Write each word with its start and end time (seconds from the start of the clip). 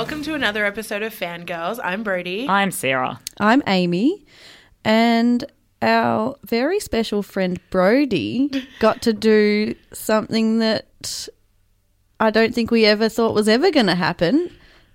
Welcome 0.00 0.22
to 0.22 0.32
another 0.32 0.64
episode 0.64 1.02
of 1.02 1.14
Fangrrrls. 1.14 1.78
I'm 1.84 2.02
Brodie. 2.02 2.48
I'm 2.48 2.70
Sarah. 2.70 3.20
I'm 3.38 3.62
Amy, 3.66 4.24
and 4.82 5.44
our 5.82 6.36
very 6.42 6.80
special 6.80 7.22
friend 7.22 7.60
Brodie 7.68 8.50
got 8.78 9.02
to 9.02 9.12
do 9.12 9.74
something 9.92 10.58
that 10.60 11.28
I 12.18 12.30
don't 12.30 12.54
think 12.54 12.70
we 12.70 12.86
ever 12.86 13.10
thought 13.10 13.34
was 13.34 13.46
ever 13.46 13.70
going 13.70 13.88
to 13.88 13.94
happen, 13.94 14.50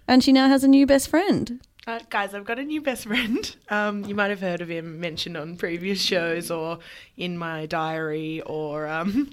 and 0.08 0.24
she 0.24 0.32
now 0.32 0.48
has 0.48 0.64
a 0.64 0.68
new 0.68 0.88
best 0.88 1.08
friend. 1.08 1.62
Uh, 1.86 2.00
guys, 2.10 2.34
I've 2.34 2.46
got 2.46 2.58
a 2.58 2.64
new 2.64 2.82
best 2.82 3.06
friend. 3.06 3.56
Um, 3.70 4.06
you 4.06 4.16
might 4.16 4.32
have 4.32 4.42
heard 4.42 4.62
of 4.62 4.70
him 4.70 5.00
mentioned 5.00 5.38
on 5.38 5.56
previous 5.56 6.02
shows 6.02 6.50
or 6.50 6.80
in 7.16 7.38
my 7.38 7.68
diary 7.68 8.42
or 8.42 8.88
um, 8.88 9.32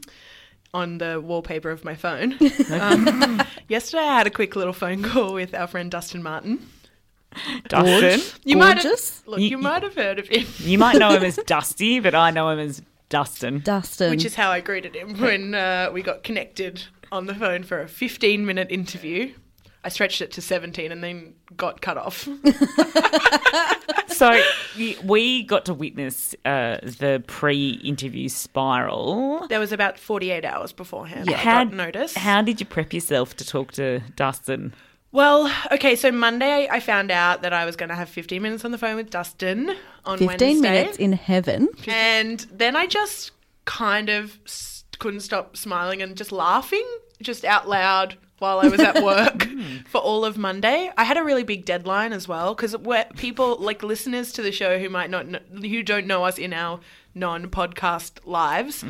on 0.75 0.99
the 0.99 1.21
wallpaper 1.21 1.71
of 1.71 1.85
my 1.85 1.95
phone. 1.95 2.37
Um, 2.73 3.43
yesterday, 3.69 4.03
I 4.05 4.19
had 4.19 4.27
a 4.27 4.31
quick 4.31 4.57
little 4.57 4.73
phone 4.73 5.03
call 5.03 5.35
with 5.35 5.55
our 5.55 5.67
friend 5.67 5.91
Dustin 5.91 6.23
Martin. 6.23 6.67
Dustin. 7.69 8.21
You 8.45 8.57
might 8.57 8.75
have, 8.75 8.83
Gorgeous. 8.83 9.23
look, 9.27 9.41
You- 9.41 9.49
you 9.49 9.59
might 9.59 9.83
have 9.83 9.95
heard 9.95 10.19
of 10.19 10.29
him, 10.29 10.47
You 10.59 10.79
might 10.79 10.97
know 10.99 11.11
him 11.11 11.23
as 11.25 11.37
Dusty, 11.47 12.01
but 12.01 12.15
I 12.15 12.31
know 12.31 12.49
him 12.51 12.59
as 12.59 12.83
Dustin. 13.09 13.61
Dustin. 13.61 14.11
which 14.11 14.25
is 14.25 14.35
how 14.35 14.51
I 14.51 14.61
greeted 14.61 14.95
him 14.97 15.19
when 15.21 15.55
uh, 15.55 15.91
we 15.93 16.03
got 16.03 16.23
connected 16.23 16.85
on 17.11 17.27
the 17.27 17.35
phone 17.35 17.63
for 17.63 17.81
a 17.83 17.89
15 17.89 18.45
minute 18.47 18.69
interview. 18.71 19.33
I 19.85 19.89
stretched 19.89 20.21
it 20.21 20.31
to 20.33 20.41
17 20.41 20.93
and 20.93 21.03
then 21.03 21.35
got 21.57 21.81
cut 21.81 21.97
off. 21.99 22.29
So 24.13 24.41
we 25.05 25.43
got 25.43 25.65
to 25.65 25.75
witness 25.75 26.35
uh, 26.45 26.77
the 26.83 27.25
pre-interview 27.27 28.29
spiral. 28.29 29.49
There 29.49 29.59
was 29.59 29.73
about 29.73 29.99
48 29.99 30.45
hours 30.45 30.73
beforehand. 30.73 31.29
I 31.29 31.33
How, 31.33 31.65
got 31.65 31.73
notice. 31.75 32.15
how 32.15 32.41
did 32.43 32.61
you 32.61 32.67
prep 32.67 32.93
yourself 32.93 33.35
to 33.37 33.45
talk 33.45 33.73
to 33.73 34.01
Dustin? 34.15 34.75
Well, 35.11 35.53
okay, 35.73 35.97
so 35.97 36.13
Monday 36.13 36.69
I 36.71 36.79
found 36.79 37.11
out 37.11 37.43
that 37.43 37.53
I 37.53 37.65
was 37.65 37.75
going 37.75 37.89
to 37.89 37.95
have 37.97 38.09
15 38.09 38.41
minutes 38.41 38.65
on 38.65 38.71
the 38.71 38.79
phone 38.79 38.95
with 38.97 39.11
Dustin 39.11 39.75
on 40.05 40.19
15 40.19 40.29
Wednesday. 40.39 40.61
minutes 40.61 40.99
in 40.99 41.15
heaven. 41.15 41.69
And 41.89 42.47
then 42.53 42.77
I 42.77 42.87
just 42.87 43.33
kind 43.65 44.09
of 44.09 44.39
couldn't 45.01 45.21
stop 45.21 45.57
smiling 45.57 46.01
and 46.01 46.17
just 46.17 46.31
laughing 46.31 46.87
just 47.21 47.45
out 47.45 47.69
loud 47.69 48.17
while 48.43 48.59
I 48.59 48.67
was 48.67 48.81
at 48.81 49.03
work 49.03 49.47
for 49.87 49.99
all 49.99 50.25
of 50.25 50.37
Monday. 50.37 50.91
I 50.99 51.05
had 51.05 51.17
a 51.17 51.23
really 51.23 51.45
big 51.45 51.65
deadline 51.65 52.13
as 52.13 52.27
well 52.27 52.55
because 52.57 52.75
people 53.17 53.57
like 53.61 53.85
listeners 53.85 54.33
to 54.33 54.43
the 54.43 54.51
show 54.51 54.81
who 54.81 54.91
might 54.91 55.11
not 55.11 55.27
kn- 55.31 55.63
who 55.63 55.83
don't 55.85 56.09
know 56.09 56.25
us 56.25 56.39
in 56.39 56.53
our 56.53 56.81
non-podcast 57.15 58.27
lives. 58.27 58.85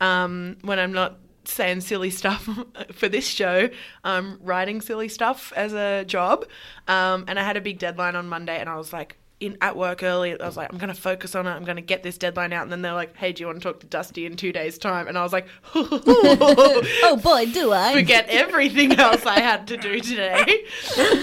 Um, 0.00 0.58
when 0.60 0.78
I'm 0.78 0.92
not 0.92 1.18
saying 1.44 1.80
silly 1.80 2.10
stuff 2.10 2.46
for 2.92 3.08
this 3.08 3.26
show, 3.26 3.70
um, 4.04 4.38
writing 4.42 4.82
silly 4.82 5.08
stuff 5.08 5.54
as 5.56 5.72
a 5.72 6.04
job. 6.04 6.44
Um, 6.86 7.24
and 7.28 7.38
I 7.38 7.42
had 7.42 7.56
a 7.56 7.62
big 7.62 7.78
deadline 7.78 8.14
on 8.14 8.28
Monday, 8.28 8.58
and 8.60 8.68
I 8.68 8.76
was 8.76 8.92
like, 8.92 9.16
in 9.40 9.56
at 9.60 9.76
work 9.76 10.02
early, 10.02 10.38
I 10.40 10.44
was 10.44 10.56
like, 10.56 10.72
I'm 10.72 10.78
going 10.78 10.92
to 10.92 11.00
focus 11.00 11.34
on 11.34 11.46
it. 11.46 11.50
I'm 11.50 11.64
going 11.64 11.76
to 11.76 11.82
get 11.82 12.02
this 12.02 12.18
deadline 12.18 12.52
out. 12.52 12.64
And 12.64 12.72
then 12.72 12.82
they're 12.82 12.92
like, 12.92 13.16
Hey, 13.16 13.32
do 13.32 13.42
you 13.42 13.46
want 13.46 13.62
to 13.62 13.68
talk 13.68 13.80
to 13.80 13.86
Dusty 13.86 14.26
in 14.26 14.36
two 14.36 14.52
days' 14.52 14.78
time? 14.78 15.06
And 15.06 15.16
I 15.16 15.22
was 15.22 15.32
like, 15.32 15.46
Oh 15.74 17.18
boy, 17.22 17.46
do 17.46 17.72
I. 17.72 17.92
forget 17.94 18.26
everything 18.28 18.92
else 18.98 19.24
I 19.26 19.40
had 19.40 19.68
to 19.68 19.76
do 19.76 20.00
today. 20.00 20.64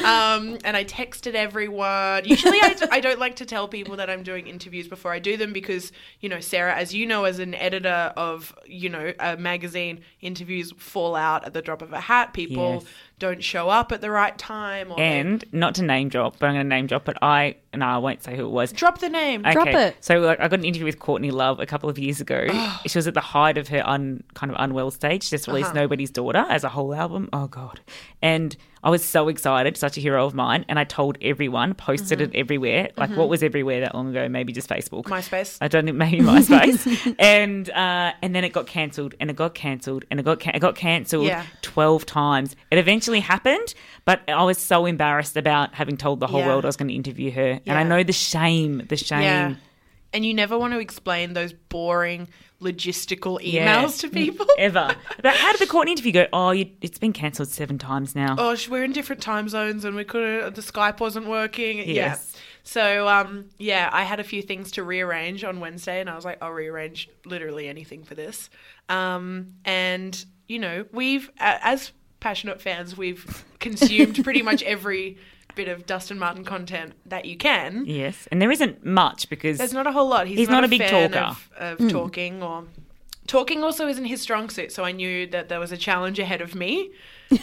Um, 0.06 0.60
and 0.64 0.78
I 0.78 0.84
texted 0.86 1.34
everyone. 1.34 2.26
Usually, 2.26 2.60
I, 2.62 2.76
I 2.92 3.00
don't 3.00 3.20
like 3.20 3.38
to 3.38 3.46
tell 3.46 3.68
people 3.68 3.96
that 3.98 4.10
I'm 4.10 4.22
doing 4.24 4.46
interviews 4.48 4.88
before 4.88 5.12
I 5.12 5.20
do 5.20 5.36
them 5.36 5.52
because, 5.52 5.92
you 6.20 6.30
know, 6.30 6.40
Sarah, 6.40 6.76
as 6.76 6.94
you 6.94 7.06
know, 7.08 7.24
as 7.24 7.40
an 7.40 7.56
editor 7.56 8.14
of, 8.16 8.56
you 8.66 8.90
know, 8.90 9.14
a 9.20 9.36
magazine, 9.36 10.02
interviews 10.22 10.72
fall 10.78 11.16
out 11.16 11.44
at 11.46 11.54
the 11.54 11.62
drop 11.62 11.82
of 11.82 11.92
a 11.92 12.00
hat. 12.00 12.34
People 12.34 12.76
Yes. 12.76 12.86
Don't 13.18 13.44
show 13.44 13.70
up 13.70 13.92
at 13.92 14.02
the 14.02 14.12
right 14.12 14.38
time. 14.38 14.92
Or 14.92 14.98
they- 14.98 15.20
And 15.20 15.44
not 15.52 15.76
to 15.76 15.84
name 15.84 16.10
drop, 16.10 16.38
but 16.40 16.48
I'm 16.48 16.54
going 16.54 16.66
to 16.66 16.70
name 16.70 16.88
drop 16.88 17.08
it. 17.08 17.18
I 17.22 17.56
no, 17.74 17.86
I 17.86 17.98
won't 17.98 18.24
say 18.24 18.36
who 18.36 18.46
it 18.46 18.52
was. 18.52 18.72
drop 18.72 19.00
the 19.00 19.10
name. 19.10 19.42
Drop 19.42 19.68
it. 19.68 19.98
So 20.00 20.20
like, 20.20 20.40
I 20.40 20.48
got 20.48 20.60
an 20.60 20.66
interview 20.66 20.86
with 20.86 21.00
Courtney 21.00 21.32
Love 21.32 21.60
a 21.60 21.66
couple 21.66 21.90
of 21.90 22.00
years 22.00 22.22
ago. 22.22 22.48
she 22.86 22.98
was 22.98 23.08
at 23.08 23.14
the 23.14 23.22
height 23.22 23.58
of 23.58 23.68
her 23.70 23.88
un, 23.88 24.24
kind 24.34 24.52
of 24.52 24.58
unwell 24.60 24.92
stage. 24.92 25.24
She 25.24 25.32
just 25.32 25.48
released 25.48 25.72
uh-huh. 25.72 25.82
Nobody's 25.82 26.12
Daughter 26.12 26.46
as 26.50 26.64
a 26.64 26.70
whole 26.70 26.94
album. 26.94 27.30
Oh 27.34 27.48
god! 27.48 27.82
And 28.22 28.56
I 28.86 28.90
was 28.92 29.04
so 29.04 29.28
excited, 29.28 29.76
such 29.76 29.98
a 29.98 30.00
hero 30.00 30.26
of 30.26 30.36
mine. 30.36 30.64
And 30.70 30.78
I 30.78 30.84
told 30.84 31.18
everyone, 31.20 31.74
posted 31.74 32.22
it 32.22 32.32
everywhere. 32.36 32.90
Like 32.96 33.10
what 33.18 33.28
was 33.28 33.42
everywhere 33.42 33.82
that 33.82 33.96
long 33.96 34.10
ago? 34.12 34.30
Maybe 34.30 34.54
just 34.54 34.70
Facebook. 34.70 35.06
MySpace. 35.06 35.58
I 35.60 35.68
don't 35.68 35.86
know, 35.86 35.92
maybe 35.94 36.20
MySpace. 36.22 37.16
and 37.20 37.68
uh, 37.72 38.14
and 38.22 38.36
then 38.36 38.44
it 38.44 38.54
got 38.54 38.68
cancelled, 38.68 39.16
and 39.20 39.30
it 39.32 39.36
got 39.36 39.56
cancelled, 39.56 40.06
and 40.12 40.20
it 40.20 40.24
got 40.24 40.40
ca- 40.40 40.52
it 40.54 40.60
got 40.60 40.76
cancelled 40.76 41.26
Yeah. 41.26 41.44
twelve 41.64 42.06
times. 42.06 42.56
It 42.70 42.78
eventually 42.78 43.20
happened, 43.22 43.74
but 44.06 44.22
I 44.30 44.44
was 44.44 44.60
so 44.60 44.86
embarrassed 44.86 45.36
about 45.36 45.74
having 45.74 45.98
told 45.98 46.20
the 46.20 46.28
whole 46.28 46.42
Yeah. 46.42 46.48
world 46.48 46.64
I 46.66 46.68
was 46.68 46.78
going 46.78 46.90
to 46.90 46.94
interview 46.94 47.32
her, 47.32 47.60
and 47.66 47.78
I 47.78 47.84
know 47.84 48.04
the 48.04 48.14
shame, 48.14 48.86
the 48.88 48.96
shame. 48.98 49.22
Yeah. 49.24 49.56
And 50.14 50.26
you 50.26 50.34
never 50.34 50.58
want 50.58 50.74
to 50.74 50.80
explain 50.80 51.34
those 51.34 51.52
boring 51.54 52.28
logistical 52.62 53.40
emails 53.42 53.54
Yeah. 53.54 53.88
to 53.88 54.10
people. 54.10 54.46
ever. 54.58 54.96
But 55.22 55.36
how 55.36 55.52
did 55.52 55.62
the 55.62 55.68
Courtney 55.68 55.92
interview 55.92 56.12
go? 56.12 56.28
Oh, 56.34 56.52
you, 56.52 56.70
it's 56.82 56.98
been 56.98 57.14
cancelled 57.14 57.50
seven 57.50 57.78
times 57.78 58.16
now. 58.16 58.36
Oh, 58.38 58.56
we're 58.70 58.84
in 58.84 58.92
different 58.94 59.22
time 59.22 59.50
zones 59.50 59.86
and 59.86 59.96
we 59.96 60.04
couldn't, 60.04 60.56
the 60.56 60.62
Skype 60.62 61.00
wasn't 61.00 61.28
working. 61.28 61.78
Yes. 61.80 61.88
Yeah. 62.34 62.40
So, 62.64 63.08
um, 63.08 63.46
yeah, 63.60 63.90
I 63.94 64.04
had 64.04 64.20
a 64.20 64.24
few 64.24 64.42
things 64.42 64.72
to 64.72 64.84
rearrange 64.84 65.44
on 65.44 65.60
Wednesday 65.60 66.00
and 66.02 66.10
I 66.10 66.16
was 66.16 66.26
like, 66.26 66.40
I'll 66.42 66.52
rearrange 66.52 67.10
literally 67.26 67.68
anything 67.68 68.04
for 68.04 68.16
this. 68.16 68.50
Um, 68.90 69.54
and, 69.66 70.26
you 70.48 70.58
know, 70.60 70.86
we've, 70.92 71.30
as 71.38 71.92
passionate 72.20 72.62
fans, 72.62 72.98
we've 72.98 73.46
consumed 73.60 74.24
pretty 74.24 74.42
much 74.42 74.64
every 74.64 75.18
bit 75.56 75.68
of 75.68 75.86
Dustin 75.86 76.20
Martin 76.20 76.44
content 76.44 76.94
that 77.06 77.26
you 77.26 77.38
can. 77.38 77.86
Yes, 77.86 78.28
and 78.32 78.42
there 78.42 78.52
isn't 78.52 78.86
much 78.86 79.30
because 79.30 79.58
There's 79.58 79.74
not 79.74 79.88
a 79.88 79.92
whole 79.92 80.08
lot. 80.08 80.28
He's, 80.28 80.38
He's 80.40 80.50
not, 80.50 80.62
not 80.62 80.64
a, 80.64 80.68
a 80.68 80.70
big 80.70 80.82
fan 80.82 81.12
talker. 81.12 81.38
of, 81.58 81.80
of 81.82 81.90
talking 81.92 82.44
or 82.44 82.66
talking. 83.28 83.64
Also, 83.64 83.88
isn't 83.88 84.06
his 84.06 84.22
strong 84.22 84.50
suit. 84.50 84.72
So 84.72 84.84
I 84.84 84.92
knew 84.92 85.28
that 85.28 85.50
there 85.50 85.60
was 85.60 85.72
a 85.72 85.78
challenge 85.78 86.20
ahead 86.20 86.42
of 86.42 86.56
me. 86.56 86.92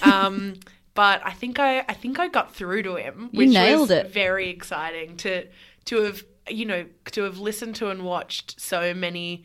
Um, 0.03 0.55
but 0.95 1.21
I 1.25 1.33
think 1.33 1.59
I, 1.59 1.81
I 1.81 1.95
think 1.95 2.19
I 2.19 2.29
got 2.29 2.55
through 2.55 2.83
to 2.85 2.97
him, 2.97 3.31
You 3.33 3.39
which 3.39 3.51
nailed 3.51 3.81
was 3.89 3.91
it. 3.91 4.11
very 4.13 4.49
exciting 4.51 5.17
to 5.19 5.47
to 5.87 6.03
have 6.03 6.25
you 6.49 6.65
know 6.67 6.87
to 7.13 7.23
have 7.23 7.39
listened 7.39 7.75
to 7.77 7.89
and 7.89 8.03
watched 8.05 8.61
so 8.61 8.93
many 8.95 9.45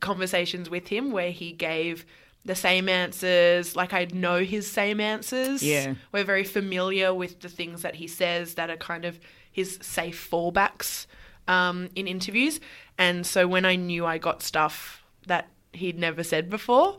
conversations 0.00 0.68
with 0.68 0.88
him 0.88 1.10
where 1.10 1.30
he 1.30 1.52
gave 1.52 2.04
the 2.46 2.54
same 2.54 2.88
answers 2.88 3.76
like 3.76 3.92
I 3.92 4.06
know 4.12 4.42
his 4.42 4.70
same 4.70 5.00
answers. 5.00 5.62
Yeah. 5.62 5.94
We're 6.12 6.24
very 6.24 6.44
familiar 6.44 7.12
with 7.12 7.40
the 7.40 7.48
things 7.48 7.82
that 7.82 7.96
he 7.96 8.06
says 8.06 8.54
that 8.54 8.70
are 8.70 8.76
kind 8.76 9.04
of 9.04 9.18
his 9.50 9.78
safe 9.82 10.28
fallbacks 10.30 11.06
um, 11.48 11.88
in 11.94 12.06
interviews. 12.06 12.60
And 12.98 13.26
so 13.26 13.46
when 13.46 13.64
I 13.64 13.76
knew 13.76 14.06
I 14.06 14.18
got 14.18 14.42
stuff 14.42 15.04
that 15.26 15.48
he'd 15.72 15.98
never 15.98 16.22
said 16.22 16.48
before, 16.48 16.98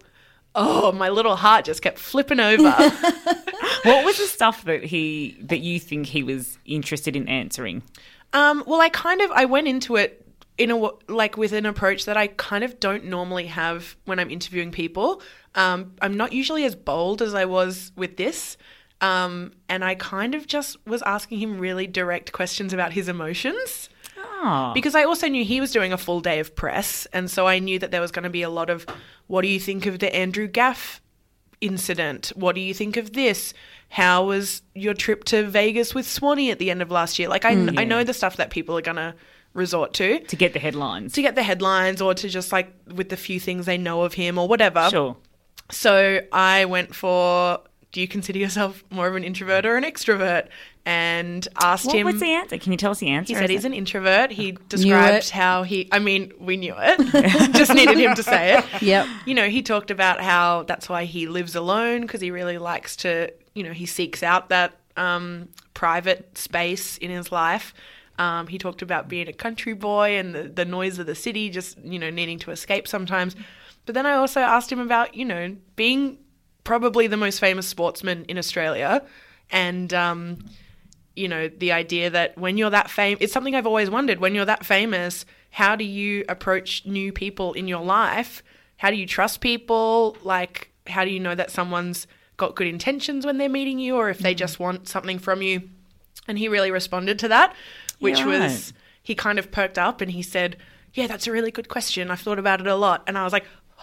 oh, 0.53 0.91
my 0.91 1.09
little 1.09 1.37
heart 1.37 1.65
just 1.65 1.81
kept 1.81 1.97
flipping 1.97 2.39
over. 2.39 2.71
what 3.83 4.05
was 4.05 4.17
the 4.17 4.27
stuff 4.27 4.65
that 4.65 4.83
he 4.83 5.37
that 5.41 5.59
you 5.59 5.79
think 5.79 6.07
he 6.07 6.23
was 6.23 6.57
interested 6.65 7.15
in 7.15 7.27
answering? 7.29 7.83
Um, 8.33 8.63
well, 8.67 8.81
I 8.81 8.89
kind 8.89 9.21
of 9.21 9.31
I 9.31 9.45
went 9.45 9.67
into 9.67 9.95
it 9.95 10.26
in 10.57 10.71
a 10.71 10.89
like 11.07 11.37
with 11.37 11.53
an 11.53 11.65
approach 11.65 12.05
that 12.05 12.17
I 12.17 12.27
kind 12.27 12.63
of 12.63 12.79
don't 12.79 13.05
normally 13.05 13.47
have 13.47 13.95
when 14.05 14.19
I'm 14.19 14.31
interviewing 14.31 14.71
people. 14.71 15.21
Um, 15.55 15.93
I'm 16.01 16.15
not 16.15 16.33
usually 16.33 16.65
as 16.65 16.75
bold 16.75 17.21
as 17.21 17.33
I 17.33 17.45
was 17.45 17.91
with 17.95 18.17
this. 18.17 18.57
Um, 18.99 19.51
and 19.69 19.85
I 19.85 19.93
kind 19.93 20.33
of 20.33 20.47
just 20.47 20.75
was 20.87 21.03
asking 21.03 21.37
him 21.37 21.59
really 21.59 21.85
direct 21.85 22.31
questions 22.31 22.73
about 22.73 22.93
his 22.93 23.07
emotions 23.07 23.89
Oh, 24.39 24.71
because 24.73 24.95
I 24.95 25.03
also 25.03 25.27
knew 25.27 25.43
he 25.43 25.59
was 25.59 25.71
doing 25.71 25.93
a 25.93 25.97
full 25.97 26.21
day 26.21 26.39
of 26.39 26.55
press, 26.55 27.07
and 27.13 27.29
so 27.29 27.47
I 27.47 27.59
knew 27.59 27.79
that 27.79 27.91
there 27.91 28.01
was 28.01 28.11
going 28.11 28.23
to 28.23 28.29
be 28.29 28.41
a 28.41 28.49
lot 28.49 28.69
of, 28.69 28.85
what 29.27 29.41
do 29.41 29.47
you 29.47 29.59
think 29.59 29.85
of 29.85 29.99
the 29.99 30.13
Andrew 30.15 30.47
Gaff 30.47 31.01
incident? 31.61 32.31
What 32.35 32.55
do 32.55 32.61
you 32.61 32.73
think 32.73 32.97
of 32.97 33.13
this? 33.13 33.53
How 33.89 34.25
was 34.25 34.61
your 34.75 34.93
trip 34.93 35.23
to 35.25 35.47
Vegas 35.47 35.95
with 35.95 36.07
Swanee 36.07 36.51
at 36.51 36.59
the 36.59 36.69
end 36.69 36.81
of 36.81 36.91
last 36.91 37.17
year? 37.17 37.29
Like 37.29 37.45
I, 37.45 37.51
I 37.51 37.83
know 37.83 38.03
the 38.03 38.13
stuff 38.13 38.37
that 38.37 38.49
people 38.49 38.77
are 38.77 38.81
going 38.81 38.97
to 38.97 39.15
resort 39.57 39.93
to 39.95 40.19
to 40.19 40.35
get 40.37 40.53
the 40.53 40.59
headlines. 40.59 41.11
to 41.13 41.21
get 41.21 41.35
the 41.35 41.43
headlines 41.43 42.01
or 42.01 42.13
to 42.13 42.29
just 42.29 42.51
like 42.51 42.71
with 42.95 43.09
the 43.09 43.17
few 43.17 43.39
things 43.39 43.65
they 43.65 43.77
know 43.77 44.03
of 44.03 44.13
him 44.13 44.37
or 44.37 44.47
whatever. 44.47 44.87
Sure. 44.89 45.17
So 45.71 46.21
I 46.31 46.63
went 46.65 46.95
for 46.95 47.59
do 47.91 48.01
you 48.01 48.07
consider 48.07 48.37
yourself 48.39 48.83
more 48.91 49.07
of 49.07 49.15
an 49.15 49.23
introvert 49.23 49.65
or 49.65 49.75
an 49.77 49.83
extrovert? 49.83 50.47
And 50.85 51.45
asked 51.61 51.85
What 51.85 51.95
him. 51.97 52.05
was 52.05 52.19
the 52.21 52.31
answer? 52.31 52.57
Can 52.57 52.71
you 52.71 52.77
tell 52.77 52.91
us 52.91 52.99
the 52.99 53.09
answer? 53.09 53.33
He 53.33 53.35
said 53.39 53.49
he's 53.49 53.65
it- 53.65 53.67
an 53.67 53.73
introvert. 53.73 54.31
He 54.31 54.53
described 54.69 55.29
how 55.31 55.63
he, 55.63 55.89
I 55.91 55.99
mean, 55.99 56.31
we 56.39 56.55
knew 56.55 56.73
it, 56.77 57.53
just 57.55 57.73
needed 57.73 57.97
him 57.97 58.15
to 58.15 58.23
say 58.23 58.57
it. 58.57 58.81
Yep. 58.81 59.07
You 59.25 59.33
know, 59.35 59.49
he 59.49 59.61
talked 59.61 59.91
about 59.91 60.21
how 60.21 60.63
that's 60.63 60.87
why 60.87 61.03
he 61.03 61.27
lives 61.27 61.55
alone 61.55 62.01
because 62.01 62.21
he 62.21 62.31
really 62.31 62.57
likes 62.57 62.95
to, 62.97 63.33
you 63.53 63.63
know, 63.63 63.73
he 63.73 63.85
seeks 63.85 64.23
out 64.23 64.47
that 64.47 64.75
um, 64.95 65.49
private 65.73 66.37
space 66.37 66.97
in 66.97 67.09
his 67.11 67.31
life. 67.33 67.73
Um, 68.17 68.47
he 68.47 68.57
talked 68.57 68.81
about 68.81 69.07
being 69.07 69.27
a 69.27 69.33
country 69.33 69.73
boy 69.73 70.17
and 70.17 70.33
the, 70.33 70.43
the 70.43 70.65
noise 70.65 70.97
of 70.99 71.05
the 71.05 71.15
city, 71.15 71.49
just, 71.49 71.77
you 71.79 71.99
know, 71.99 72.09
needing 72.09 72.39
to 72.39 72.51
escape 72.51 72.87
sometimes. 72.87 73.35
But 73.85 73.95
then 73.95 74.05
I 74.05 74.13
also 74.13 74.41
asked 74.41 74.71
him 74.71 74.79
about, 74.79 75.15
you 75.15 75.25
know, 75.25 75.55
being 75.75 76.17
probably 76.63 77.07
the 77.07 77.17
most 77.17 77.39
famous 77.39 77.67
sportsman 77.67 78.25
in 78.25 78.37
Australia 78.37 79.03
and 79.51 79.93
um, 79.93 80.39
you 81.15 81.27
know 81.27 81.47
the 81.47 81.71
idea 81.71 82.09
that 82.09 82.37
when 82.37 82.57
you're 82.57 82.69
that 82.69 82.89
famous, 82.89 83.21
it's 83.21 83.33
something 83.33 83.55
I've 83.55 83.67
always 83.67 83.89
wondered. 83.89 84.19
When 84.19 84.35
you're 84.35 84.45
that 84.45 84.65
famous, 84.65 85.25
how 85.51 85.75
do 85.75 85.83
you 85.83 86.23
approach 86.29 86.85
new 86.85 87.11
people 87.11 87.53
in 87.53 87.67
your 87.67 87.83
life? 87.83 88.43
How 88.77 88.91
do 88.91 88.95
you 88.95 89.07
trust 89.07 89.41
people? 89.41 90.15
Like, 90.21 90.71
how 90.85 91.03
do 91.03 91.09
you 91.09 91.19
know 91.19 91.33
that 91.35 91.49
someone's 91.49 92.05
got 92.37 92.55
good 92.55 92.67
intentions 92.67 93.25
when 93.25 93.39
they're 93.39 93.49
meeting 93.49 93.79
you, 93.79 93.95
or 93.95 94.09
if 94.09 94.19
they 94.19 94.35
just 94.35 94.59
want 94.59 94.87
something 94.87 95.17
from 95.17 95.41
you? 95.41 95.69
And 96.27 96.37
he 96.37 96.47
really 96.47 96.71
responded 96.71 97.17
to 97.19 97.27
that, 97.29 97.55
which 97.99 98.23
was 98.23 98.39
right. 98.41 98.73
he 99.03 99.15
kind 99.15 99.39
of 99.39 99.51
perked 99.51 99.77
up 99.77 100.01
and 100.01 100.11
he 100.11 100.21
said, 100.21 100.57
"Yeah, 100.93 101.07
that's 101.07 101.27
a 101.27 101.31
really 101.31 101.51
good 101.51 101.69
question. 101.69 102.09
I've 102.11 102.19
thought 102.21 102.39
about 102.39 102.59
it 102.61 102.67
a 102.67 102.75
lot." 102.75 103.03
And 103.07 103.17
I 103.17 103.23
was 103.23 103.33
like, 103.33 103.45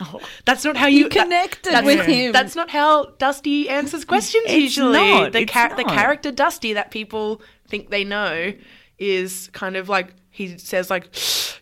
oh. 0.00 0.20
"That's 0.44 0.64
not 0.64 0.76
how 0.76 0.86
you, 0.86 1.04
You 1.04 1.08
connected 1.08 1.72
that's- 1.72 1.84
with 1.84 2.06
him. 2.06 2.32
That's 2.32 2.56
not 2.56 2.70
how 2.70 3.06
Dusty 3.18 3.68
answers 3.68 4.04
questions 4.04 4.44
It's 4.46 4.54
usually. 4.76 4.98
not, 4.98 5.32
the 5.32 5.40
the 5.40 5.84
character 5.84 6.30
Dusty 6.30 6.72
that 6.74 6.90
people 6.90 7.42
think 7.68 7.90
they 7.90 8.04
know 8.04 8.52
is 8.98 9.48
kind 9.52 9.76
of 9.76 9.88
like 9.88 10.14
he 10.30 10.56
says 10.58 10.90
like, 10.90 11.08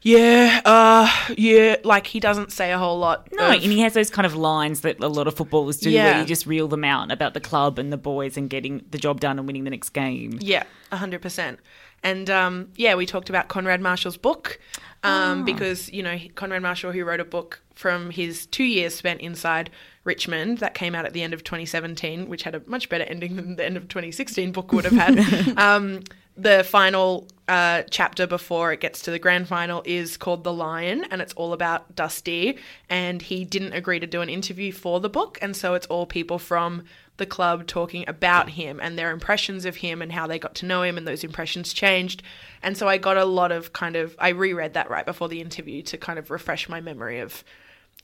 "Yeah, 0.03 0.61
uh, 0.65 1.11
yeah," 1.37 1.77
like 1.85 2.07
he 2.07 2.21
doesn't 2.21 2.53
say 2.53 2.71
a 2.73 2.79
whole 2.79 2.99
lot. 2.99 3.29
No, 3.33 3.49
of- 3.49 3.55
and 3.55 3.63
he 3.73 3.81
has 3.81 3.95
those 3.95 4.11
kind 4.11 4.27
of 4.27 4.35
lines 4.37 4.83
that 4.83 5.01
a 5.03 5.09
lot 5.09 5.27
of 5.27 5.35
footballers 5.35 5.79
do 5.79 5.89
where 5.91 5.95
Yeah. 6.13 6.21
you 6.21 6.27
just 6.27 6.47
reel 6.47 6.69
them 6.69 6.85
out 6.85 7.11
about 7.11 7.35
the 7.35 7.41
club 7.41 7.79
and 7.79 7.93
the 7.93 7.97
boys 7.97 8.37
and 8.37 8.49
getting 8.51 8.85
the 8.91 8.99
job 8.99 9.21
done 9.21 9.39
and 9.39 9.47
winning 9.47 9.65
the 9.65 9.71
next 9.71 9.91
game. 9.91 10.39
Yeah, 10.41 10.65
hundred 10.93 11.23
percent. 11.23 11.59
And 12.05 12.31
um, 12.31 12.69
yeah, 12.77 12.95
we 12.95 13.07
talked 13.07 13.29
about 13.29 13.49
Konrad 13.49 13.81
Marshall's 13.81 14.17
book 14.17 14.61
um, 15.03 15.45
because 15.45 15.91
you 15.93 16.03
know 16.03 16.17
Konrad 16.37 16.63
Marshall, 16.63 16.93
who 16.93 17.05
wrote 17.05 17.21
a 17.21 17.25
book 17.25 17.61
from 17.75 18.11
his 18.11 18.47
two 18.47 18.65
years 18.65 18.95
spent 18.95 19.21
inside 19.21 19.71
Richmond 20.05 20.59
that 20.59 20.75
came 20.75 20.95
out 20.95 21.05
at 21.07 21.13
the 21.13 21.23
end 21.23 21.33
of 21.35 21.43
2017, 21.45 22.29
which 22.29 22.43
had 22.45 22.55
a 22.55 22.63
much 22.67 22.89
better 22.89 23.05
ending 23.05 23.37
than 23.37 23.57
the 23.57 23.65
end 23.65 23.77
of 23.77 23.89
2016 23.89 24.53
book 24.53 24.73
would 24.73 24.85
have 24.85 24.93
had. 24.95 25.59
um, 25.59 26.03
the 26.39 26.63
final 26.63 27.27
uh, 27.49 27.83
chapter 27.91 28.27
before 28.27 28.73
it 28.73 28.81
gets 28.81 29.03
to 29.03 29.11
the 29.11 29.19
grand 29.19 29.49
final 29.49 29.83
is 29.85 30.17
called 30.17 30.45
The 30.45 30.53
Lion, 30.53 31.05
and 31.11 31.21
it's 31.21 31.33
all 31.35 31.53
about 31.53 31.97
Dusty. 31.97 32.59
And 32.89 33.21
he 33.21 33.45
didn't 33.45 33.73
agree 33.73 33.99
to 33.99 34.07
do 34.07 34.21
an 34.21 34.29
interview 34.29 34.73
for 34.73 35.01
the 35.01 35.09
book, 35.09 35.39
and 35.43 35.57
so 35.57 35.75
it's 35.75 35.87
all 35.87 36.07
people 36.07 36.39
from 36.39 36.85
the 37.17 37.27
club 37.27 37.67
talking 37.67 38.05
about 38.07 38.51
him 38.51 38.79
and 38.81 38.97
their 38.97 39.11
impressions 39.11 39.65
of 39.65 39.77
him 39.77 40.01
and 40.01 40.13
how 40.13 40.29
they 40.29 40.39
got 40.39 40.55
to 40.57 40.67
know 40.67 40.83
him, 40.83 40.97
and 40.97 41.07
those 41.07 41.25
impressions 41.25 41.73
changed. 41.73 42.23
And 42.63 42.77
so 42.77 42.87
I 42.87 42.97
got 42.97 43.17
a 43.17 43.25
lot 43.25 43.51
of 43.51 43.73
kind 43.73 43.97
of, 43.97 44.15
I 44.19 44.29
reread 44.29 44.75
that 44.75 44.89
right 44.89 45.05
before 45.05 45.29
the 45.29 45.41
interview 45.41 45.83
to 45.83 45.99
kind 45.99 46.19
of 46.19 46.31
refresh 46.31 46.69
my 46.69 46.81
memory 46.81 47.19
of 47.19 47.43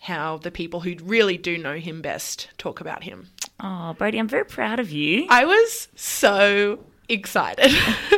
how 0.01 0.39
the 0.39 0.51
people 0.51 0.81
who 0.81 0.97
really 1.03 1.39
do 1.39 1.57
know 1.57 1.77
him 1.77 2.03
best 2.03 2.49
talk 2.59 2.81
about 2.81 3.05
him. 3.05 3.29
Oh, 3.61 3.95
Brodie, 3.97 4.19
I'm 4.19 4.29
very 4.29 4.45
proud 4.45 4.81
of 4.81 4.91
you. 4.91 5.27
I 5.31 5.45
was 5.45 5.89
so 5.95 6.81
excited. 7.09 7.71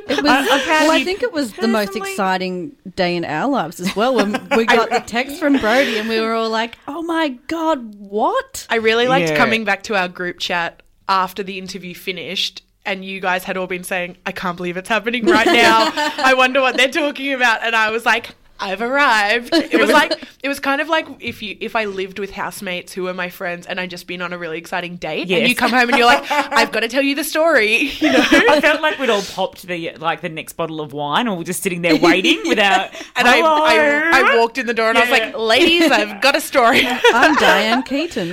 It 0.08 0.22
was, 0.22 0.30
I'm 0.30 0.46
well, 0.46 0.90
I 0.92 1.02
think 1.04 1.22
it 1.22 1.32
was 1.32 1.52
the 1.54 1.66
most 1.68 1.96
exciting 1.96 2.76
day 2.94 3.16
in 3.16 3.24
our 3.24 3.48
lives 3.50 3.80
as 3.80 3.94
well 3.96 4.14
when 4.14 4.32
we 4.56 4.64
got 4.64 4.88
the 4.90 5.00
text 5.00 5.38
from 5.40 5.58
Brodie 5.58 5.98
and 5.98 6.08
we 6.08 6.20
were 6.20 6.32
all 6.32 6.48
like, 6.48 6.78
"Oh 6.86 7.02
my 7.02 7.30
god, 7.48 7.94
what?" 7.96 8.66
I 8.70 8.76
really 8.76 9.08
liked 9.08 9.30
Yeah. 9.30 9.36
coming 9.36 9.64
back 9.64 9.82
to 9.84 9.96
our 9.96 10.08
group 10.08 10.38
chat 10.38 10.82
after 11.08 11.42
the 11.42 11.58
interview 11.58 11.94
finished. 11.94 12.62
And 12.84 13.04
you 13.04 13.18
guys 13.20 13.42
had 13.42 13.56
all 13.56 13.66
been 13.66 13.82
saying, 13.82 14.16
I 14.24 14.30
can't 14.30 14.56
believe 14.56 14.76
it's 14.76 14.88
happening 14.88 15.26
right 15.26 15.44
now. 15.46 15.90
I 16.18 16.34
wonder 16.36 16.60
what 16.60 16.76
they're 16.76 16.86
talking 16.88 17.32
about. 17.32 17.64
And 17.64 17.74
I 17.74 17.90
was 17.90 18.06
like, 18.06 18.30
I've 18.58 18.82
arrived. 18.82 19.54
It 19.76 19.80
was 19.80 19.90
like 19.90 20.12
it 20.42 20.48
was 20.48 20.60
kind 20.60 20.80
of 20.80 20.88
like 20.88 21.06
if 21.20 21.42
you 21.42 21.56
if 21.60 21.76
I 21.76 21.84
lived 21.86 22.18
with 22.18 22.30
housemates 22.30 22.92
who 22.92 23.02
were 23.02 23.12
my 23.12 23.28
friends 23.28 23.66
and 23.66 23.78
I'd 23.80 23.90
just 23.90 24.06
been 24.06 24.22
on 24.22 24.32
a 24.32 24.38
really 24.38 24.58
exciting 24.58 24.96
date 24.96 25.30
and 25.30 25.48
you 25.48 25.54
come 25.54 25.70
home 25.70 25.88
and 25.88 25.98
you're 25.98 26.06
like, 26.06 26.24
I've 26.30 26.72
got 26.72 26.80
to 26.80 26.88
tell 26.88 27.02
you 27.02 27.14
the 27.14 27.24
story. 27.24 27.90
You 28.06 28.12
know? 28.12 28.18
I 28.20 28.60
felt 28.60 28.80
like 28.82 28.98
we'd 28.98 29.10
all 29.10 29.22
popped 29.22 29.62
the 29.66 29.92
like 29.98 30.20
the 30.20 30.28
next 30.28 30.52
bottle 30.54 30.80
of 30.80 30.92
wine, 30.92 31.26
or 31.26 31.36
we're 31.36 31.44
just 31.44 31.62
sitting 31.62 31.82
there 31.82 31.96
waiting 31.96 32.40
without. 32.46 32.90
And 33.16 33.26
I, 33.26 33.36
Hello? 33.38 33.64
I 33.64 34.32
I 34.32 34.36
walked 34.38 34.58
in 34.58 34.66
the 34.66 34.74
door 34.74 34.88
and 34.90 34.98
I 34.98 35.00
was 35.02 35.10
like, 35.10 35.36
ladies, 35.36 35.90
I've 35.90 36.20
got 36.20 36.36
a 36.36 36.40
story. 36.40 36.86
I'm 36.86 37.34
Diane 37.36 37.82
Keaton. 37.82 38.28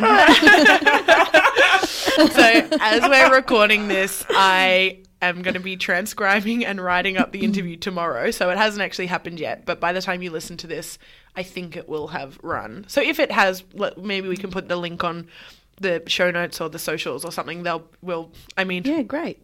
so 2.30 2.68
as 2.80 3.02
we're 3.10 3.34
recording 3.34 3.88
this, 3.88 4.24
I 4.30 5.00
am 5.28 5.42
going 5.42 5.54
to 5.54 5.60
be 5.60 5.76
transcribing 5.78 6.66
and 6.66 6.80
writing 6.84 7.18
up 7.18 7.32
the 7.32 7.42
interview 7.44 7.76
tomorrow. 7.78 8.32
So 8.32 8.50
it 8.50 8.58
hasn't 8.58 8.82
actually 8.82 9.08
happened 9.08 9.40
yet, 9.40 9.66
but 9.66 9.80
by 9.80 9.94
the 9.94 10.02
time 10.02 10.22
you 10.22 10.32
listen 10.32 10.58
to 10.58 10.68
this, 10.68 10.98
I 11.36 11.44
think 11.44 11.76
it 11.76 11.88
will 11.90 12.08
have 12.08 12.40
run. 12.44 12.86
So 12.88 13.02
if 13.02 13.20
it 13.20 13.32
has, 13.32 13.64
maybe 13.98 14.28
we 14.28 14.38
can 14.38 14.52
put 14.52 14.70
the 14.70 14.76
link 14.76 15.04
on 15.04 15.28
the 15.82 16.04
show 16.06 16.30
notes 16.30 16.62
or 16.62 16.70
the 16.70 16.78
socials 16.78 17.26
or 17.26 17.32
something. 17.32 17.64
They'll 17.64 17.84
will. 18.04 18.32
I 18.56 18.64
mean, 18.64 18.84
Yeah, 18.86 19.02
great. 19.02 19.40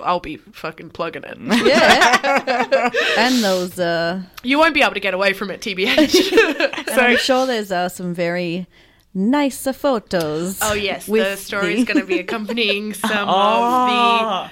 I'll 0.00 0.20
be 0.20 0.36
fucking 0.36 0.90
plugging 0.90 1.24
it. 1.24 1.36
Yeah, 1.66 2.90
and 3.18 3.42
those. 3.42 3.78
Uh, 3.78 4.22
You 4.44 4.58
won't 4.58 4.72
be 4.72 4.82
able 4.82 4.94
to 4.94 5.00
get 5.00 5.14
away 5.14 5.32
from 5.32 5.50
it, 5.50 5.60
TBH. 5.60 6.86
and 6.92 7.00
I'm 7.00 7.16
sure 7.18 7.44
there's 7.46 7.72
uh, 7.72 7.88
some 7.88 8.14
very 8.14 8.68
nicer 9.14 9.72
photos. 9.72 10.58
oh 10.62 10.74
yes, 10.74 11.06
the 11.06 11.12
with 11.12 11.38
story 11.40 11.74
the- 11.74 11.80
is 11.80 11.84
going 11.86 11.98
to 12.00 12.06
be 12.06 12.20
accompanying 12.20 12.94
some 12.94 13.10
of 13.10 13.34
Oh, 13.36 14.44
the 14.44 14.50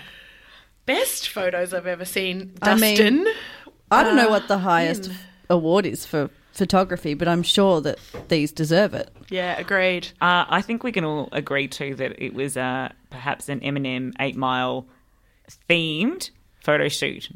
best 0.86 1.28
photos 1.28 1.74
I've 1.74 1.86
ever 1.86 2.04
seen. 2.04 2.52
I 2.62 2.74
mean- 2.76 2.96
Dustin. 2.96 3.26
I 3.90 4.02
don't 4.02 4.16
know 4.16 4.26
uh, 4.26 4.30
what 4.30 4.48
the 4.48 4.58
highest 4.58 5.10
award 5.48 5.86
is 5.86 6.04
for 6.04 6.28
photography, 6.52 7.14
but 7.14 7.28
I'm 7.28 7.44
sure 7.44 7.80
that 7.82 7.98
these 8.28 8.50
deserve 8.50 8.94
it. 8.94 9.10
yeah, 9.30 9.56
agreed. 9.58 10.08
uh, 10.20 10.44
I 10.48 10.60
think 10.62 10.82
we 10.82 10.90
can 10.90 11.04
all 11.04 11.28
agree 11.30 11.68
too 11.68 11.94
that 11.96 12.20
it 12.20 12.34
was 12.34 12.56
uh, 12.56 12.90
perhaps 13.10 13.48
an 13.48 13.60
Eminem 13.60 14.12
Eight 14.18 14.34
Mile 14.36 14.86
themed 15.70 16.30
photo 16.62 16.88
shoot. 16.88 17.30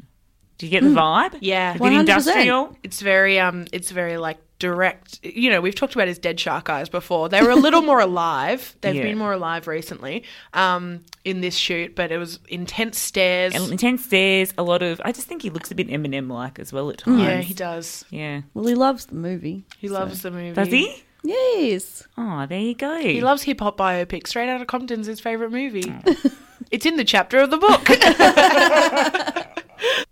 Do 0.57 0.65
you 0.67 0.71
get 0.71 0.83
the 0.83 0.89
vibe? 0.89 1.37
Yeah. 1.39 1.75
a 1.75 1.79
100%. 1.79 1.99
industrial. 2.01 2.75
It's 2.83 3.01
very 3.01 3.39
um 3.39 3.65
it's 3.71 3.89
very 3.91 4.17
like 4.17 4.37
direct. 4.61 5.19
You 5.25 5.49
know, 5.49 5.59
we've 5.59 5.75
talked 5.75 5.93
about 5.95 6.07
his 6.07 6.17
dead 6.17 6.39
shark 6.39 6.69
eyes 6.69 6.87
before. 6.87 7.27
They 7.27 7.41
were 7.41 7.49
a 7.49 7.55
little 7.55 7.81
more 7.81 7.99
alive. 8.09 8.75
They've 8.81 8.95
Yeah. 8.95 9.03
been 9.03 9.17
more 9.17 9.33
alive 9.33 9.67
recently 9.67 10.23
um 10.53 11.01
in 11.25 11.41
this 11.41 11.55
shoot, 11.55 11.95
but 11.95 12.11
it 12.11 12.17
was 12.17 12.39
intense 12.47 12.97
stares. 12.99 13.53
And 13.55 13.69
intense 13.71 14.05
stares, 14.05 14.53
a 14.57 14.63
lot 14.63 14.81
of. 14.81 15.01
I 15.03 15.11
just 15.11 15.27
think 15.27 15.41
he 15.41 15.49
looks 15.49 15.71
a 15.71 15.75
bit 15.75 15.89
Eminem 15.89 16.31
like 16.31 16.59
as 16.59 16.71
well 16.71 16.89
at 16.89 16.99
times. 16.99 17.19
yeah, 17.21 17.41
he 17.41 17.53
does. 17.53 18.05
Yeah. 18.09 18.41
Well, 18.53 18.65
he 18.67 18.75
loves 18.75 19.07
the 19.07 19.15
movie. 19.15 19.65
He 19.79 19.89
loves 19.89 20.21
the 20.21 20.31
movie. 20.31 20.53
Does 20.53 20.69
he? 20.69 21.03
Yes. 21.23 22.07
Oh, 22.17 22.45
there 22.47 22.59
you 22.59 22.73
go. 22.75 22.97
He 22.99 23.21
loves 23.21 23.43
hip 23.43 23.59
hop 23.59 23.77
biopics. 23.77 24.27
Straight 24.27 24.49
out 24.49 24.61
of 24.61 24.67
Compton's 24.67 25.07
his 25.07 25.19
favorite 25.19 25.51
movie. 25.51 25.93
it's 26.71 26.85
in 26.85 26.95
the 26.95 27.03
chapter 27.03 27.39
of 27.39 27.49
the 27.51 27.57
book. 27.57 27.87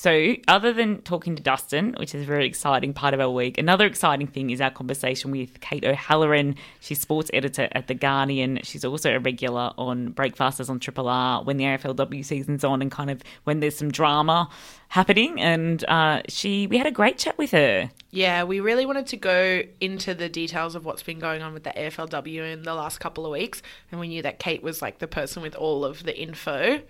So, 0.00 0.36
other 0.46 0.72
than 0.72 1.02
talking 1.02 1.34
to 1.34 1.42
Dustin, 1.42 1.96
which 1.98 2.14
is 2.14 2.22
a 2.22 2.24
very 2.24 2.46
exciting 2.46 2.94
part 2.94 3.14
of 3.14 3.20
our 3.20 3.30
week, 3.30 3.58
another 3.58 3.84
exciting 3.84 4.28
thing 4.28 4.50
is 4.50 4.60
our 4.60 4.70
conversation 4.70 5.32
with 5.32 5.60
Kate 5.60 5.84
O'Halloran. 5.84 6.54
She's 6.78 7.00
sports 7.00 7.32
editor 7.34 7.68
at 7.72 7.88
The 7.88 7.94
Guardian. 7.94 8.60
She's 8.62 8.84
also 8.84 9.16
a 9.16 9.18
regular 9.18 9.72
on 9.76 10.10
Breakfasters 10.12 10.70
on 10.70 10.78
Triple 10.78 11.08
R 11.08 11.42
when 11.42 11.56
the 11.56 11.64
AFLW 11.64 12.24
season's 12.24 12.62
on 12.62 12.80
and 12.80 12.92
kind 12.92 13.10
of 13.10 13.24
when 13.42 13.58
there's 13.58 13.76
some 13.76 13.90
drama 13.90 14.48
happening. 14.86 15.40
And 15.40 15.84
uh, 15.88 16.22
she, 16.28 16.68
we 16.68 16.78
had 16.78 16.86
a 16.86 16.92
great 16.92 17.18
chat 17.18 17.36
with 17.36 17.50
her. 17.50 17.90
Yeah, 18.12 18.44
we 18.44 18.60
really 18.60 18.86
wanted 18.86 19.08
to 19.08 19.16
go 19.16 19.62
into 19.80 20.14
the 20.14 20.28
details 20.28 20.76
of 20.76 20.84
what's 20.84 21.02
been 21.02 21.18
going 21.18 21.42
on 21.42 21.52
with 21.52 21.64
the 21.64 21.70
AFLW 21.70 22.52
in 22.52 22.62
the 22.62 22.74
last 22.74 23.00
couple 23.00 23.26
of 23.26 23.32
weeks, 23.32 23.62
and 23.90 24.00
we 24.00 24.06
knew 24.06 24.22
that 24.22 24.38
Kate 24.38 24.62
was 24.62 24.80
like 24.80 25.00
the 25.00 25.08
person 25.08 25.42
with 25.42 25.56
all 25.56 25.84
of 25.84 26.04
the 26.04 26.16
info. 26.16 26.82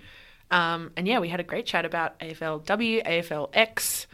Um, 0.50 0.90
and 0.96 1.06
yeah, 1.06 1.18
we 1.18 1.28
had 1.28 1.40
a 1.40 1.44
great 1.44 1.66
chat 1.66 1.84
about 1.84 2.18
AFLW, 2.20 3.04
AFLX, 3.06 4.06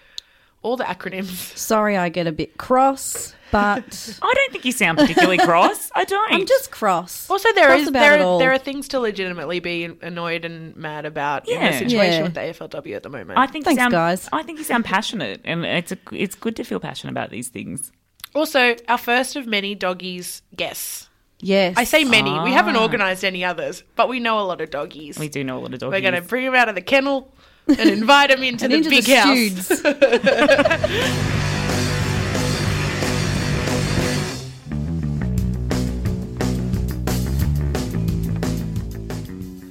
all 0.63 0.77
the 0.77 0.85
acronyms. 0.85 1.57
Sorry, 1.57 1.97
I 1.97 2.09
get 2.09 2.27
a 2.27 2.33
bit 2.33 2.57
cross, 2.57 3.35
but 3.53 4.19
I 4.23 4.35
don't 4.35 4.53
think 4.53 4.65
you 4.65 4.73
sound 4.73 4.99
particularly 4.99 5.39
cross. 5.39 5.91
I 5.95 6.05
don't. 6.07 6.33
I'm 6.33 6.47
just 6.47 6.71
cross. 6.71 7.29
Also, 7.31 7.49
there 7.55 7.67
Cross 7.67 7.81
is 7.83 7.89
about 7.89 8.01
there 8.01 8.15
it 8.15 8.21
all. 8.23 8.37
are, 8.37 8.39
there 8.41 8.53
are 8.53 8.59
things 8.59 8.89
to 8.89 8.99
legitimately 9.01 9.61
be 9.61 9.85
annoyed 10.03 10.45
and 10.45 10.75
mad 10.75 11.05
about 11.07 11.47
in 11.49 11.55
Yeah. 11.61 11.71
the 11.71 11.79
situation 11.79 12.15
Yeah. 12.19 12.23
with 12.23 12.35
the 12.35 12.41
AFLW 12.41 12.97
at 12.97 13.03
the 13.03 13.11
moment. 13.11 13.39
I 13.39 13.47
think 13.47 13.65
Thanks, 13.67 13.77
you 13.79 13.83
sound, 13.83 13.93
guys. 13.93 14.29
I 14.33 14.43
think 14.43 14.59
you 14.59 14.65
sound 14.65 14.85
passionate, 14.85 15.41
and 15.45 15.65
it's 15.65 15.93
a, 15.93 15.99
it's 16.13 16.35
good 16.35 16.57
to 16.57 16.65
feel 16.65 16.81
passionate 16.81 17.13
about 17.13 17.31
these 17.31 17.49
things. 17.49 17.93
also, 18.35 18.75
our 18.89 18.99
first 18.99 19.37
of 19.37 19.47
many 19.47 19.75
doggies 19.77 20.43
guests. 20.57 21.09
Yes. 21.41 21.75
I 21.77 21.85
say 21.85 22.05
many. 22.05 22.31
We 22.41 22.53
haven't 22.53 22.77
Ah. 22.77 22.83
organised 22.83 23.25
any 23.25 23.45
others, 23.45 23.83
but 23.97 24.09
we 24.09 24.19
know 24.21 24.39
a 24.41 24.43
lot 24.47 24.61
of 24.61 24.71
doggies. 24.71 25.19
We 25.19 25.29
do 25.29 25.45
know 25.45 25.59
a 25.59 25.61
lot 25.61 25.75
of 25.75 25.81
dogs. 25.81 25.93
We're 25.93 26.01
going 26.01 26.15
to 26.15 26.23
bring 26.23 26.45
him 26.45 26.55
out 26.55 26.69
of 26.69 26.75
the 26.75 26.81
kennel 26.81 27.33
and 27.69 27.79
invite 27.91 28.31
him 28.31 28.43
into 28.43 28.65
And 28.65 28.73
the 28.73 28.77
into 28.79 28.91
big 28.91 29.05
the 29.05 29.15
house. 29.17 29.67
studs. 29.67 29.83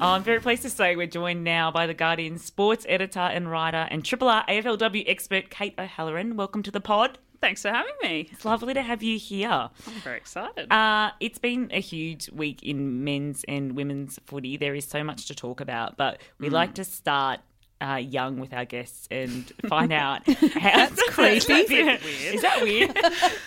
Oh, 0.06 0.10
I'm 0.16 0.24
very 0.24 0.40
pleased 0.42 0.64
to 0.64 0.70
say 0.70 0.96
we're 0.96 1.08
joined 1.08 1.44
now 1.46 1.72
by 1.72 1.88
the 1.88 1.94
Guardian 1.94 2.38
sports 2.38 2.86
editor 2.90 3.20
and 3.22 3.50
writer 3.50 3.88
and 3.90 4.04
Triple 4.04 4.28
R 4.28 4.44
AFLW 4.50 5.04
expert 5.08 5.50
Kate 5.50 5.74
O'Halloran. 5.80 6.36
Welcome 6.36 6.62
to 6.64 6.72
the 6.72 6.82
pod. 6.82 7.18
Thanks 7.44 7.62
for 7.62 7.72
having 7.72 7.92
me. 8.02 8.30
It's 8.32 8.46
lovely 8.46 8.74
to 8.74 8.82
have 8.82 9.04
you 9.04 9.20
here. 9.20 9.50
I'm 9.50 9.94
very 10.02 10.16
excited. 10.16 10.72
Uh, 10.72 11.12
it's 11.20 11.40
been 11.40 11.70
a 11.74 11.82
huge 11.82 12.32
week 12.32 12.64
in 12.64 13.04
men's 13.04 13.44
and 13.50 13.76
women's 13.76 14.18
footy. 14.26 14.56
There 14.56 14.74
is 14.74 14.88
so 14.88 15.04
much 15.04 15.26
to 15.26 15.36
talk 15.36 15.60
about, 15.60 15.98
but 15.98 16.22
we 16.40 16.50
like 16.50 16.74
to 16.76 16.86
start 16.86 17.42
uh, 17.84 17.96
young 17.98 18.40
with 18.40 18.54
our 18.54 18.66
guests 18.66 19.08
and 19.12 19.52
find 19.68 19.92
out 19.92 20.26
how. 20.28 20.34
That's 20.88 21.04
creepy. 21.10 21.56
Is 21.56 22.42
that 22.42 22.62
weird? 22.62 22.98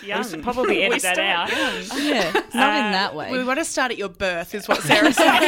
Young. 0.03 0.23
We 0.23 0.29
should 0.29 0.43
probably 0.43 0.83
edit 0.83 1.01
that 1.01 1.17
out. 1.17 1.49
Yeah, 1.49 2.31
it's 2.35 2.55
not 2.55 2.85
in 2.85 2.91
that 2.91 3.15
way. 3.15 3.31
We 3.31 3.43
want 3.43 3.59
to 3.59 3.65
start 3.65 3.91
at 3.91 3.97
your 3.97 4.09
birth, 4.09 4.53
is 4.53 4.67
what 4.67 4.81
Sarah 4.83 5.11
said. 5.11 5.41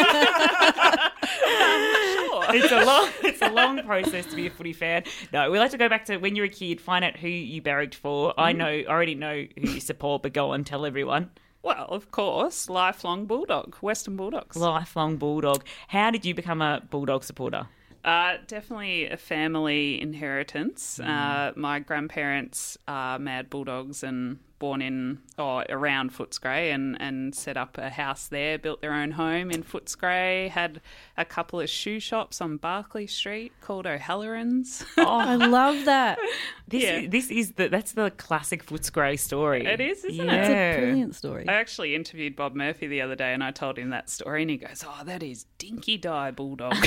it's 2.51 2.71
a 2.71 2.83
long 2.83 3.09
it's 3.23 3.41
a 3.41 3.49
long 3.49 3.83
process 3.83 4.25
to 4.27 4.35
be 4.35 4.47
a 4.47 4.49
footy 4.49 4.73
fan. 4.73 5.03
No, 5.31 5.51
we 5.51 5.59
like 5.59 5.71
to 5.71 5.77
go 5.77 5.87
back 5.87 6.05
to 6.05 6.17
when 6.17 6.35
you 6.35 6.41
were 6.41 6.47
a 6.47 6.49
kid, 6.49 6.81
find 6.81 7.05
out 7.05 7.17
who 7.17 7.27
you 7.27 7.61
barracked 7.61 7.95
for. 7.95 8.33
I 8.39 8.53
know 8.53 8.65
I 8.65 8.85
already 8.85 9.15
know 9.15 9.45
who 9.55 9.69
you 9.69 9.79
support, 9.79 10.23
but 10.23 10.33
go 10.33 10.51
on, 10.51 10.63
tell 10.63 10.85
everyone. 10.85 11.29
Well, 11.61 11.87
of 11.89 12.09
course, 12.09 12.69
lifelong 12.69 13.25
bulldog, 13.25 13.75
Western 13.81 14.15
Bulldogs. 14.15 14.55
Lifelong 14.55 15.17
Bulldog. 15.17 15.65
How 15.89 16.09
did 16.09 16.25
you 16.25 16.33
become 16.33 16.61
a 16.61 16.81
Bulldog 16.89 17.23
supporter? 17.25 17.67
Uh, 18.03 18.37
definitely 18.47 19.05
a 19.07 19.17
family 19.17 20.01
inheritance. 20.01 20.99
Uh, 20.99 21.51
my 21.55 21.79
grandparents 21.79 22.77
are 22.87 23.19
mad 23.19 23.49
bulldogs 23.49 24.03
and 24.03 24.39
born 24.59 24.81
in 24.81 25.19
or 25.37 25.63
around 25.69 26.13
Footscray 26.13 26.73
and, 26.73 27.01
and 27.01 27.33
set 27.33 27.55
up 27.57 27.77
a 27.77 27.89
house 27.89 28.27
there, 28.27 28.57
built 28.59 28.81
their 28.81 28.93
own 28.93 29.11
home 29.11 29.49
in 29.51 29.63
Footscray, 29.63 30.49
had 30.49 30.81
a 31.17 31.23
couple 31.25 31.59
of 31.61 31.69
shoe 31.69 31.99
shops 31.99 32.41
on 32.41 32.57
Barkly 32.57 33.07
Street 33.07 33.53
called 33.61 33.87
O'Halloran's. 33.87 34.83
Oh, 34.97 35.05
I 35.07 35.35
love 35.35 35.85
that. 35.85 36.17
This 36.69 36.83
Yeah. 36.83 36.99
is, 36.99 37.09
this 37.09 37.31
is 37.31 37.51
the 37.53 37.67
that's 37.67 37.93
the 37.93 38.11
classic 38.11 38.63
Footscray 38.63 39.17
story. 39.17 39.65
It 39.65 39.81
is, 39.81 40.05
isn't 40.05 40.29
it? 40.29 40.33
It's 40.39 40.49
a 40.49 40.79
brilliant 40.85 41.15
story. 41.15 41.47
I 41.47 41.53
actually 41.53 41.95
interviewed 41.95 42.35
Bob 42.35 42.53
Murphy 42.53 42.85
the 42.85 43.01
other 43.01 43.15
day 43.15 43.33
and 43.33 43.43
I 43.43 43.49
told 43.49 43.79
him 43.79 43.89
that 43.89 44.07
story 44.07 44.43
and 44.43 44.51
he 44.51 44.57
goes, 44.57 44.83
Oh, 44.87 45.01
that 45.05 45.23
is 45.23 45.47
Dinky 45.57 45.97
Die 45.97 46.29
Bulldog. 46.29 46.75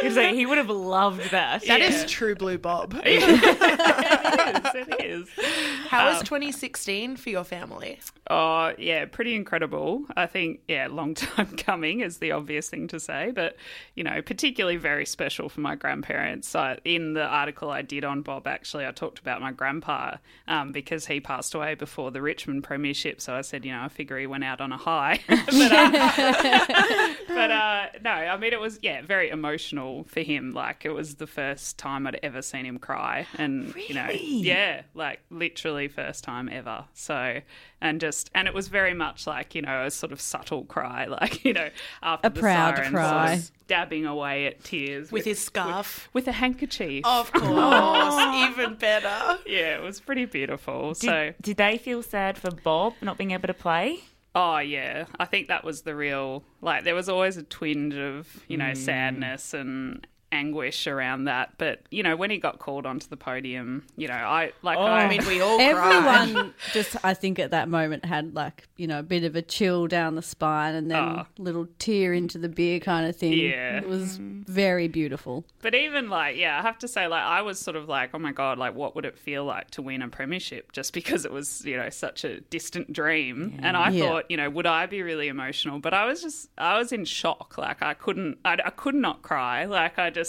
He's 0.00 0.16
like, 0.16 0.34
he 0.34 0.46
would 0.46 0.58
have 0.58 0.68
loved 0.70 1.30
that. 1.30 1.64
That 1.66 1.80
is 1.80 2.00
Yeah. 2.00 2.06
true 2.08 2.34
blue 2.34 2.58
Bob. 2.58 2.94
it 3.04 3.22
is, 3.22 4.70
it 4.74 5.04
is. 5.04 5.28
How 5.88 6.06
was 6.06 6.22
2016 6.22 7.16
for 7.16 7.30
your 7.30 7.44
family? 7.44 8.00
Oh, 8.30 8.72
yeah, 8.78 9.04
pretty 9.04 9.34
incredible. 9.34 10.04
I 10.16 10.26
think, 10.26 10.60
yeah, 10.68 10.86
long 10.90 11.14
time 11.14 11.56
coming 11.56 12.00
is 12.00 12.18
the 12.18 12.32
obvious 12.32 12.70
thing 12.70 12.88
to 12.88 13.00
say, 13.00 13.32
but, 13.34 13.56
you 13.94 14.04
know, 14.04 14.22
particularly 14.22 14.76
very 14.76 15.04
special 15.06 15.48
for 15.48 15.60
my 15.60 15.74
grandparents. 15.74 16.48
So 16.48 16.78
in 16.84 17.14
the 17.14 17.24
article 17.24 17.70
I 17.70 17.82
did 17.82 18.04
on 18.04 18.22
Bob, 18.22 18.46
actually, 18.46 18.86
I 18.86 18.92
talked 18.92 19.18
about 19.18 19.40
my 19.40 19.52
grandpa 19.52 20.16
um, 20.48 20.72
because 20.72 21.06
he 21.06 21.20
passed 21.20 21.54
away 21.54 21.74
before 21.74 22.10
the 22.10 22.22
Richmond 22.22 22.64
Premiership. 22.64 23.20
So 23.20 23.34
I 23.34 23.40
said, 23.40 23.64
you 23.64 23.72
know, 23.72 23.82
I 23.82 23.88
figure 23.88 24.18
he 24.18 24.26
went 24.26 24.44
out 24.44 24.60
on 24.60 24.72
a 24.72 24.76
high. 24.76 25.20
but, 25.28 25.72
uh, 25.72 27.14
but 27.28 27.50
uh, 27.50 27.86
no, 28.02 28.10
I 28.10 28.36
mean, 28.36 28.52
it 28.52 28.60
was, 28.60 28.78
yeah, 28.82 29.02
very 29.02 29.30
emotional 29.30 30.04
for 30.04 30.20
him. 30.20 30.52
Like, 30.52 30.84
it 30.84 30.90
was 30.90 31.16
the 31.16 31.26
first 31.26 31.76
time 31.78 32.06
I'd 32.06 32.20
ever 32.22 32.40
seen 32.40 32.64
him 32.64 32.78
cry. 32.78 33.26
And, 33.36 33.74
you 33.88 33.94
know, 33.94 34.08
yeah, 34.12 34.82
like 34.94 35.20
literally 35.30 35.71
first 35.88 36.24
time 36.24 36.48
ever. 36.48 36.84
So, 36.94 37.40
and 37.80 38.00
just, 38.00 38.30
and 38.34 38.48
it 38.48 38.54
was 38.54 38.68
very 38.68 38.94
much 38.94 39.26
like, 39.26 39.54
you 39.54 39.62
know, 39.62 39.84
a 39.84 39.90
sort 39.90 40.12
of 40.12 40.20
subtle 40.20 40.64
cry, 40.64 41.04
like, 41.20 41.44
you 41.44 41.52
know, 41.52 41.68
after 42.02 42.26
A 42.26 42.30
the 42.30 42.40
proud 42.40 42.76
siren, 42.76 42.92
cry. 42.92 43.40
Dabbing 43.68 44.04
away 44.04 44.46
at 44.46 44.62
tears 44.64 45.10
With 45.10 45.24
his 45.24 45.38
scarf? 45.38 46.08
with 46.12 46.28
a 46.28 46.32
handkerchief. 46.32 47.06
Of 47.06 47.32
course, 47.32 48.50
even 48.50 48.74
better. 48.74 49.38
Yeah, 49.46 49.76
it 49.76 49.82
was 49.82 49.98
pretty 49.98 50.26
beautiful. 50.26 50.92
Did, 50.92 50.96
so, 50.96 51.32
did 51.40 51.56
they 51.56 51.78
feel 51.78 52.02
sad 52.02 52.36
for 52.36 52.50
Bob 52.50 52.94
not 53.00 53.16
being 53.16 53.30
able 53.30 53.48
to 53.48 53.54
play? 53.54 54.00
oh 54.34 54.58
yeah, 54.58 55.04
I 55.18 55.24
think 55.26 55.48
that 55.48 55.64
was 55.64 55.82
the 55.82 55.94
real, 55.94 56.42
like, 56.60 56.84
there 56.84 56.94
was 56.94 57.08
always 57.08 57.36
a 57.36 57.42
twinge 57.42 57.94
of, 57.94 58.44
you 58.48 58.56
know, 58.56 58.72
mm. 58.72 58.76
sadness 58.76 59.52
and 59.54 60.06
anguish 60.32 60.86
around 60.86 61.24
that. 61.24 61.50
But, 61.58 61.82
you 61.90 62.02
know, 62.02 62.16
when 62.16 62.30
he 62.30 62.38
got 62.38 62.58
called 62.58 62.86
onto 62.86 63.06
the 63.08 63.16
podium, 63.16 63.84
you 63.96 64.08
know, 64.08 64.14
I, 64.14 64.52
like, 64.62 64.78
I, 64.78 65.04
I 65.04 65.08
mean, 65.08 65.24
we 65.26 65.40
all 65.40 65.56
cried. 65.58 65.70
Everyone 65.70 66.54
just, 66.72 66.96
I 67.04 67.14
think, 67.14 67.38
at 67.38 67.50
that 67.50 67.68
moment 67.68 68.04
had 68.04 68.34
like 68.34 68.68
you 68.76 68.86
know 68.86 68.98
a 68.98 69.02
bit 69.02 69.24
of 69.24 69.36
a 69.36 69.42
chill 69.42 69.86
down 69.86 70.14
the 70.16 70.22
spine 70.22 70.74
and 70.74 70.90
then 70.90 71.02
Oh. 71.02 71.26
little 71.38 71.66
tear 71.78 72.12
into 72.12 72.38
the 72.38 72.48
beer 72.48 72.80
kind 72.80 73.06
of 73.06 73.14
thing. 73.16 73.34
Yeah. 73.34 73.76
it 73.78 73.88
was 73.88 74.18
mm. 74.18 74.46
very 74.46 74.88
beautiful. 74.88 75.44
But 75.60 75.74
even 75.74 76.08
like, 76.08 76.36
yeah, 76.36 76.58
I 76.58 76.62
have 76.62 76.78
to 76.78 76.88
say, 76.88 77.06
like, 77.06 77.22
I 77.22 77.42
was 77.42 77.58
sort 77.58 77.76
of 77.76 77.88
like, 77.88 78.10
oh 78.14 78.18
my 78.18 78.32
god, 78.32 78.58
like, 78.58 78.74
what 78.74 78.94
would 78.94 79.04
it 79.04 79.18
feel 79.18 79.44
like 79.44 79.70
to 79.72 79.82
win 79.82 80.02
a 80.02 80.08
premiership? 80.08 80.72
Just 80.72 80.92
because 81.00 81.24
it 81.24 81.32
was, 81.32 81.64
you 81.64 81.76
know, 81.76 81.90
such 81.90 82.24
a 82.24 82.40
distant 82.40 82.92
dream. 82.92 83.58
And 83.62 83.76
I 83.76 83.90
Yeah. 83.90 84.06
thought, 84.08 84.30
you 84.30 84.36
know, 84.36 84.48
would 84.50 84.66
I 84.66 84.86
be 84.86 85.02
really 85.02 85.28
emotional? 85.28 85.78
But 85.78 85.94
I 85.94 86.04
was 86.06 86.22
just, 86.22 86.48
I 86.56 86.78
was 86.78 86.92
in 86.92 87.04
shock. 87.04 87.56
Like, 87.58 87.82
I 87.82 87.94
couldn't, 87.94 88.38
I, 88.44 88.58
I 88.64 88.70
could 88.70 88.94
not 88.94 89.22
cry. 89.22 89.64
Like, 89.66 89.98
I 89.98 90.10
just, 90.10 90.21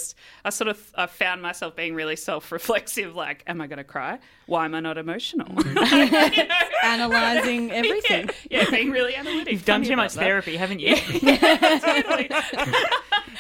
I 0.46 0.50
sort 0.50 0.68
of, 0.68 0.92
I 0.96 1.06
found 1.08 1.42
myself 1.42 1.76
being 1.76 1.96
really 1.96 2.16
self-reflexive. 2.16 3.16
Like, 3.16 3.44
am 3.48 3.62
I 3.62 3.68
going 3.68 3.78
to 3.78 3.84
cry? 3.84 4.20
Why 4.46 4.66
am 4.66 4.76
I 4.76 4.80
not 4.80 4.98
emotional? 4.98 5.48
You 5.64 5.74
know? 5.74 6.30
Analyzing 6.84 7.72
everything. 7.72 8.30
Yeah, 8.50 8.70
being 8.70 8.92
really 8.92 9.16
analytic. 9.16 9.54
You've 9.54 9.66
done 9.66 9.84
too 9.84 9.96
much 9.96 10.14
that. 10.14 10.20
therapy, 10.22 10.58
haven't 10.58 10.80
you? 10.80 10.96
Totally. 11.80 12.30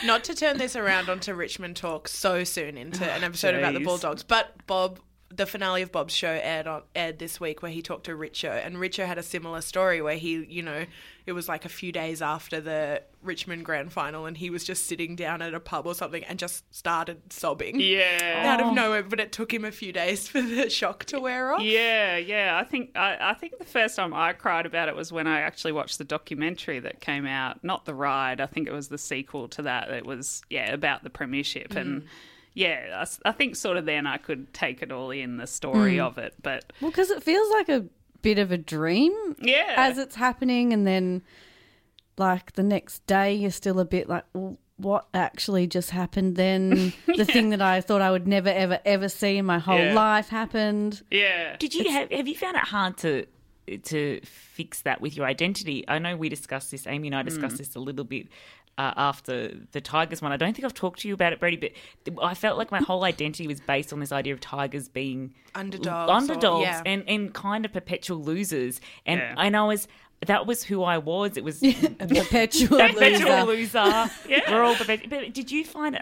Not 0.06 0.24
to 0.26 0.36
turn 0.36 0.58
this 0.58 0.76
around 0.76 1.10
onto 1.10 1.34
Richmond 1.34 1.76
talk 1.76 2.08
so 2.08 2.44
soon 2.44 2.78
into 2.78 3.10
an 3.10 3.24
episode 3.24 3.56
about 3.56 3.74
the. 3.74 3.84
Bulldogs, 3.84 4.24
but 4.24 4.66
Bob, 4.66 5.00
the 5.36 5.46
finale 5.46 5.82
of 5.82 5.92
Bob's 5.92 6.14
show 6.14 6.40
aired 6.44 6.68
on 6.68 6.84
aired 6.96 7.18
this 7.20 7.40
week 7.40 7.62
where 7.62 7.72
he 7.72 7.82
talked 7.82 8.06
to 8.06 8.12
Richo, 8.12 8.50
and 8.66 8.76
Richo 8.76 9.06
had 9.06 9.18
a 9.18 9.24
similar 9.24 9.62
story 9.62 10.02
where 10.02 10.18
he, 10.18 10.44
you 10.46 10.62
know, 10.62 10.86
it 11.26 11.32
was 11.32 11.48
like 11.48 11.66
a 11.66 11.70
few 11.70 11.92
days 11.92 12.22
after 12.22 12.60
the 12.62 13.02
Richmond 13.22 13.64
grand 13.66 13.94
final, 13.94 14.26
and 14.26 14.38
he 14.38 14.50
was 14.50 14.64
just 14.64 14.86
sitting 14.86 15.16
down 15.16 15.42
at 15.42 15.54
a 15.54 15.60
pub 15.60 15.88
or 15.88 15.96
something 15.96 16.24
and 16.26 16.38
just 16.38 16.64
started 16.76 17.22
sobbing 17.32 17.80
Yeah. 17.80 18.44
out 18.60 18.62
of 18.68 18.74
nowhere. 18.74 19.02
But 19.04 19.20
it 19.22 19.32
took 19.32 19.54
him 19.54 19.64
a 19.66 19.72
few 19.72 19.92
days 19.94 20.28
for 20.28 20.42
the 20.42 20.70
shock 20.70 21.06
to 21.06 21.20
wear 21.20 21.54
off. 21.54 21.62
Yeah, 21.62 22.18
yeah. 22.18 22.60
I 22.62 22.64
think 22.66 22.96
I, 22.96 23.18
I 23.20 23.34
think 23.34 23.58
the 23.58 23.66
first 23.66 23.96
time 23.96 24.14
I 24.14 24.34
cried 24.34 24.66
about 24.66 24.90
it 24.90 24.96
was 24.96 25.12
when 25.12 25.26
I 25.26 25.40
actually 25.42 25.72
watched 25.72 25.98
the 25.98 26.04
documentary 26.04 26.80
that 26.80 27.00
came 27.00 27.26
out. 27.26 27.64
Not 27.64 27.86
the 27.86 27.96
ride. 27.96 28.42
I 28.42 28.46
think 28.46 28.68
it 28.68 28.74
was 28.74 28.90
the 28.90 28.98
sequel 28.98 29.48
to 29.50 29.62
that. 29.64 29.90
It 29.90 30.06
was 30.06 30.42
yeah 30.50 30.74
about 30.74 31.04
the 31.04 31.10
premiership 31.10 31.70
Mm. 31.70 31.82
and. 31.82 32.06
Yeah, 32.56 33.04
I 33.26 33.32
think 33.32 33.56
sort 33.56 33.78
of 33.78 33.86
then 33.86 34.06
I 34.06 34.18
could 34.18 34.54
take 34.54 34.82
it 34.84 34.92
all 34.92 35.10
in 35.12 35.38
the 35.38 35.48
story 35.48 35.96
Mm. 35.96 36.06
of 36.06 36.18
it, 36.20 36.36
but 36.44 36.72
Well, 36.82 36.92
because 36.92 37.10
it 37.10 37.24
feels 37.24 37.50
like 37.52 37.68
a 37.70 37.86
bit 38.22 38.38
of 38.38 38.52
a 38.52 38.58
dream 38.58 39.12
yeah, 39.42 39.74
as 39.76 39.98
it's 39.98 40.16
happening, 40.16 40.72
and 40.72 40.86
then 40.86 41.24
like 42.18 42.54
the 42.54 42.64
next 42.64 43.06
day, 43.08 43.34
you're 43.34 43.52
still 43.52 43.80
a 43.80 43.86
bit 43.86 44.08
like, 44.08 44.24
well, 44.34 44.58
what 44.78 45.08
actually 45.14 45.66
just 45.68 45.90
happened? 45.92 46.36
Then 46.36 46.94
the 47.18 47.26
thing 47.26 47.50
that 47.50 47.62
I 47.62 47.82
thought 47.82 48.02
I 48.02 48.12
would 48.12 48.28
never, 48.28 48.50
ever, 48.50 48.80
ever 48.86 49.10
see 49.10 49.38
in 49.38 49.46
my 49.46 49.60
whole 49.60 49.80
Yeah. 49.80 49.94
life 49.94 50.30
happened. 50.30 51.02
yeah, 51.10 51.56
Did 51.58 51.74
you 51.74 51.90
have 51.90 52.12
have 52.12 52.28
you 52.28 52.36
found 52.36 52.56
it 52.58 52.64
hard 52.64 52.98
to 52.98 53.26
to 53.84 54.20
fix 54.26 54.82
that 54.82 55.00
with 55.02 55.16
your 55.16 55.26
identity? 55.26 55.86
I 55.88 55.98
know 56.00 56.16
we 56.18 56.28
discussed 56.30 56.70
this. 56.72 56.86
Amy 56.86 57.08
and 57.08 57.16
I 57.16 57.24
discussed 57.24 57.58
this 57.58 57.76
a 57.76 57.80
little 57.80 58.04
bit 58.06 58.28
uh, 58.78 58.94
after 58.98 59.52
the 59.72 59.82
Tigers 59.82 60.22
one. 60.22 60.32
I 60.32 60.38
don't 60.38 60.54
think 60.56 60.66
I've 60.66 60.74
talked 60.74 61.02
to 61.02 61.08
you 61.08 61.14
about 61.14 61.34
it, 61.34 61.40
Brodie, 61.40 61.58
but 62.06 62.24
I 62.24 62.34
felt 62.34 62.58
like 62.58 62.72
my 62.72 62.80
whole 62.80 63.04
identity 63.04 63.48
was 63.48 63.60
based 63.60 63.94
on 63.94 64.00
this 64.00 64.12
idea 64.12 64.34
of 64.34 64.40
Tigers 64.40 64.90
being 64.90 65.34
Underdogs 65.56 66.10
or- 66.10 66.14
underdogs, 66.16 66.64
yeah. 66.64 66.82
and 66.86 67.04
and 67.08 67.34
kind 67.34 67.66
of 67.66 67.74
perpetual 67.74 68.22
losers. 68.24 68.82
And 69.06 69.20
Yeah. 69.20 69.36
and 69.38 69.56
I 69.56 69.64
was 69.66 69.88
that 70.26 70.48
was 70.48 70.64
who 70.64 70.84
I 70.84 70.98
was. 70.98 71.38
It 71.38 71.44
was 71.44 71.62
A 71.62 71.74
perpetual 72.00 72.80
perpetual 72.80 73.46
loser. 73.46 73.82
loser. 73.84 74.12
We're 74.50 74.64
all 74.64 74.76
perpetual. 74.76 75.10
But 75.10 75.34
did 75.34 75.52
you 75.52 75.64
find 75.66 75.96
it 75.96 76.02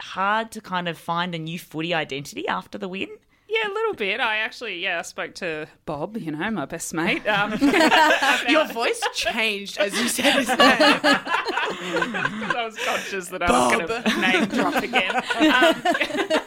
hard 0.00 0.50
to 0.52 0.60
kind 0.60 0.88
of 0.88 0.96
find 0.98 1.34
a 1.34 1.38
new 1.38 1.58
footy 1.58 1.92
identity 1.94 2.48
after 2.48 2.78
the 2.78 2.88
win? 2.88 3.08
Yeah, 3.48 3.66
a 3.66 3.72
little 3.72 3.94
bit. 3.94 4.20
I 4.20 4.38
actually 4.38 4.78
yeah, 4.82 4.98
I 4.98 5.02
spoke 5.02 5.34
to 5.36 5.66
Bob, 5.86 6.16
you 6.16 6.30
know, 6.32 6.50
my 6.50 6.64
best 6.66 6.92
mate. 6.94 7.22
Um, 7.28 7.52
Your 8.48 8.66
voice 8.72 9.00
changed 9.14 9.78
as 9.78 9.92
you 9.98 10.08
said 10.08 10.32
his 10.38 10.48
name. 10.48 10.56
because 10.56 12.54
I 12.54 12.62
was 12.64 12.76
conscious 12.84 13.28
that 13.28 13.42
I 13.42 13.50
was 13.50 13.72
going 13.72 14.02
to 14.02 14.20
name 14.20 14.44
drop 14.46 14.82
again. 14.82 15.14
Um, 15.16 16.40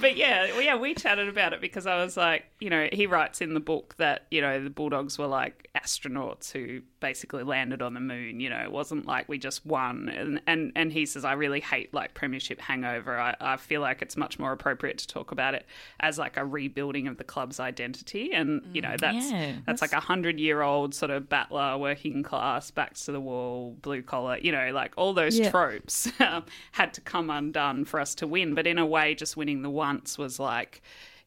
but 0.00 0.16
yeah, 0.16 0.46
well, 0.52 0.62
yeah, 0.62 0.76
we 0.76 0.94
chatted 0.94 1.28
about 1.28 1.52
it 1.52 1.60
because 1.60 1.86
I 1.86 2.02
was 2.02 2.16
like, 2.16 2.44
you 2.60 2.70
know, 2.70 2.88
he 2.92 3.06
writes 3.06 3.40
in 3.40 3.54
the 3.54 3.60
book 3.60 3.94
that 3.98 4.26
you 4.30 4.40
know 4.40 4.62
the 4.62 4.70
Bulldogs 4.70 5.18
were 5.18 5.26
like 5.26 5.68
astronauts 5.74 6.50
who 6.52 6.80
basically 7.00 7.42
landed 7.42 7.82
on 7.82 7.94
the 7.94 8.00
moon. 8.00 8.40
You 8.40 8.50
know, 8.50 8.58
it 8.58 8.72
wasn't 8.72 9.06
like 9.06 9.28
we 9.28 9.38
just 9.38 9.64
won. 9.64 10.08
And 10.08 10.40
and, 10.46 10.72
and 10.76 10.92
he 10.92 11.06
says 11.06 11.24
I 11.24 11.32
really 11.32 11.60
hate 11.60 11.92
like 11.94 12.14
premiership 12.14 12.60
hangover. 12.60 13.18
I, 13.18 13.36
I 13.40 13.56
feel 13.56 13.80
like 13.80 14.02
it's 14.02 14.16
much 14.16 14.38
more 14.38 14.52
appropriate 14.52 14.98
to 14.98 15.06
talk 15.06 15.32
about 15.32 15.54
it 15.54 15.66
as 16.00 16.18
like 16.18 16.36
a 16.36 16.44
rebuilding 16.44 17.06
of 17.08 17.16
the 17.16 17.24
club's 17.24 17.60
identity. 17.60 18.32
And 18.32 18.62
you 18.74 18.82
know, 18.82 18.96
that's 18.98 19.30
Yeah, 19.30 19.54
that's 19.66 19.82
like 19.82 19.92
a 19.92 20.00
hundred 20.00 20.38
year 20.40 20.62
old 20.62 20.94
sort 20.94 21.10
of 21.10 21.28
battler, 21.28 21.76
working 21.78 22.22
class, 22.22 22.70
backs 22.70 23.04
to 23.06 23.12
the 23.12 23.20
wall, 23.20 23.76
blue 23.82 24.02
collar. 24.02 24.38
You 24.38 24.52
know, 24.52 24.70
like 24.72 24.92
all 24.96 25.14
those 25.14 25.38
Yeah. 25.38 25.50
tropes 25.50 26.10
um, 26.20 26.44
had 26.72 26.94
to 26.94 27.00
come 27.00 27.30
undone 27.30 27.84
for 27.84 28.00
us 28.00 28.14
to 28.16 28.26
win. 28.26 28.54
But 28.54 28.66
in 28.66 28.78
a 28.78 28.86
way, 28.86 29.14
just 29.14 29.36
winning 29.36 29.62
the 29.62 29.70
was 30.18 30.38
like, 30.38 30.82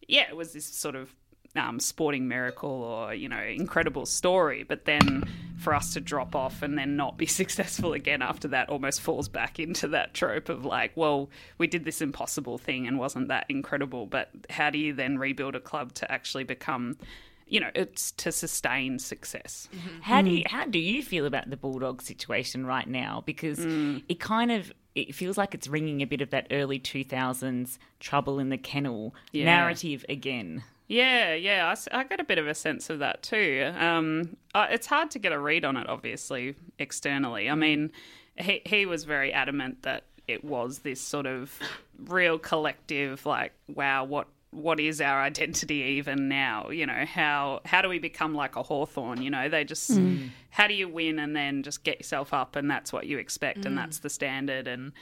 yeah, 0.07 0.27
it 0.29 0.35
was 0.35 0.53
this 0.53 0.65
sort 0.65 0.95
of 0.95 1.13
um, 1.55 1.79
sporting 1.79 2.27
miracle 2.27 2.69
or 2.69 3.13
you 3.13 3.29
know 3.29 3.41
incredible 3.41 4.05
story, 4.05 4.63
but 4.63 4.85
then 4.85 5.23
for 5.59 5.73
us 5.73 5.93
to 5.93 6.01
drop 6.01 6.35
off 6.35 6.61
and 6.61 6.77
then 6.77 6.95
not 6.95 7.17
be 7.17 7.25
successful 7.41 7.93
again 7.93 8.21
after 8.21 8.47
that 8.49 8.69
almost 8.69 9.01
falls 9.01 9.29
back 9.29 9.59
into 9.59 9.87
that 9.89 10.13
trope 10.13 10.49
of 10.49 10.65
like, 10.65 10.91
well, 10.95 11.29
we 11.57 11.67
did 11.67 11.85
this 11.85 12.01
impossible 12.01 12.57
thing 12.57 12.87
and 12.87 12.97
wasn't 12.97 13.27
that 13.27 13.45
incredible, 13.49 14.05
but 14.05 14.29
how 14.49 14.69
do 14.69 14.77
you 14.77 14.93
then 14.93 15.17
rebuild 15.17 15.55
a 15.55 15.59
club 15.59 15.93
to 15.93 16.11
actually 16.11 16.43
become 16.43 16.97
you 17.45 17.59
know, 17.59 17.69
it's 17.75 18.11
to 18.13 18.31
sustain 18.31 18.97
success. 18.97 19.67
Mm-hmm. 19.75 20.01
How 20.01 20.21
do 20.21 20.29
you 20.31 20.43
mm. 20.43 20.47
how 20.47 20.65
do 20.65 20.79
you 20.79 21.03
feel 21.03 21.25
about 21.25 21.49
the 21.49 21.57
bulldog 21.57 22.01
situation 22.01 22.65
right 22.65 22.87
now? 22.87 23.21
Because 23.25 23.59
mm. 23.59 24.01
it 24.09 24.19
kind 24.19 24.51
of 24.51 24.73
it 24.95 25.15
feels 25.15 25.37
like 25.37 25.53
it's 25.55 25.67
ringing 25.67 26.01
a 26.01 26.05
bit 26.05 26.21
of 26.21 26.29
that 26.31 26.47
early 26.51 26.79
two 26.79 27.03
thousands 27.03 27.79
trouble 27.99 28.39
in 28.39 28.49
the 28.49 28.57
kennel 28.57 29.15
Yeah. 29.31 29.45
narrative 29.45 30.05
again. 30.09 30.63
Yeah, 30.87 31.33
yeah, 31.33 31.73
I 31.91 32.03
got 32.03 32.19
a 32.19 32.23
bit 32.25 32.37
of 32.37 32.47
a 32.47 32.53
sense 32.53 32.89
of 32.89 32.99
that 32.99 33.23
too. 33.23 33.71
Um, 33.77 34.35
uh, 34.53 34.67
it's 34.69 34.85
hard 34.85 35.09
to 35.11 35.19
get 35.19 35.31
a 35.31 35.39
read 35.39 35.63
on 35.65 35.77
it, 35.77 35.87
obviously, 35.89 36.55
externally. 36.77 37.49
I 37.49 37.55
mean, 37.55 37.91
he 38.37 38.61
he 38.65 38.85
was 38.85 39.03
very 39.05 39.31
adamant 39.33 39.83
that 39.83 40.03
it 40.27 40.43
was 40.43 40.79
this 40.79 41.01
sort 41.01 41.25
of 41.25 41.57
real 41.97 42.37
collective, 42.37 43.25
like, 43.25 43.53
wow, 43.67 44.03
what 44.03 44.27
what 44.53 44.79
is 44.79 45.01
our 45.01 45.21
identity 45.21 45.75
even 45.97 46.27
now? 46.27 46.69
You 46.69 46.85
know, 46.85 47.05
how 47.05 47.61
how 47.65 47.81
do 47.81 47.89
we 47.89 47.99
become 47.99 48.33
like 48.33 48.55
a 48.55 48.63
hawthorn? 48.63 49.21
You 49.21 49.29
know, 49.29 49.49
they 49.49 49.63
just 49.63 49.91
mm. 49.91 50.29
how 50.49 50.67
do 50.67 50.73
you 50.73 50.87
win 50.87 51.19
and 51.19 51.35
then 51.35 51.63
just 51.63 51.83
get 51.83 51.99
yourself 51.99 52.33
up 52.33 52.55
and 52.55 52.69
that's 52.69 52.93
what 52.93 53.07
you 53.07 53.17
expect 53.17 53.65
and 53.65 53.77
that's 53.77 53.99
mm. 53.99 54.03
the 54.03 54.09
standard 54.09 54.67
and 54.67 54.93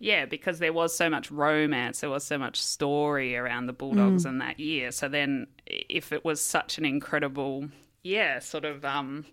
yeah, 0.00 0.26
because 0.26 0.60
there 0.60 0.72
was 0.72 0.94
so 0.94 1.10
much 1.10 1.30
romance, 1.30 2.00
there 2.00 2.10
was 2.10 2.24
so 2.24 2.38
much 2.38 2.62
story 2.62 3.36
around 3.36 3.66
the 3.66 3.72
Bulldogs 3.72 4.24
mm. 4.24 4.28
in 4.28 4.38
that 4.38 4.60
year. 4.60 4.92
So 4.92 5.08
then, 5.08 5.48
if 5.66 6.12
it 6.12 6.24
was 6.24 6.40
such 6.40 6.78
an 6.78 6.84
incredible, 6.84 7.68
yeah, 8.04 8.38
sort 8.38 8.64
of, 8.64 8.84
um, 8.84 9.26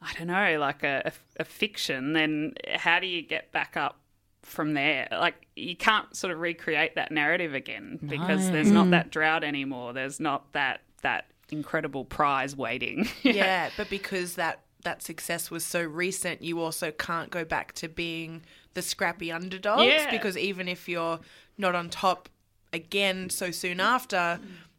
I 0.00 0.12
don't 0.16 0.28
know, 0.28 0.58
like 0.60 0.84
a, 0.84 1.02
a, 1.06 1.12
a 1.40 1.44
fiction, 1.44 2.12
then 2.12 2.54
how 2.76 3.00
do 3.00 3.08
you 3.08 3.20
get 3.20 3.50
back 3.50 3.76
up 3.76 3.98
from 4.44 4.74
there? 4.74 5.08
Like, 5.10 5.46
you 5.56 5.76
can't 5.76 6.14
sort 6.16 6.32
of 6.32 6.40
recreate 6.40 6.94
that 6.94 7.12
narrative 7.12 7.54
again 7.54 7.98
because 8.06 8.50
there's 8.50 8.70
not 8.70 8.86
mm. 8.86 8.90
that 8.90 9.10
drought 9.10 9.44
anymore. 9.44 9.92
There's 9.92 10.20
not 10.20 10.52
that 10.52 10.82
that 11.02 11.26
incredible 11.50 12.04
prize 12.04 12.56
waiting. 12.56 13.08
yeah, 13.22 13.70
but 13.76 13.88
because 13.90 14.34
that 14.34 14.60
that 14.84 15.02
success 15.02 15.50
was 15.50 15.64
so 15.64 15.82
recent, 15.82 16.42
you 16.42 16.60
also 16.60 16.90
can't 16.90 17.30
go 17.30 17.44
back 17.44 17.72
to 17.72 17.88
being 17.88 18.42
the 18.74 18.82
scrappy 18.82 19.32
underdogs 19.32 19.84
Yeah. 19.84 20.10
because 20.10 20.36
even 20.36 20.68
if 20.68 20.88
you're 20.88 21.20
not 21.56 21.74
on 21.74 21.88
top 21.88 22.28
again 22.72 23.30
so 23.30 23.50
soon 23.50 23.80
after, 23.80 24.38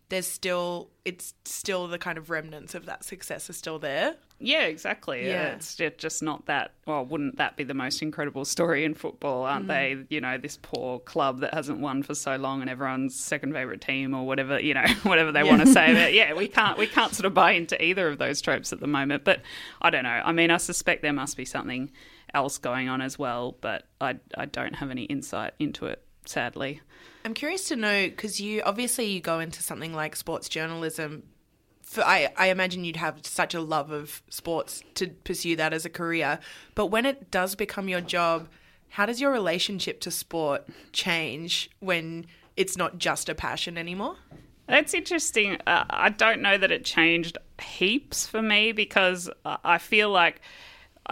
there's 0.10 0.28
still 0.28 0.90
it's 1.04 1.34
still 1.46 1.88
the 1.88 1.98
kind 1.98 2.18
of 2.18 2.30
remnants 2.30 2.76
of 2.76 2.86
that 2.86 3.04
success 3.04 3.50
are 3.50 3.54
still 3.54 3.80
there. 3.80 4.16
Yeah, 4.40 4.64
exactly. 4.64 5.26
Yeah. 5.26 5.58
Yeah. 5.80 5.86
It's 5.88 5.98
just 5.98 6.22
not 6.22 6.46
that. 6.48 6.74
Well, 6.86 7.06
wouldn't 7.06 7.38
that 7.38 7.56
be 7.56 7.64
the 7.64 7.74
most 7.74 8.02
incredible 8.02 8.44
story 8.44 8.84
in 8.84 8.94
football? 8.94 9.44
Aren't 9.44 9.66
mm. 9.66 9.68
they? 9.70 10.16
You 10.16 10.22
know, 10.22 10.38
this 10.38 10.60
poor 10.62 11.00
club 11.00 11.40
that 11.40 11.54
hasn't 11.54 11.80
won 11.80 12.04
for 12.04 12.14
so 12.14 12.36
long, 12.36 12.62
and 12.62 12.70
everyone's 12.70 13.16
second 13.16 13.54
favorite 13.54 13.82
team, 13.82 14.14
or 14.14 14.26
whatever. 14.28 14.60
You 14.60 14.74
know, 14.74 14.86
whatever 15.04 15.32
they 15.32 15.44
want 15.44 15.62
to 15.62 15.68
say. 15.68 15.94
But 15.94 16.14
yeah, 16.14 16.34
we 16.34 16.48
can't 16.48 16.78
we 16.78 16.88
can't 16.88 17.14
sort 17.14 17.26
of 17.26 17.34
buy 17.34 17.52
into 17.52 17.82
either 17.84 18.08
of 18.08 18.18
those 18.18 18.42
tropes 18.42 18.74
at 18.74 18.82
the 18.82 18.88
moment. 18.88 19.24
But 19.24 19.42
I 19.82 19.90
don't 19.90 20.04
know. 20.04 20.22
I 20.24 20.32
mean, 20.34 20.52
I 20.52 20.58
suspect 20.58 21.02
there 21.02 21.14
must 21.14 21.38
be 21.38 21.46
something 21.46 21.92
else 22.34 22.58
going 22.58 22.90
on 22.90 23.02
as 23.02 23.18
well, 23.18 23.58
but 23.62 23.88
I 24.02 24.18
I 24.38 24.46
don't 24.46 24.76
have 24.76 24.92
any 24.92 25.04
insight 25.04 25.54
into 25.60 25.86
it. 25.86 26.02
Sadly. 26.26 26.82
I'm 27.24 27.34
curious 27.34 27.70
to 27.70 27.76
know 27.76 28.08
because 28.08 28.40
you 28.40 28.62
obviously 28.64 29.06
you 29.06 29.20
go 29.20 29.40
into 29.40 29.64
something 29.64 29.94
like 29.94 30.16
sports 30.16 30.50
journalism. 30.50 31.24
For, 31.86 32.04
I, 32.04 32.30
I 32.36 32.48
imagine 32.48 32.84
you'd 32.84 32.96
have 32.98 33.26
such 33.26 33.54
a 33.54 33.62
love 33.62 33.92
of 33.92 34.22
sports 34.30 34.84
to 34.96 35.08
pursue 35.08 35.56
that 35.56 35.72
as 35.72 35.86
a 35.86 35.90
career. 35.90 36.40
But 36.74 36.88
when 36.88 37.06
it 37.06 37.32
does 37.32 37.56
become 37.56 37.88
your 37.88 38.02
job, 38.02 38.50
how 38.90 39.06
does 39.06 39.22
your 39.22 39.32
relationship 39.32 40.00
to 40.02 40.12
sport 40.12 40.68
change 40.92 41.70
when 41.80 42.26
it's 42.58 42.76
not 42.76 42.98
just 42.98 43.30
a 43.30 43.36
passion 43.36 43.78
anymore? 43.78 44.16
That's 44.68 44.94
interesting. 44.94 45.58
Uh, 45.68 45.86
I 45.90 46.10
don't 46.10 46.42
know 46.42 46.58
that 46.58 46.72
it 46.72 46.84
changed 46.84 47.38
heaps 47.62 48.26
for 48.26 48.42
me 48.42 48.72
because 48.72 49.30
I 49.46 49.78
feel 49.78 50.10
like, 50.10 50.42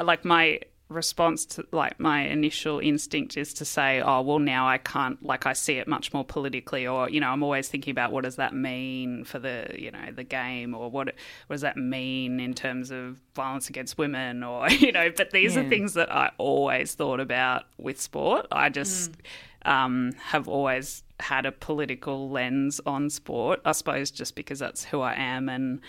like 0.02 0.26
my 0.26 0.60
response 0.94 1.46
to 1.46 1.66
like 1.72 2.00
my 2.00 2.22
initial 2.22 2.80
instinct 2.80 3.38
is 3.38 3.54
to 3.56 3.66
say, 3.66 4.02
oh 4.02 4.22
well, 4.22 4.40
now 4.40 4.68
I 4.68 4.78
can't. 4.78 5.22
Like 5.24 5.46
I 5.46 5.54
see 5.54 5.78
it 5.78 5.88
much 5.88 6.14
more 6.14 6.24
politically, 6.24 6.88
or 6.88 7.10
you 7.10 7.20
know, 7.20 7.30
I'm 7.30 7.44
always 7.44 7.68
thinking 7.68 7.92
about 7.92 8.12
what 8.12 8.24
does 8.24 8.38
that 8.38 8.54
mean 8.54 9.24
for 9.26 9.40
the 9.40 9.68
you 9.78 9.92
know 9.92 10.12
the 10.16 10.24
game, 10.24 10.74
or 10.74 10.90
what 10.90 11.08
what 11.48 11.54
does 11.54 11.62
that 11.62 11.78
mean 11.78 12.40
in 12.40 12.54
terms 12.54 12.92
of 12.92 13.20
violence 13.36 13.70
against 13.70 13.98
women, 13.98 14.44
or 14.44 14.70
you 14.70 14.92
know. 14.92 15.12
But 15.16 15.32
these 15.32 15.58
are 15.58 15.68
things 15.68 15.94
that 15.96 16.12
I 16.12 16.32
always 16.38 16.94
thought 16.96 17.20
about 17.20 17.64
with 17.78 18.00
sport. 18.00 18.48
I 18.52 18.70
just 18.70 19.12
um, 19.66 20.12
have 20.20 20.48
always 20.48 21.04
had 21.20 21.46
a 21.46 21.52
political 21.52 22.30
lens 22.30 22.80
on 22.86 23.10
sport. 23.10 23.62
I 23.66 23.72
suppose 23.72 24.12
just 24.12 24.36
because 24.36 24.60
that's 24.60 24.84
who 24.84 25.02
I 25.02 25.14
am, 25.16 25.50
and 25.50 25.82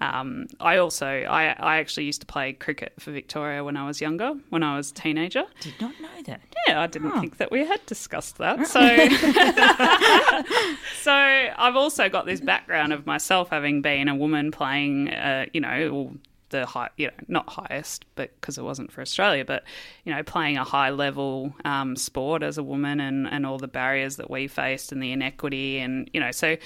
um, 0.00 0.46
I 0.58 0.78
also 0.78 1.06
I 1.06 1.54
I 1.58 1.78
actually 1.78 2.04
used 2.04 2.22
to 2.22 2.26
play 2.26 2.54
cricket 2.54 2.94
for 2.98 3.12
Victoria 3.12 3.62
when 3.62 3.76
I 3.76 3.86
was 3.86 4.00
younger, 4.00 4.32
when 4.48 4.62
I 4.62 4.76
was 4.76 4.90
a 4.90 4.94
teenager. 4.94 5.44
Did 5.60 5.74
not 5.80 5.92
know 6.00 6.22
that. 6.26 6.40
Yeah, 6.66 6.80
I 6.80 6.86
didn't 6.86 7.20
think 7.20 7.36
that 7.36 7.50
we 7.50 7.66
had 7.66 7.84
discussed 7.86 8.38
that. 8.38 8.66
So, 8.66 8.80
so 11.02 11.12
I've 11.12 11.76
also 11.76 12.08
got 12.08 12.26
this 12.26 12.40
background 12.40 12.92
of 12.92 13.06
myself 13.06 13.50
having 13.50 13.82
been 13.82 14.08
a 14.08 14.14
woman 14.14 14.50
playing, 14.50 15.10
uh, 15.10 15.46
you 15.52 15.60
know, 15.60 16.16
the 16.50 16.66
high, 16.66 16.90
you 16.96 17.08
know, 17.08 17.12
not 17.28 17.48
highest, 17.48 18.04
but 18.14 18.30
because 18.40 18.58
it 18.58 18.62
wasn't 18.62 18.92
for 18.92 19.00
Australia, 19.00 19.44
but 19.44 19.64
you 20.04 20.14
know, 20.14 20.22
playing 20.22 20.56
a 20.56 20.64
high 20.64 20.90
level 20.90 21.54
um, 21.64 21.96
sport 21.96 22.42
as 22.42 22.58
a 22.58 22.62
woman, 22.62 23.00
and 23.00 23.26
and 23.26 23.46
all 23.46 23.58
the 23.58 23.68
barriers 23.68 24.16
that 24.16 24.30
we 24.30 24.48
faced, 24.48 24.92
and 24.92 25.02
the 25.02 25.12
inequity, 25.12 25.78
and 25.78 26.10
you 26.12 26.20
know, 26.20 26.30
so 26.30 26.56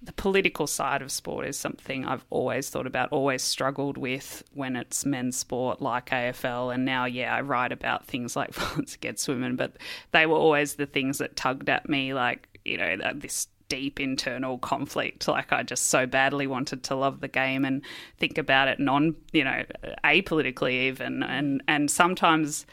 the 0.00 0.12
political 0.12 0.66
side 0.66 1.02
of 1.02 1.10
sport 1.10 1.46
is 1.46 1.58
something 1.58 2.04
I've 2.04 2.24
always 2.30 2.70
thought 2.70 2.86
about, 2.86 3.10
always 3.10 3.42
struggled 3.42 3.98
with 3.98 4.44
when 4.52 4.76
it's 4.76 5.04
men's 5.04 5.36
sport 5.36 5.82
like 5.82 6.10
AFL. 6.10 6.72
And 6.72 6.84
now, 6.84 7.04
yeah, 7.04 7.34
I 7.34 7.40
write 7.40 7.72
about 7.72 8.06
things 8.06 8.36
like 8.36 8.54
violence 8.54 8.94
against 8.94 9.26
women, 9.26 9.56
but 9.56 9.76
they 10.12 10.26
were 10.26 10.36
always 10.36 10.74
the 10.74 10.86
things 10.86 11.18
that 11.18 11.36
tugged 11.36 11.68
at 11.68 11.88
me, 11.88 12.14
like, 12.14 12.48
you 12.64 12.78
know, 12.78 12.96
this 13.14 13.48
deep 13.68 13.98
internal 13.98 14.58
conflict. 14.58 15.26
Like, 15.26 15.52
I 15.52 15.64
just 15.64 15.88
so 15.88 16.06
badly 16.06 16.46
wanted 16.46 16.84
to 16.84 16.94
love 16.94 17.20
the 17.20 17.28
game 17.28 17.64
and 17.64 17.82
think 18.18 18.38
about 18.38 18.68
it 18.68 18.78
non, 18.78 19.16
you 19.32 19.42
know, 19.42 19.64
apolitically 20.04 20.86
even. 20.86 21.24
And, 21.24 21.60
and 21.66 21.90
sometimes 21.90 22.66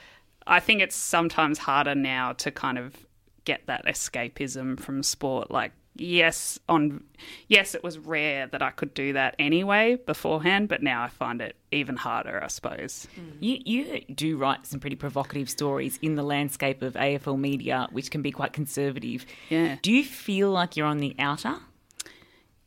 I 0.46 0.60
think 0.60 0.82
it's 0.82 0.96
sometimes 0.96 1.58
harder 1.58 1.96
now 1.96 2.34
to 2.34 2.52
kind 2.52 2.78
of 2.78 3.06
get 3.46 3.66
that 3.66 3.86
escapism 3.86 4.80
from 4.80 5.04
sport 5.04 5.52
like 5.52 5.72
yes 5.96 6.60
on 6.68 7.04
yes 7.48 7.74
it 7.74 7.84
was 7.84 7.98
rare 7.98 8.48
that 8.48 8.62
i 8.62 8.70
could 8.70 8.94
do 8.94 9.14
that 9.14 9.36
anyway 9.40 9.96
beforehand 10.06 10.68
but 10.68 10.84
now 10.84 11.02
i 11.04 11.08
find 11.08 11.42
it 11.42 11.56
even 11.72 11.96
harder 11.96 12.44
i 12.44 12.48
suppose 12.48 13.08
You 13.40 13.60
you 13.66 14.02
do 14.14 14.38
write 14.38 14.66
some 14.66 14.80
pretty 14.80 14.96
provocative 14.96 15.50
stories 15.50 15.98
in 16.02 16.16
the 16.16 16.24
landscape 16.24 16.82
of 16.82 16.94
AFL 16.94 17.38
media, 17.40 17.88
which 17.92 18.10
can 18.12 18.22
be 18.22 18.32
quite 18.32 18.54
conservative. 18.54 19.26
Yeah. 19.50 19.78
Do 19.82 19.92
you 19.92 20.04
feel 20.04 20.50
like 20.52 20.76
you're 20.78 20.88
on 20.88 21.00
the 21.00 21.16
outer? 21.20 21.56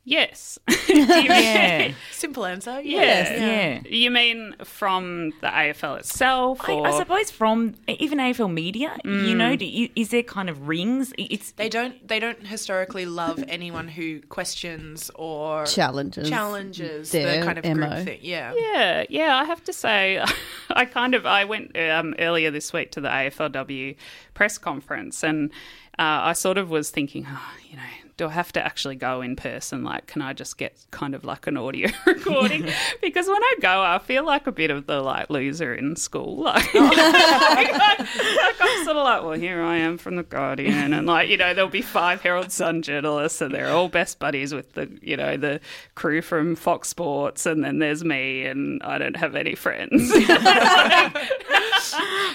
Yes 0.09 0.57
Do 0.67 0.73
you 0.97 1.05
mean- 1.07 1.25
Yeah. 1.29 1.91
Simple 2.11 2.45
answer. 2.45 2.81
yeah. 2.81 3.79
Yeah. 3.81 3.81
you 3.87 4.09
mean 4.11 4.55
from 4.63 5.31
the 5.41 5.47
afl 5.47 5.97
itself 5.99 6.59
I, 6.67 6.73
or 6.73 6.87
I 6.87 6.91
suppose 6.97 7.29
from 7.31 7.75
even 7.87 8.17
AFL 8.19 8.51
media, 8.51 8.97
you 9.05 9.35
know, 9.35 9.55
do 9.55 9.65
you, 9.65 9.89
is 9.95 10.09
there 10.09 10.23
kind 10.23 10.49
of 10.49 10.67
rings? 10.67 11.13
It's 11.17 11.51
They 11.53 11.69
don't. 11.69 11.95
They 12.07 12.19
don't 12.19 12.45
historically 12.45 13.05
love 13.05 13.43
anyone 13.47 13.87
who 13.87 14.21
questions 14.21 15.09
or 15.15 15.65
Challenges. 15.65 16.29
challenges 16.29 17.11
their 17.11 17.39
the 17.39 17.45
kind 17.45 17.57
of 17.57 17.63
MO. 17.65 17.73
group 17.87 18.05
thing. 18.05 18.19
Yeah. 18.21 18.53
Yeah, 18.57 19.03
yeah, 19.09 19.37
I 19.37 19.43
have 19.45 19.63
to 19.65 19.73
say, 19.73 20.23
I 20.69 20.85
kind 20.85 21.13
of 21.15 21.25
I 21.25 21.45
went 21.45 21.77
um, 21.77 22.15
earlier 22.19 22.51
this 22.51 22.73
week 22.73 22.91
to 22.93 23.01
the 23.01 23.09
AFLW 23.09 23.95
press 24.33 24.57
conference, 24.57 25.23
and 25.23 25.51
uh, 25.97 26.31
I 26.31 26.33
sort 26.33 26.57
of 26.57 26.69
was 26.69 26.89
thinking, 26.89 27.25
oh, 27.29 27.51
you 27.69 27.77
know, 27.77 27.83
do 28.19 28.27
I 28.27 28.31
have 28.31 28.51
to 28.51 28.63
actually 28.63 28.97
go 28.97 29.21
in 29.21 29.37
person? 29.37 29.85
Like, 29.85 30.05
can 30.07 30.21
I 30.21 30.33
just 30.33 30.57
get 30.57 30.75
kind 30.91 31.15
of 31.15 31.23
like 31.23 31.47
an 31.47 31.55
audio 31.55 31.87
recording? 32.05 32.69
because 33.01 33.27
when 33.27 33.41
I 33.41 33.55
go, 33.61 33.81
I 33.81 33.97
feel 33.97 34.25
like 34.25 34.45
a 34.45 34.51
bit 34.51 34.71
of 34.71 34.87
the 34.87 34.99
like 34.99 35.29
loser 35.29 35.73
in 35.73 35.95
school. 35.95 36.45
Oh. 36.71 36.89
Like, 37.49 37.71
like, 37.73 37.99
I'm 38.61 38.85
sort 38.85 38.97
of 38.97 39.03
like, 39.03 39.23
well, 39.23 39.31
here 39.33 39.61
I 39.61 39.77
am 39.77 39.97
from 39.97 40.15
the 40.17 40.23
Guardian, 40.23 40.93
and 40.93 41.07
like, 41.07 41.29
you 41.29 41.37
know, 41.37 41.53
there'll 41.53 41.69
be 41.69 41.81
five 41.81 42.21
Herald 42.21 42.51
Sun 42.51 42.81
journalists, 42.83 43.41
and 43.41 43.53
they're 43.53 43.71
all 43.71 43.87
best 43.89 44.19
buddies 44.19 44.53
with 44.53 44.73
the, 44.73 44.89
you 45.01 45.17
know, 45.17 45.35
the 45.37 45.59
crew 45.95 46.21
from 46.21 46.55
Fox 46.55 46.89
Sports, 46.89 47.45
and 47.45 47.63
then 47.63 47.79
there's 47.79 48.03
me, 48.03 48.45
and 48.45 48.81
I 48.83 48.97
don't 48.97 49.15
have 49.15 49.35
any 49.35 49.55
friends. 49.55 50.09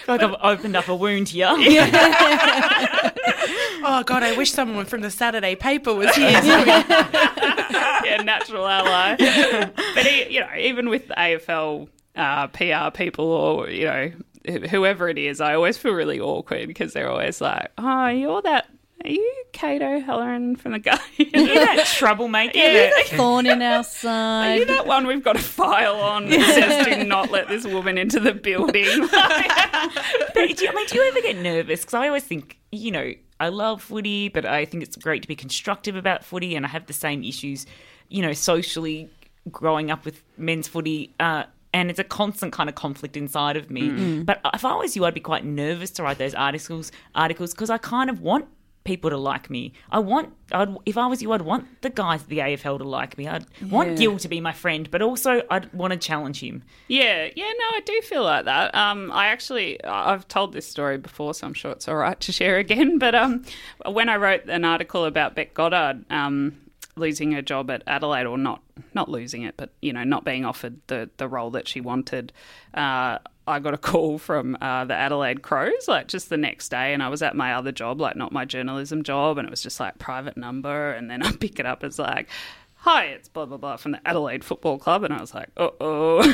like 0.08 0.22
I've 0.22 0.36
opened 0.42 0.76
up 0.76 0.88
a 0.88 0.96
wound 0.96 1.28
here. 1.28 1.52
Oh 3.86 4.02
God, 4.04 4.22
I 4.22 4.36
wish 4.36 4.50
someone 4.52 4.84
from 4.86 5.00
the 5.02 5.10
Saturday 5.10 5.54
paper 5.56 5.94
was 5.94 6.14
here. 6.14 6.30
So 6.42 6.58
we- 6.58 6.66
yeah, 8.08 8.22
natural 8.22 8.66
ally. 8.66 9.16
but 9.16 10.06
he, 10.06 10.34
you 10.34 10.40
know, 10.40 10.48
even 10.58 10.88
with 10.88 11.08
the 11.08 11.14
AFL 11.14 11.88
uh, 12.16 12.46
PR 12.48 12.90
people 12.96 13.24
or 13.26 13.68
you 13.70 13.84
know 13.86 14.12
whoever 14.70 15.08
it 15.08 15.16
is, 15.18 15.40
I 15.40 15.54
always 15.54 15.78
feel 15.78 15.92
really 15.92 16.20
awkward 16.20 16.68
because 16.68 16.92
they're 16.92 17.10
always 17.10 17.40
like, 17.40 17.70
"Oh, 17.78 18.08
you're 18.08 18.42
that." 18.42 18.66
Are 19.04 19.10
you 19.10 19.44
Kate 19.52 19.82
O'Halloran 19.82 20.56
from 20.56 20.72
the 20.72 20.78
guy? 20.78 20.98
You're 21.18 21.28
that 21.66 21.84
troublemaker. 21.94 22.56
Yeah. 22.56 22.88
that- 22.88 23.06
Thorn 23.08 23.44
in 23.44 23.60
our 23.60 23.84
side? 23.84 24.08
Are 24.08 24.54
side. 24.54 24.54
you 24.60 24.64
that 24.66 24.86
one 24.86 25.06
we've 25.06 25.22
got 25.22 25.36
a 25.36 25.40
file 25.40 25.96
on 25.96 26.26
that 26.30 26.40
says 26.40 26.86
do 26.96 27.04
not 27.04 27.30
let 27.30 27.48
this 27.48 27.66
woman 27.66 27.98
into 27.98 28.18
the 28.18 28.32
building? 28.32 28.86
But 29.12 30.56
do 30.56 30.64
you, 30.64 30.70
I 30.70 30.74
mean, 30.74 30.86
do 30.86 30.96
you 30.96 31.02
ever 31.08 31.20
get 31.20 31.36
nervous? 31.36 31.80
Because 31.80 31.94
I 31.94 32.06
always 32.06 32.24
think, 32.24 32.58
you 32.72 32.92
know, 32.92 33.12
I 33.44 33.48
love 33.48 33.82
footy, 33.82 34.28
but 34.28 34.44
I 34.46 34.64
think 34.64 34.82
it's 34.82 34.96
great 34.96 35.22
to 35.22 35.28
be 35.28 35.36
constructive 35.36 35.96
about 35.96 36.24
footy, 36.24 36.56
and 36.56 36.64
I 36.64 36.68
have 36.70 36.86
the 36.86 36.92
same 36.94 37.22
issues, 37.22 37.66
you 38.08 38.22
know, 38.22 38.32
socially 38.32 39.10
growing 39.50 39.90
up 39.90 40.04
with 40.04 40.22
men's 40.38 40.66
footy. 40.66 41.14
Uh, 41.20 41.44
and 41.74 41.90
it's 41.90 41.98
a 41.98 42.04
constant 42.04 42.52
kind 42.52 42.68
of 42.68 42.74
conflict 42.74 43.16
inside 43.16 43.56
of 43.56 43.68
me. 43.70 43.88
But 44.24 44.40
if 44.54 44.64
I 44.64 44.74
was 44.76 44.96
you, 44.96 45.04
I'd 45.04 45.12
be 45.12 45.20
quite 45.20 45.44
nervous 45.44 45.90
to 45.92 46.02
write 46.04 46.18
those 46.18 46.34
articles, 46.34 46.92
articles 47.14 47.52
because 47.52 47.68
I 47.68 47.78
kind 47.78 48.08
of 48.08 48.20
want 48.20 48.46
people 48.84 49.10
to 49.10 49.16
like 49.16 49.50
me. 49.50 49.72
I 49.90 49.98
want, 49.98 50.32
I'd, 50.52 50.76
if 50.86 50.96
I 50.96 51.06
was 51.06 51.22
you, 51.22 51.32
I'd 51.32 51.42
want 51.42 51.82
the 51.82 51.90
guys 51.90 52.22
at 52.22 52.28
the 52.28 52.38
AFL 52.38 52.78
to 52.78 52.84
like 52.84 53.16
me. 53.18 53.26
I'd 53.26 53.46
want 53.70 53.96
Gil 53.98 54.18
to 54.18 54.28
be 54.28 54.40
my 54.40 54.52
friend, 54.52 54.90
but 54.90 55.02
also 55.02 55.42
I'd 55.50 55.72
want 55.72 55.92
to 55.92 55.98
challenge 55.98 56.40
him. 56.40 56.62
Yeah, 56.88 57.28
yeah, 57.34 57.44
no, 57.58 57.64
I 57.76 57.80
do 57.84 58.00
feel 58.02 58.24
like 58.24 58.44
that. 58.44 58.74
Um, 58.74 59.10
I 59.10 59.26
actually, 59.26 59.82
I've 59.84 60.28
told 60.28 60.52
this 60.52 60.68
story 60.68 60.98
before, 60.98 61.34
so 61.34 61.46
I'm 61.46 61.54
sure 61.54 61.72
it's 61.72 61.88
all 61.88 61.96
right 61.96 62.18
to 62.20 62.32
share 62.32 62.58
again. 62.58 62.98
But 63.04 63.14
um, 63.14 63.42
when 63.86 64.08
I 64.08 64.16
wrote 64.16 64.48
an 64.48 64.64
article 64.64 65.04
about 65.04 65.34
Bec 65.34 65.52
Goddard 65.52 66.04
um, 66.10 66.56
losing 66.96 67.32
her 67.32 67.42
job 67.42 67.70
at 67.70 67.82
Adelaide, 67.86 68.24
or 68.24 68.38
not, 68.38 68.62
not 68.94 69.10
losing 69.10 69.42
it, 69.42 69.56
but 69.56 69.70
you 69.82 69.92
know, 69.92 70.04
not 70.04 70.24
being 70.24 70.44
offered 70.44 70.80
the 70.86 71.10
the 71.16 71.28
role 71.28 71.50
that 71.50 71.68
she 71.68 71.80
wanted, 71.80 72.32
uh, 72.72 73.18
I 73.46 73.58
got 73.58 73.74
a 73.74 73.78
call 73.78 74.18
from 74.18 74.56
uh, 74.60 74.84
the 74.86 74.94
Adelaide 74.94 75.42
Crows, 75.42 75.86
like 75.86 76.08
just 76.08 76.30
the 76.30 76.36
next 76.36 76.70
day, 76.70 76.94
and 76.94 77.02
I 77.02 77.08
was 77.08 77.22
at 77.22 77.36
my 77.36 77.54
other 77.54 77.72
job, 77.72 78.00
like 78.00 78.16
not 78.16 78.32
my 78.32 78.44
journalism 78.44 79.02
job, 79.02 79.38
and 79.38 79.46
it 79.46 79.50
was 79.50 79.62
just 79.62 79.80
like 79.80 79.98
private 79.98 80.36
number, 80.36 80.92
and 80.92 81.10
then 81.10 81.22
I 81.26 81.32
pick 81.32 81.58
it 81.60 81.66
up, 81.66 81.84
it's 81.84 81.98
like. 81.98 82.28
Hi, 82.78 83.04
it's 83.06 83.28
blah 83.30 83.46
blah 83.46 83.56
blah 83.56 83.78
from 83.78 83.92
the 83.92 84.00
Adelaide 84.06 84.44
Football 84.44 84.76
Club, 84.76 85.04
and 85.04 85.14
I 85.14 85.18
was 85.18 85.32
like, 85.32 85.48
uh 85.56 85.70
oh. 85.80 86.20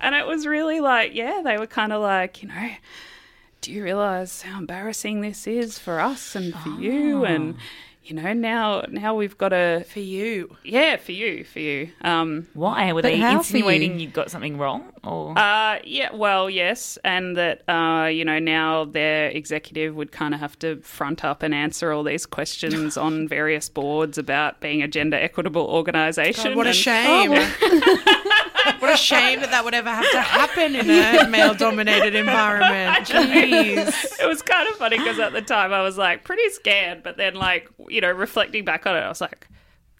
and 0.00 0.16
it 0.16 0.26
was 0.26 0.48
really 0.48 0.80
like, 0.80 1.14
yeah, 1.14 1.42
they 1.44 1.58
were 1.58 1.68
kind 1.68 1.92
of 1.92 2.02
like, 2.02 2.42
you 2.42 2.48
know, 2.48 2.70
do 3.60 3.72
you 3.72 3.84
realize 3.84 4.42
how 4.42 4.58
embarrassing 4.58 5.20
this 5.20 5.46
is 5.46 5.78
for 5.78 6.00
us 6.00 6.34
and 6.34 6.54
for 6.54 6.70
you? 6.70 7.24
And 7.24 7.54
you 8.08 8.14
know, 8.14 8.32
now 8.32 8.84
now 8.88 9.14
we've 9.14 9.36
got 9.36 9.52
a 9.52 9.84
for 9.88 10.00
you. 10.00 10.56
yeah, 10.64 10.96
for 10.96 11.12
you, 11.12 11.44
for 11.44 11.58
you. 11.60 11.90
Um, 12.00 12.48
Why 12.54 12.92
were 12.92 13.02
they 13.02 13.20
insinuating 13.20 14.00
you? 14.00 14.06
you 14.06 14.08
got 14.08 14.30
something 14.30 14.56
wrong? 14.56 14.90
Or 15.04 15.38
uh, 15.38 15.78
yeah, 15.84 16.14
well, 16.14 16.48
yes, 16.48 16.98
and 17.04 17.36
that 17.36 17.68
uh, 17.68 18.06
you 18.06 18.24
know 18.24 18.38
now 18.38 18.86
their 18.86 19.28
executive 19.28 19.94
would 19.94 20.10
kind 20.10 20.32
of 20.32 20.40
have 20.40 20.58
to 20.60 20.76
front 20.80 21.22
up 21.22 21.42
and 21.42 21.54
answer 21.54 21.92
all 21.92 22.02
these 22.02 22.24
questions 22.24 22.96
on 22.96 23.28
various 23.38 23.68
boards 23.68 24.16
about 24.16 24.60
being 24.60 24.82
a 24.82 24.88
gender 24.88 25.18
equitable 25.18 25.66
organisation. 25.66 26.44
God, 26.44 26.56
what 26.56 26.66
a 26.66 26.70
and- 26.70 26.76
shame. 26.78 27.32
what 28.78 28.92
a 28.92 28.96
shame 28.96 29.40
that 29.40 29.50
that 29.50 29.64
would 29.64 29.74
ever 29.74 29.90
have 29.90 30.10
to 30.10 30.20
happen 30.20 30.74
in 30.74 30.88
a 30.90 31.28
male 31.28 31.54
dominated 31.54 32.14
environment. 32.14 33.06
Jeez. 33.06 34.20
it 34.20 34.26
was 34.26 34.42
kind 34.42 34.68
of 34.68 34.76
funny 34.76 34.98
because 34.98 35.18
at 35.18 35.32
the 35.32 35.42
time 35.42 35.72
I 35.72 35.82
was 35.82 35.98
like 35.98 36.24
pretty 36.24 36.48
scared, 36.50 37.02
but 37.02 37.16
then 37.16 37.34
like 37.34 37.68
you 37.88 38.00
know 38.00 38.10
reflecting 38.10 38.64
back 38.64 38.86
on 38.86 38.96
it, 38.96 39.00
I 39.00 39.08
was 39.08 39.20
like, 39.20 39.48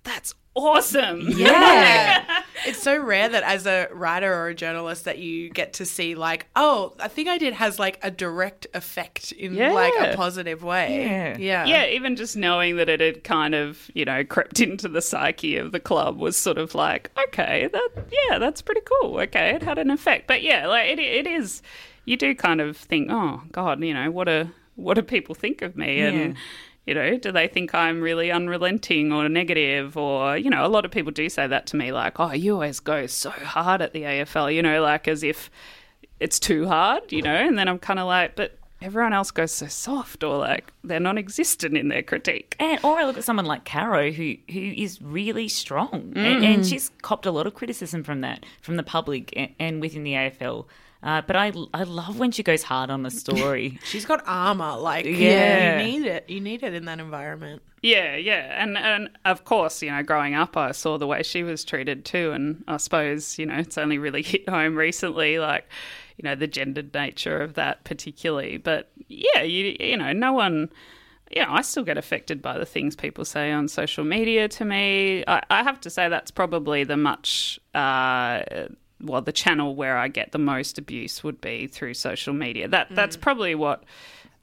"That's 0.09 0.35
awesome!" 0.55 1.29
Yeah. 1.29 2.43
it's 2.67 2.83
so 2.83 2.99
rare 2.99 3.29
that 3.29 3.43
as 3.43 3.67
a 3.67 3.89
writer 3.93 4.33
or 4.33 4.49
a 4.49 4.55
journalist 4.55 5.05
that 5.05 5.19
you 5.19 5.51
get 5.51 5.75
to 5.75 5.85
see 5.85 6.15
like, 6.15 6.47
oh, 6.57 6.95
I 6.99 7.09
think 7.09 7.29
I 7.29 7.39
did 7.39 7.55
has 7.55 7.79
like 7.79 7.99
a 8.03 8.11
direct 8.11 8.67
effect 8.75 9.33
in 9.33 9.57
like 9.57 9.93
a 10.01 10.17
positive 10.17 10.63
way. 10.63 11.05
Yeah. 11.05 11.37
Yeah. 11.39 11.65
yeah, 11.67 11.87
even 11.87 12.17
just 12.17 12.37
knowing 12.37 12.77
that 12.77 12.89
it 12.89 13.01
had 13.01 13.25
kind 13.25 13.55
of 13.55 13.91
you 13.95 14.05
know 14.05 14.25
crept 14.25 14.61
into 14.61 14.89
the 14.89 15.03
psyche 15.03 15.57
of 15.57 15.73
the 15.73 15.81
club 15.81 16.19
was 16.19 16.37
sort 16.37 16.59
of 16.59 16.75
like, 16.75 17.11
okay, 17.29 17.69
that 17.73 17.89
yeah, 18.11 18.39
that's 18.39 18.63
pretty 18.63 18.83
cool. 18.83 19.19
Okay, 19.21 19.51
it 19.51 19.63
had 19.63 19.79
an 19.79 19.91
effect, 19.91 20.27
but 20.27 20.43
yeah, 20.43 20.67
like 20.67 20.89
it 20.91 20.99
it 20.99 21.27
is. 21.27 21.63
You 22.05 22.17
do 22.17 22.35
kind 22.35 22.63
of 22.63 22.77
think, 22.77 23.09
oh 23.11 23.43
God, 23.53 23.85
you 23.85 23.93
know 23.93 24.11
what 24.11 24.29
a 24.29 24.51
what 24.77 24.95
do 24.95 25.03
people 25.03 25.35
think 25.35 25.63
of 25.63 25.77
me 25.77 26.01
and. 26.01 26.37
You 26.89 26.95
know, 26.95 27.19
do 27.19 27.31
they 27.33 27.49
think 27.49 27.75
I'm 27.75 28.01
really 28.01 28.33
unrelenting 28.33 29.13
or 29.13 29.29
negative? 29.29 29.95
Or, 29.99 30.39
you 30.39 30.49
know, 30.49 30.65
a 30.65 30.69
lot 30.69 30.87
of 30.87 30.91
people 30.91 31.13
do 31.13 31.29
say 31.29 31.47
that 31.47 31.67
to 31.67 31.77
me, 31.77 31.93
like, 31.93 32.19
oh, 32.19 32.33
you 32.33 32.55
always 32.55 32.81
go 32.81 33.07
so 33.07 33.29
hard 33.29 33.83
at 33.83 33.93
the 33.93 34.05
AFL, 34.05 34.55
you 34.55 34.63
know, 34.63 34.81
like 34.81 35.07
as 35.07 35.23
if 35.23 35.51
it's 36.19 36.39
too 36.39 36.67
hard, 36.67 37.13
you 37.13 37.21
know? 37.21 37.35
And 37.35 37.59
then 37.59 37.69
I'm 37.69 37.79
kind 37.79 37.99
of 37.99 38.07
like, 38.07 38.37
but 38.37 38.59
everyone 38.81 39.13
else 39.13 39.31
goes 39.31 39.53
so 39.53 39.67
soft 39.67 40.25
or 40.25 40.39
like 40.39 40.73
they're 40.83 40.99
non 40.99 41.19
existent 41.19 41.77
in 41.77 41.89
their 41.89 42.03
critique. 42.03 42.57
and 42.59 42.81
or 42.83 42.99
I 42.99 43.05
look 43.05 43.19
at 43.19 43.25
someone 43.25 43.45
like 43.45 43.67
Caro 43.67 44.11
who 44.11 44.37
who 44.51 44.61
is 44.61 45.03
really 45.03 45.49
strong, 45.49 46.13
and, 46.17 46.45
and 46.45 46.67
she's 46.67 46.91
copped 47.03 47.27
a 47.27 47.31
lot 47.31 47.47
of 47.47 47.55
criticism 47.55 48.03
from 48.03 48.21
that 48.23 48.47
from 48.63 48.77
the 48.77 48.83
public 48.83 49.33
and, 49.37 49.53
and 49.59 49.81
within 49.83 50.05
the 50.05 50.13
AFL. 50.13 50.67
Uh, 51.03 51.23
but 51.27 51.37
I 51.37 51.53
I 51.73 51.85
love 51.85 52.19
when 52.19 52.33
she 52.33 52.43
goes 52.43 52.63
hard 52.65 52.91
on 52.91 53.07
a 53.07 53.11
story. 53.11 53.79
She's 53.85 54.05
got 54.05 54.23
armor. 54.27 54.77
Like, 54.79 55.05
Yeah. 55.05 55.13
yeah, 55.13 55.79
you 55.81 55.87
need 55.87 56.07
it. 56.07 56.29
You 56.29 56.41
need 56.41 56.63
it 56.65 56.75
in 56.75 56.87
that 56.87 56.99
environment. 56.99 57.63
Yeah, 57.83 58.17
yeah. 58.17 58.61
And 58.63 58.77
and 58.77 59.09
of 59.25 59.45
course, 59.45 59.81
you 59.83 59.91
know, 59.93 60.03
growing 60.03 60.35
up 60.35 60.57
I 60.57 60.73
saw 60.73 60.99
the 60.99 61.07
way 61.07 61.23
she 61.23 61.45
was 61.45 61.65
treated 61.65 62.05
too 62.05 62.33
and 62.33 62.65
I 62.67 62.79
suppose, 62.79 63.39
you 63.39 63.47
know, 63.47 63.55
it's 63.55 63.79
only 63.79 63.99
really 63.99 64.23
hit 64.35 64.49
home 64.49 64.75
recently 64.77 65.39
like 65.39 65.69
you 66.17 66.29
know, 66.29 66.35
the 66.35 66.49
gendered 66.49 66.93
nature 66.93 67.41
of 67.41 67.55
that 67.55 67.85
particularly. 67.85 68.57
But 68.57 68.91
yeah, 69.07 69.43
you 69.43 69.77
you 69.79 69.97
know, 69.97 70.13
no 70.13 70.33
one 70.33 70.69
you 71.31 71.43
know, 71.43 71.53
I 71.53 71.61
still 71.63 71.85
get 71.85 71.99
affected 71.99 72.43
by 72.43 72.59
the 72.59 72.65
things 72.67 72.97
people 72.97 73.25
say 73.25 73.53
on 73.53 73.69
social 73.69 74.03
media 74.03 74.49
to 74.49 74.65
me. 74.65 75.23
I, 75.29 75.43
I 75.51 75.63
have 75.63 75.79
to 75.83 75.91
say 75.91 76.09
that's 76.09 76.33
probably 76.33 76.83
the 76.83 76.97
much 76.97 77.61
uh 77.73 78.43
well, 79.01 79.23
the 79.23 79.33
channel 79.33 79.75
where 79.75 79.97
I 79.97 80.09
get 80.09 80.33
the 80.33 80.39
most 80.39 80.79
abuse 80.79 81.23
would 81.23 81.41
be 81.41 81.67
through 81.67 81.95
social 81.95 82.35
media. 82.35 82.69
That 82.69 82.91
mm. 82.91 82.95
that's 82.95 83.17
probably 83.17 83.55
what 83.55 83.85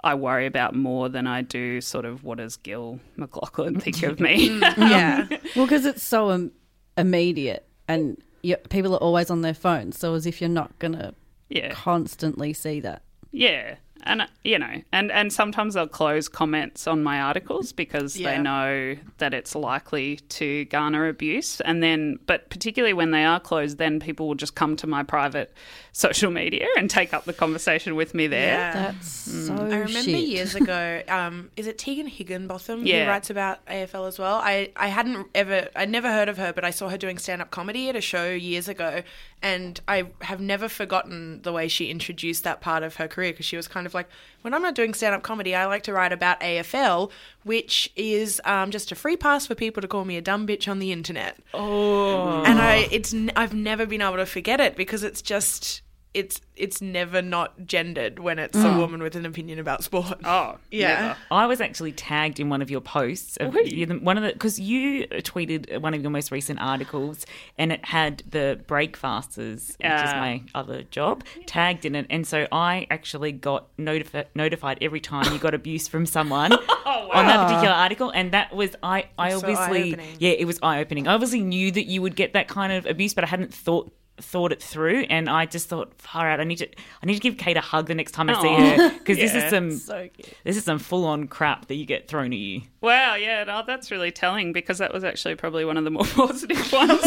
I 0.03 0.15
worry 0.15 0.45
about 0.45 0.75
more 0.75 1.09
than 1.09 1.27
I 1.27 1.41
do 1.41 1.81
sort 1.81 2.05
of 2.05 2.23
what 2.23 2.37
does 2.37 2.57
Gil 2.57 2.99
McLachlan 3.17 3.81
think 3.81 4.03
of 4.03 4.19
me. 4.19 4.49
Mm. 4.49 4.77
Yeah. 4.89 5.27
Well, 5.55 5.65
because 5.65 5.85
it's 5.85 6.03
so 6.03 6.31
Im- 6.31 6.51
immediate 6.97 7.67
and 7.87 8.21
you, 8.43 8.55
people 8.57 8.93
are 8.93 8.99
always 8.99 9.29
on 9.29 9.41
their 9.41 9.53
phones. 9.53 9.97
So 9.97 10.13
as 10.13 10.25
if 10.25 10.39
you're 10.39 10.49
not 10.49 10.77
going 10.79 10.93
to 10.93 11.13
yeah, 11.49 11.71
constantly 11.71 12.53
see 12.53 12.79
that. 12.81 13.01
yeah, 13.31 13.75
and 14.03 14.21
uh, 14.21 14.27
you 14.43 14.59
know, 14.59 14.81
and 14.91 15.11
and 15.11 15.33
sometimes 15.33 15.73
they'll 15.73 15.87
close 15.87 16.27
comments 16.27 16.85
on 16.87 17.01
my 17.03 17.19
articles 17.21 17.71
because 17.71 18.13
they 18.13 18.37
know 18.37 18.95
that 19.17 19.33
it's 19.33 19.55
likely 19.55 20.17
to 20.29 20.65
garner 20.65 21.07
abuse, 21.07 21.59
and 21.61 21.81
then, 21.81 22.19
but 22.27 22.49
particularly 22.49 22.93
when 22.93 23.11
they 23.11 23.23
are 23.25 23.39
closed, 23.39 23.77
then 23.77 23.99
people 23.99 24.27
will 24.27 24.35
just 24.35 24.53
come 24.55 24.75
to 24.75 24.87
my 24.87 25.01
private 25.03 25.53
social 25.91 26.29
media 26.29 26.67
and 26.77 26.89
take 26.89 27.13
up 27.13 27.25
the 27.25 27.33
conversation 27.33 27.95
with 27.95 28.13
me 28.13 28.27
there. 28.27 28.53
Yeah. 28.57 28.73
That's 28.91 29.07
so 29.07 29.53
I 29.55 29.63
remember 29.77 29.89
shit. 29.89 30.27
years 30.27 30.53
ago, 30.55 31.01
um, 31.07 31.49
is 31.55 31.67
it 31.67 31.77
Tegan 31.77 32.07
Higginbotham 32.07 32.85
Yeah. 32.85 33.05
who 33.05 33.09
writes 33.09 33.29
about 33.29 33.65
AFL 33.65 34.07
as 34.07 34.19
well? 34.19 34.35
I, 34.35 34.71
I 34.75 34.87
hadn't 34.87 35.27
ever, 35.33 35.69
I'd 35.75 35.89
never 35.89 36.11
heard 36.11 36.27
of 36.29 36.37
her, 36.37 36.51
but 36.53 36.65
I 36.65 36.71
saw 36.71 36.89
her 36.89 36.97
doing 36.97 37.17
stand 37.17 37.41
up 37.41 37.49
comedy 37.49 37.87
at 37.89 37.95
a 37.95 38.01
show 38.01 38.29
years 38.29 38.67
ago. 38.67 39.03
And 39.41 39.79
I 39.87 40.07
have 40.21 40.41
never 40.41 40.67
forgotten 40.67 41.41
the 41.43 41.53
way 41.53 41.67
she 41.67 41.91
introduced 41.91 42.43
that 42.45 42.61
part 42.61 42.81
of 42.81 42.95
her 42.95 43.07
career 43.07 43.31
because 43.31 43.45
she 43.45 43.55
was 43.55 43.67
kind 43.67 43.85
of 43.85 43.93
like, 43.93 44.07
when 44.41 44.53
I'm 44.55 44.61
not 44.63 44.73
doing 44.73 44.93
stand 44.95 45.13
up 45.13 45.21
comedy, 45.21 45.53
I 45.53 45.65
like 45.65 45.83
to 45.83 45.93
write 45.93 46.11
about 46.11 46.39
AFL, 46.39 47.11
which 47.43 47.91
is 47.95 48.41
um, 48.45 48.71
just 48.71 48.91
a 48.91 48.95
free 48.95 49.15
pass 49.17 49.45
for 49.45 49.53
people 49.53 49.81
to 49.81 49.87
call 49.87 50.03
me 50.03 50.17
a 50.17 50.21
dumb 50.21 50.47
bitch 50.47 50.67
on 50.67 50.79
the 50.79 50.91
internet. 50.91 51.37
Oh, 51.53 52.43
And 52.43 52.59
I, 52.59 52.87
it's, 52.91 53.13
I've 53.35 53.53
never 53.53 53.85
been 53.85 54.01
able 54.01 54.15
to 54.17 54.25
forget 54.25 54.59
it 54.59 54.75
because 54.75 55.03
it's 55.03 55.21
just, 55.21 55.81
it's, 56.15 56.41
it's 56.55 56.81
never 56.81 57.21
not 57.21 57.65
gendered 57.67 58.19
when 58.19 58.39
it's 58.39 58.57
a 58.57 58.77
woman 58.77 59.03
with 59.03 59.15
an 59.15 59.25
opinion 59.25 59.59
about 59.59 59.83
sport. 59.83 60.19
Oh, 60.23 60.57
Yeah. 60.71 60.87
never. 61.01 61.17
I 61.29 61.45
was 61.45 61.59
actually 61.61 61.91
tagged 61.91 62.39
in 62.39 62.49
one 62.49 62.61
of 62.61 62.71
your 62.71 62.81
posts. 62.81 63.37
Of, 63.37 63.53
you- 63.65 63.85
one 63.87 64.17
of 64.17 64.23
the 64.23 64.31
because 64.33 64.57
you 64.59 65.05
tweeted 65.07 65.81
one 65.81 65.93
of 65.93 66.01
your 66.01 66.11
most 66.11 66.31
recent 66.31 66.59
articles, 66.61 67.25
and 67.57 67.71
it 67.71 67.83
had 67.85 68.23
the 68.29 68.59
Breakfasters, 68.67 69.69
which 69.77 69.85
is 69.87 70.11
Ah. 70.13 70.19
my 70.19 70.41
other 70.55 70.83
job, 70.83 71.23
tagged 71.45 71.85
in 71.85 71.95
it, 71.95 72.05
and 72.09 72.25
so 72.25 72.47
I 72.51 72.87
actually 72.89 73.31
got 73.33 73.75
notifi- 73.77 74.25
notified 74.33 74.77
every 74.81 74.99
time 75.01 75.31
you 75.33 75.39
got 75.39 75.53
abuse 75.53 75.87
from 75.87 76.05
someone 76.05 76.53
on 76.85 77.25
that 77.27 77.47
particular 77.47 77.73
article, 77.75 78.09
and 78.11 78.31
that 78.31 78.55
was 78.55 78.75
I. 78.81 79.05
I 79.17 79.29
That's 79.31 79.41
so 79.41 79.47
obviously 79.47 79.89
eye-opening. 79.91 80.15
yeah, 80.19 80.31
it 80.31 80.45
was 80.45 80.59
eye 80.63 80.79
opening. 80.79 81.07
I 81.07 81.13
obviously 81.13 81.41
knew 81.41 81.71
that 81.71 81.85
you 81.85 82.01
would 82.01 82.15
get 82.15 82.33
that 82.33 82.47
kind 82.47 82.71
of 82.73 82.85
abuse, 82.85 83.13
but 83.13 83.23
I 83.23 83.27
hadn't 83.27 83.53
thought 83.53 83.91
thought 84.17 84.51
it 84.53 84.61
through, 84.61 85.01
and 85.09 85.29
I 85.29 85.45
just 85.45 85.67
thought, 85.67 85.93
far 86.01 86.29
out. 86.29 86.39
I 86.39 86.45
need 86.45 86.57
to, 86.57 86.67
I 86.67 87.05
need 87.05 87.15
to 87.15 87.19
give 87.19 87.37
Kate 87.37 87.57
a 87.57 87.61
hug 87.61 87.87
the 87.87 87.95
next 87.95 88.11
time 88.13 88.29
I 88.29 88.41
see 88.41 88.47
Aw. 88.47 88.77
her 88.77 88.89
because 88.97 89.17
this 89.17 89.33
is 89.35 89.49
some, 89.49 89.71
So 89.71 90.07
cute. 90.13 90.33
this 90.45 90.55
is 90.57 90.63
some 90.63 90.79
full 90.79 91.05
on 91.05 91.27
crap 91.27 91.67
that 91.67 91.75
you 91.75 91.85
get 91.85 92.07
thrown 92.07 92.31
at 92.31 92.39
you. 92.39 92.61
Wow, 92.81 93.15
yeah, 93.15 93.43
no, 93.43 93.63
that's 93.67 93.91
really 93.91 94.11
telling 94.11 94.53
because 94.53 94.77
that 94.77 94.93
was 94.93 95.03
actually 95.03 95.35
probably 95.35 95.65
one 95.65 95.75
of 95.77 95.83
the 95.83 95.89
more 95.91 96.03
positive 96.15 96.71
ones. 96.71 96.91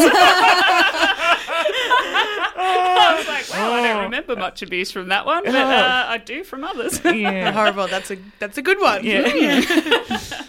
I 2.61 3.15
was 3.17 3.27
like, 3.27 3.49
wow, 3.57 3.71
I 3.73 3.81
don't 3.81 4.03
remember 4.03 4.35
much 4.35 4.61
abuse 4.61 4.91
from 4.91 5.07
that 5.09 5.25
one, 5.25 5.43
but 5.45 5.55
uh, 5.55 6.05
I 6.09 6.17
do 6.17 6.43
from 6.43 6.63
others. 6.63 7.01
Yeah, 7.03 7.51
horrible. 7.51 7.87
That's 7.87 8.11
a 8.11 8.17
that's 8.39 8.57
a 8.57 8.61
good 8.61 8.79
one. 8.79 9.03
yeah. 9.03 9.21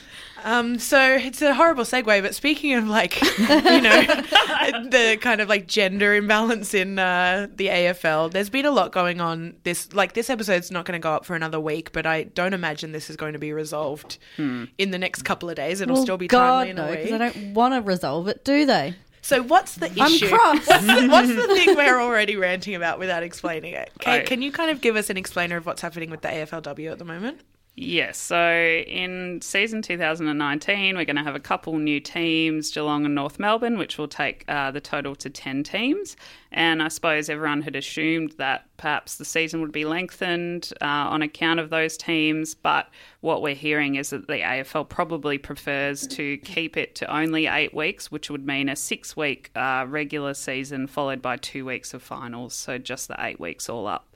Um, 0.45 0.79
so 0.79 1.01
it's 1.17 1.43
a 1.43 1.55
horrible 1.55 1.85
segue, 1.85 2.23
but 2.23 2.35
speaking 2.35 2.75
of 2.75 2.87
like, 2.89 3.21
you 3.39 3.81
know, 3.81 4.03
the 4.91 5.19
kind 5.21 5.41
of 5.41 5.49
like 5.49 5.67
gender 5.67 6.15
imbalance 6.15 6.75
in 6.75 6.99
uh, 6.99 7.47
the 7.55 7.69
AFL, 7.69 8.31
there's 8.31 8.51
been 8.51 8.67
a 8.67 8.71
lot 8.71 8.93
going 8.93 9.21
on. 9.21 9.57
This 9.65 9.93
like 9.93 10.15
this 10.15 10.31
episode's 10.31 10.71
not 10.71 10.85
going 10.85 10.99
to 11.01 11.03
go 11.03 11.13
up 11.13 11.25
for 11.25 11.35
another 11.37 11.61
week, 11.61 11.93
but 11.93 12.07
I 12.07 12.25
don't 12.25 12.55
imagine 12.55 12.93
this 12.93 13.11
is 13.11 13.17
going 13.17 13.33
to 13.35 13.39
be 13.39 13.53
resolved 13.53 14.19
in 14.39 14.69
the 14.91 14.99
next 14.99 15.23
couple 15.23 15.49
of 15.51 15.57
days. 15.57 15.81
It'll 15.81 15.95
Well, 15.95 16.03
still 16.03 16.17
be 16.19 16.27
God, 16.29 16.65
timely 16.67 16.71
in 16.71 16.77
no, 16.77 16.85
a 16.85 16.91
because 16.91 17.11
week. 17.11 17.13
they 17.13 17.41
don't 17.41 17.55
want 17.55 17.75
to 17.75 17.81
resolve 17.83 18.29
it, 18.29 18.45
do 18.45 18.67
they? 18.67 18.95
So 19.23 19.43
what's 19.43 19.75
the 19.75 19.87
issue? 19.91 20.01
I'm 20.01 20.13
issue? 20.15 20.29
cross. 20.29 20.67
What's 20.67 20.87
the, 20.87 21.09
what's 21.09 21.29
the 21.35 21.47
thing 21.55 21.77
we're 21.77 22.01
already 22.01 22.37
ranting 22.37 22.75
about 22.75 22.99
without 22.99 23.23
explaining 23.23 23.75
it? 23.75 23.91
Kate, 23.99 24.23
I- 24.23 24.25
can 24.25 24.41
you 24.41 24.51
kind 24.51 24.71
of 24.71 24.81
give 24.81 24.97
us 24.97 25.11
an 25.11 25.19
explainer 25.19 25.59
of 25.59 25.67
what's 25.67 25.83
happening 25.83 26.09
with 26.11 26.23
the 26.23 26.29
AFLW 26.29 26.91
at 26.91 26.99
the 26.99 27.05
moment? 27.05 27.43
Yes, 27.83 28.19
so 28.19 28.53
in 28.87 29.41
season 29.41 29.81
2019, 29.81 30.97
we're 30.97 31.07
going 31.07 31.17
to 31.17 31.23
have 31.23 31.35
a 31.35 31.41
couple 31.41 31.79
new 31.79 31.99
teams, 31.99 32.71
Geelong 32.71 33.07
and 33.07 33.15
North 33.15 33.39
Melbourne, 33.39 33.79
which 33.79 33.97
will 33.97 34.07
take 34.07 34.45
uh, 34.49 34.71
the 34.71 34.83
total 34.83 35.17
to 35.17 35.31
10 35.31 35.63
teams. 35.63 36.15
And 36.53 36.83
I 36.83 36.89
suppose 36.89 37.31
everyone 37.31 37.63
had 37.63 37.75
assumed 37.75 38.33
that 38.33 38.67
perhaps 38.77 39.17
the 39.17 39.25
season 39.25 39.63
would 39.63 39.73
be 39.73 39.87
lengthened 39.87 40.75
uh, 40.83 40.85
on 40.85 41.23
account 41.23 41.59
of 41.59 41.71
those 41.71 41.97
teams. 41.97 42.55
But 42.55 42.91
what 43.23 43.41
we're 43.41 43.55
hearing 43.55 43.95
is 43.95 44.11
that 44.11 44.27
the 44.27 44.41
AFL 44.41 44.87
probably 44.91 45.39
prefers 45.39 46.07
to 46.09 46.37
keep 46.37 46.77
it 46.77 46.95
to 46.97 47.11
only 47.11 47.47
eight 47.47 47.73
weeks, 47.73 48.13
which 48.13 48.29
would 48.29 48.47
mean 48.47 48.69
a 48.69 48.77
six 48.77 49.17
week 49.17 49.51
uh, 49.57 49.87
regular 49.89 50.35
season 50.35 50.87
followed 50.87 51.23
by 51.23 51.39
two 51.39 51.65
weeks 51.65 51.95
of 51.95 52.03
finals. 52.03 52.53
So 52.53 52.77
just 52.77 53.09
the 53.09 53.17
eight 53.21 53.41
weeks 53.41 53.71
all 53.71 53.87
up, 53.87 54.15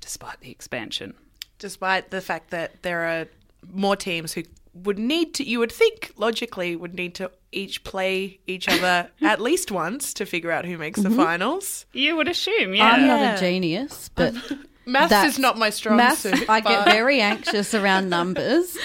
despite 0.00 0.40
the 0.40 0.50
expansion. 0.50 1.14
Despite 1.62 2.10
the 2.10 2.20
fact 2.20 2.50
that 2.50 2.82
there 2.82 3.02
are 3.04 3.26
more 3.72 3.94
teams 3.94 4.32
who 4.32 4.42
would 4.74 4.98
need 4.98 5.32
to 5.32 5.44
you 5.44 5.60
would 5.60 5.70
think 5.70 6.12
logically 6.16 6.74
would 6.74 6.92
need 6.94 7.14
to 7.14 7.30
each 7.52 7.84
play 7.84 8.40
each 8.48 8.68
other 8.68 9.08
at 9.22 9.40
least 9.40 9.70
once 9.70 10.12
to 10.12 10.26
figure 10.26 10.50
out 10.50 10.64
who 10.64 10.76
makes 10.76 11.00
the 11.00 11.08
mm-hmm. 11.08 11.22
finals. 11.22 11.86
You 11.92 12.16
would 12.16 12.26
assume, 12.26 12.74
yeah. 12.74 12.90
I'm 12.90 13.00
Yeah. 13.02 13.06
not 13.06 13.36
a 13.36 13.40
genius, 13.40 14.10
but 14.14 14.34
Maths 14.86 15.34
is 15.34 15.38
not 15.38 15.56
my 15.56 15.70
strong 15.70 15.96
maths, 15.96 16.22
suit. 16.22 16.48
I 16.48 16.60
get 16.60 16.84
very 16.84 17.20
anxious 17.20 17.72
around 17.72 18.10
numbers, 18.10 18.76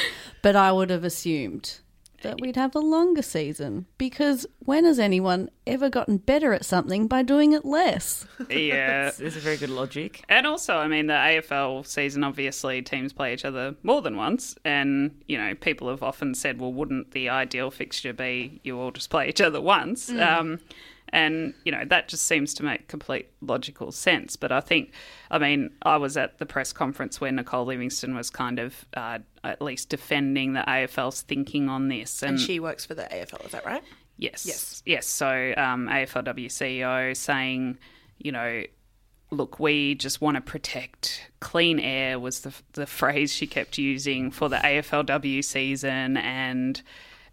but 0.44 0.56
I 0.56 0.72
would 0.72 0.92
have 0.92 1.04
assumed 1.04 1.80
that 2.22 2.42
we'd 2.42 2.56
have 2.56 2.76
a 2.76 2.80
longer 2.80 3.22
season 3.22 3.86
because 3.98 4.46
when 4.60 4.86
has 4.86 5.00
anyone 5.00 5.50
ever 5.66 5.90
gotten 5.90 6.18
better 6.18 6.54
at 6.54 6.66
something 6.66 7.08
by 7.08 7.24
doing 7.24 7.54
it 7.54 7.66
less? 7.66 8.26
yeah. 8.50 9.08
It's, 9.08 9.20
it's 9.20 9.36
a 9.36 9.40
very 9.40 9.58
good 9.58 9.70
logic. 9.70 10.24
And 10.30 10.48
also, 10.48 10.76
I 10.78 10.88
mean, 10.88 11.08
the 11.08 11.14
AFL 11.14 11.86
season, 11.86 12.24
obviously, 12.24 12.82
teams 12.82 13.14
play 13.14 13.34
each 13.34 13.46
other 13.46 13.76
more 13.84 14.02
than 14.02 14.18
once. 14.18 14.56
And, 14.66 15.22
you 15.28 15.38
know, 15.38 15.56
people 15.56 15.90
have 15.90 16.04
often 16.04 16.34
said, 16.34 16.60
well, 16.60 16.74
wouldn't 16.74 17.12
the 17.12 17.30
ideal 17.30 17.72
fixture 17.72 18.14
be 18.14 18.60
you 18.64 18.80
all 18.80 18.92
just 18.92 19.10
play 19.10 19.30
each 19.30 19.42
other 19.42 19.62
once? 19.62 20.10
Um, 20.10 20.60
and, 21.10 21.54
you 21.64 21.72
know, 21.72 21.84
that 21.86 22.08
just 22.08 22.26
seems 22.26 22.54
to 22.56 22.64
make 22.64 22.88
complete 22.88 23.30
logical 23.42 23.92
sense. 23.92 24.36
But 24.36 24.52
I 24.52 24.60
think, 24.60 24.92
I 25.32 25.38
mean, 25.38 25.72
I 25.82 25.98
was 25.98 26.18
at 26.18 26.38
the 26.40 26.46
press 26.46 26.74
conference 26.74 27.22
where 27.22 27.32
Nicole 27.32 27.66
Livingstone 27.66 28.16
was 28.16 28.30
kind 28.30 28.60
of 28.60 28.86
uh, 28.94 29.20
at 29.44 29.62
least 29.62 29.90
defending 29.90 30.54
the 30.54 30.62
AFL's 30.68 31.22
thinking 31.22 31.70
on 31.70 31.88
this. 31.88 32.22
and 32.24 32.40
she 32.40 32.60
works 32.60 32.86
for 32.86 32.94
the 32.94 33.04
AFL, 33.04 33.46
is 33.46 33.52
that 33.52 33.66
right? 33.66 33.84
Yes. 34.18 34.46
Yes. 34.46 34.84
Yes. 34.86 35.08
So 35.08 35.54
um, 35.58 35.88
AFLW 35.88 36.48
CEO 36.48 37.16
saying, 37.16 37.78
you 38.18 38.32
know, 38.32 38.64
look, 39.32 39.60
we 39.60 39.96
just 39.96 40.22
want 40.22 40.36
to 40.36 40.42
protect 40.42 41.30
clean 41.40 41.80
air 41.80 42.20
was 42.20 42.42
the 42.42 42.54
the 42.74 42.88
phrase 42.88 43.34
she 43.34 43.48
kept 43.48 43.78
using 43.78 44.32
for 44.32 44.50
the 44.50 44.58
AFLW 44.58 45.44
season, 45.44 46.18
and 46.18 46.82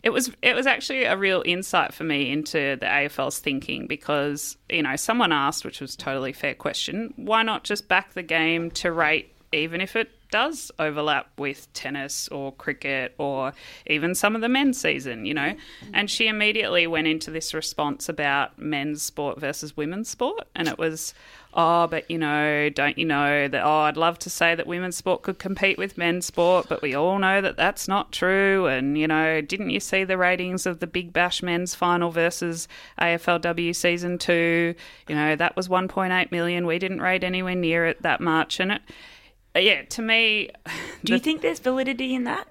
it 0.04 0.12
was 0.12 0.30
it 0.42 0.54
was 0.54 0.66
actually 0.66 1.04
a 1.04 1.16
real 1.16 1.42
insight 1.44 1.94
for 1.94 2.04
me 2.04 2.30
into 2.30 2.76
the 2.76 2.86
AFL's 2.86 3.38
thinking 3.38 3.86
because 3.86 4.56
you 4.68 4.82
know 4.82 4.96
someone 4.96 5.32
asked, 5.32 5.64
which 5.64 5.80
was 5.80 5.94
a 5.94 5.98
totally 5.98 6.32
fair 6.32 6.54
question, 6.54 7.12
why 7.16 7.42
not 7.42 7.64
just 7.64 7.88
back 7.88 8.12
the 8.12 8.22
game 8.22 8.70
to 8.72 8.92
rate 8.92 9.34
even 9.54 9.80
if 9.80 9.94
it 9.96 10.10
does 10.30 10.72
overlap 10.80 11.28
with 11.38 11.72
tennis 11.74 12.26
or 12.28 12.52
cricket 12.52 13.14
or 13.18 13.52
even 13.86 14.16
some 14.16 14.34
of 14.34 14.40
the 14.40 14.48
men's 14.48 14.80
season, 14.80 15.24
you 15.24 15.32
know. 15.32 15.42
Mm-hmm. 15.42 15.90
And 15.94 16.10
she 16.10 16.26
immediately 16.26 16.88
went 16.88 17.06
into 17.06 17.30
this 17.30 17.54
response 17.54 18.08
about 18.08 18.58
men's 18.58 19.00
sport 19.00 19.38
versus 19.38 19.76
women's 19.76 20.08
sport. 20.08 20.42
And 20.56 20.66
it 20.66 20.76
was, 20.76 21.14
oh, 21.56 21.86
but 21.86 22.10
you 22.10 22.18
know, 22.18 22.68
don't 22.68 22.98
you 22.98 23.04
know 23.04 23.46
that, 23.48 23.64
oh, 23.64 23.80
I'd 23.80 23.96
love 23.96 24.18
to 24.20 24.30
say 24.30 24.54
that 24.54 24.66
women's 24.66 24.96
sport 24.96 25.22
could 25.22 25.38
compete 25.38 25.78
with 25.78 25.96
men's 25.96 26.26
sport, 26.26 26.66
but 26.68 26.82
we 26.82 26.94
all 26.94 27.18
know 27.18 27.40
that 27.40 27.56
that's 27.56 27.86
not 27.88 28.10
true. 28.12 28.66
And, 28.66 28.98
you 28.98 29.06
know, 29.06 29.40
didn't 29.40 29.70
you 29.70 29.80
see 29.80 30.04
the 30.04 30.18
ratings 30.18 30.66
of 30.66 30.80
the 30.80 30.86
Big 30.86 31.12
Bash 31.12 31.42
men's 31.42 31.74
final 31.74 32.10
versus 32.10 32.66
AFLW 33.00 33.74
season 33.74 34.18
two? 34.18 34.74
You 35.08 35.14
know, 35.14 35.36
that 35.36 35.56
was 35.56 35.68
1.8 35.68 36.30
million. 36.32 36.66
We 36.66 36.78
didn't 36.78 37.00
rate 37.00 37.22
anywhere 37.24 37.54
near 37.54 37.86
it 37.86 38.02
that 38.02 38.20
much. 38.20 38.58
And 38.60 38.72
it, 38.72 38.82
yeah, 39.56 39.82
to 39.82 40.02
me, 40.02 40.50
Do 41.04 41.12
you 41.12 41.20
think 41.20 41.40
there's 41.40 41.60
validity 41.60 42.14
in 42.14 42.24
that? 42.24 42.48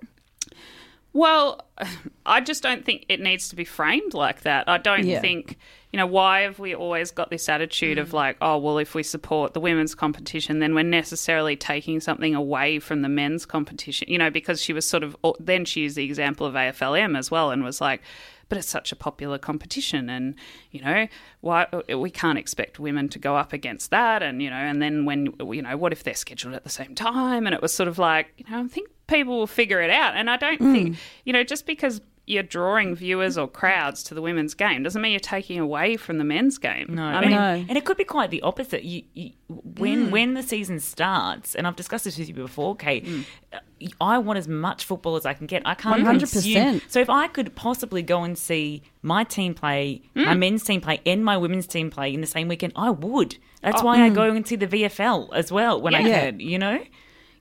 well, 1.11 1.67
I 2.25 2.41
just 2.41 2.63
don't 2.63 2.85
think 2.85 3.05
it 3.09 3.19
needs 3.19 3.49
to 3.49 3.55
be 3.55 3.65
framed 3.65 4.13
like 4.13 4.41
that. 4.41 4.67
I 4.67 4.77
don't 4.77 5.05
Yeah. 5.05 5.19
think, 5.19 5.57
you 5.93 5.97
know, 5.97 6.07
why 6.07 6.41
have 6.41 6.57
we 6.57 6.73
always 6.73 7.11
got 7.11 7.29
this 7.29 7.47
attitude 7.47 7.99
of 7.99 8.09
mm. 8.09 8.13
like, 8.13 8.37
oh, 8.41 8.57
well, 8.57 8.79
if 8.79 8.95
we 8.95 9.03
support 9.03 9.53
the 9.53 9.59
women's 9.59 9.93
competition, 9.93 10.57
then 10.57 10.73
we're 10.73 10.81
necessarily 10.81 11.55
taking 11.55 11.99
something 11.99 12.33
away 12.33 12.79
from 12.79 13.03
the 13.03 13.09
men's 13.09 13.45
competition, 13.45 14.09
you 14.09 14.17
know, 14.17 14.31
because 14.31 14.59
she 14.59 14.73
was 14.73 14.87
sort 14.87 15.03
of, 15.03 15.15
then 15.39 15.65
she 15.65 15.81
used 15.81 15.95
the 15.95 16.03
example 16.03 16.47
of 16.47 16.55
AFLM 16.55 17.15
as 17.15 17.29
well 17.29 17.51
and 17.51 17.63
was 17.63 17.79
like, 17.79 18.01
but 18.49 18.57
it's 18.57 18.67
such 18.67 18.91
a 18.91 18.95
popular 18.95 19.37
competition 19.37 20.09
and 20.09 20.35
you 20.69 20.81
know 20.81 21.07
why 21.41 21.65
uh, 21.73 21.97
we 21.97 22.11
can't 22.11 22.37
expect 22.37 22.77
women 22.77 23.09
to 23.09 23.17
go 23.17 23.35
up 23.35 23.51
against 23.51 23.89
that 23.89 24.21
and 24.21 24.43
you 24.43 24.49
know 24.49 24.57
and 24.57 24.79
then 24.79 25.05
when 25.05 25.33
you 25.39 25.61
know 25.61 25.75
what 25.75 25.91
if 25.91 26.03
they're 26.03 26.13
scheduled 26.13 26.53
at 26.53 26.63
the 26.63 26.69
same 26.69 26.93
time? 26.93 27.47
And 27.47 27.55
it 27.55 27.61
was 27.63 27.73
sort 27.73 27.87
of 27.87 27.97
like 27.97 28.31
you 28.37 28.45
know 28.47 28.59
I 28.59 28.67
think 28.67 28.89
people 29.07 29.37
will 29.37 29.47
figure 29.47 29.81
it 29.81 29.89
out. 29.89 30.15
And 30.15 30.29
I 30.29 30.37
don't 30.37 30.59
think 30.59 30.89
mm. 30.89 30.97
you 31.23 31.33
know 31.33 31.43
just 31.43 31.65
because 31.65 32.01
you're 32.25 32.43
drawing 32.43 32.95
viewers 32.95 33.37
or 33.37 33.47
crowds 33.47 34.01
to 34.03 34.13
the 34.13 34.21
women's 34.21 34.53
game 34.53 34.83
doesn't 34.83 35.01
mean 35.01 35.11
you're 35.11 35.19
taking 35.19 35.59
away 35.59 35.97
from 35.97 36.17
the 36.17 36.23
men's 36.23 36.57
game 36.57 36.87
No, 36.89 37.03
I 37.03 37.13
and, 37.15 37.21
mean 37.21 37.31
No. 37.31 37.65
and 37.69 37.77
it 37.77 37.83
could 37.83 37.97
be 37.97 38.05
quite 38.05 38.29
the 38.31 38.41
opposite. 38.41 38.83
You, 38.83 39.03
you, 39.13 39.31
when 39.49 40.07
mm. 40.07 40.11
when 40.11 40.33
the 40.33 40.43
season 40.43 40.79
starts, 40.79 41.53
and 41.53 41.67
I've 41.67 41.75
discussed 41.75 42.05
this 42.05 42.17
with 42.17 42.29
you 42.29 42.33
before, 42.33 42.75
Kate. 42.75 43.05
Mm. 43.05 43.25
uh, 43.51 43.59
I 43.99 44.17
want 44.19 44.39
as 44.39 44.47
much 44.47 44.85
football 44.85 45.17
as 45.17 45.25
I 45.25 45.33
can 45.33 45.45
get. 45.45 45.61
I 45.65 45.75
can't 45.75 46.03
100%. 46.03 46.19
consume. 46.31 46.81
So 46.87 47.01
if 47.01 47.09
I 47.09 47.27
could 47.27 47.53
possibly 47.55 48.01
go 48.01 48.23
and 48.23 48.37
see 48.37 48.83
my 49.01 49.25
team 49.25 49.53
play, 49.53 50.01
my 50.15 50.33
mm. 50.33 50.39
men's 50.39 50.63
team 50.63 50.79
play, 50.79 51.01
and 51.05 51.25
my 51.25 51.35
women's 51.35 51.67
team 51.67 51.89
play 51.89 52.13
in 52.13 52.21
the 52.21 52.27
same 52.27 52.47
weekend, 52.47 52.73
I 52.75 52.91
would. 52.91 53.37
That's 53.61 53.81
oh. 53.81 53.85
why 53.85 54.01
I 54.01 54.09
go 54.09 54.23
and 54.23 54.47
see 54.47 54.55
the 54.55 54.67
VFL 54.67 55.29
as 55.33 55.51
well 55.51 55.81
when 55.81 55.95
I 55.95 55.99
Yeah. 55.99 56.19
can. 56.21 56.39
You 56.39 56.59
know. 56.59 56.79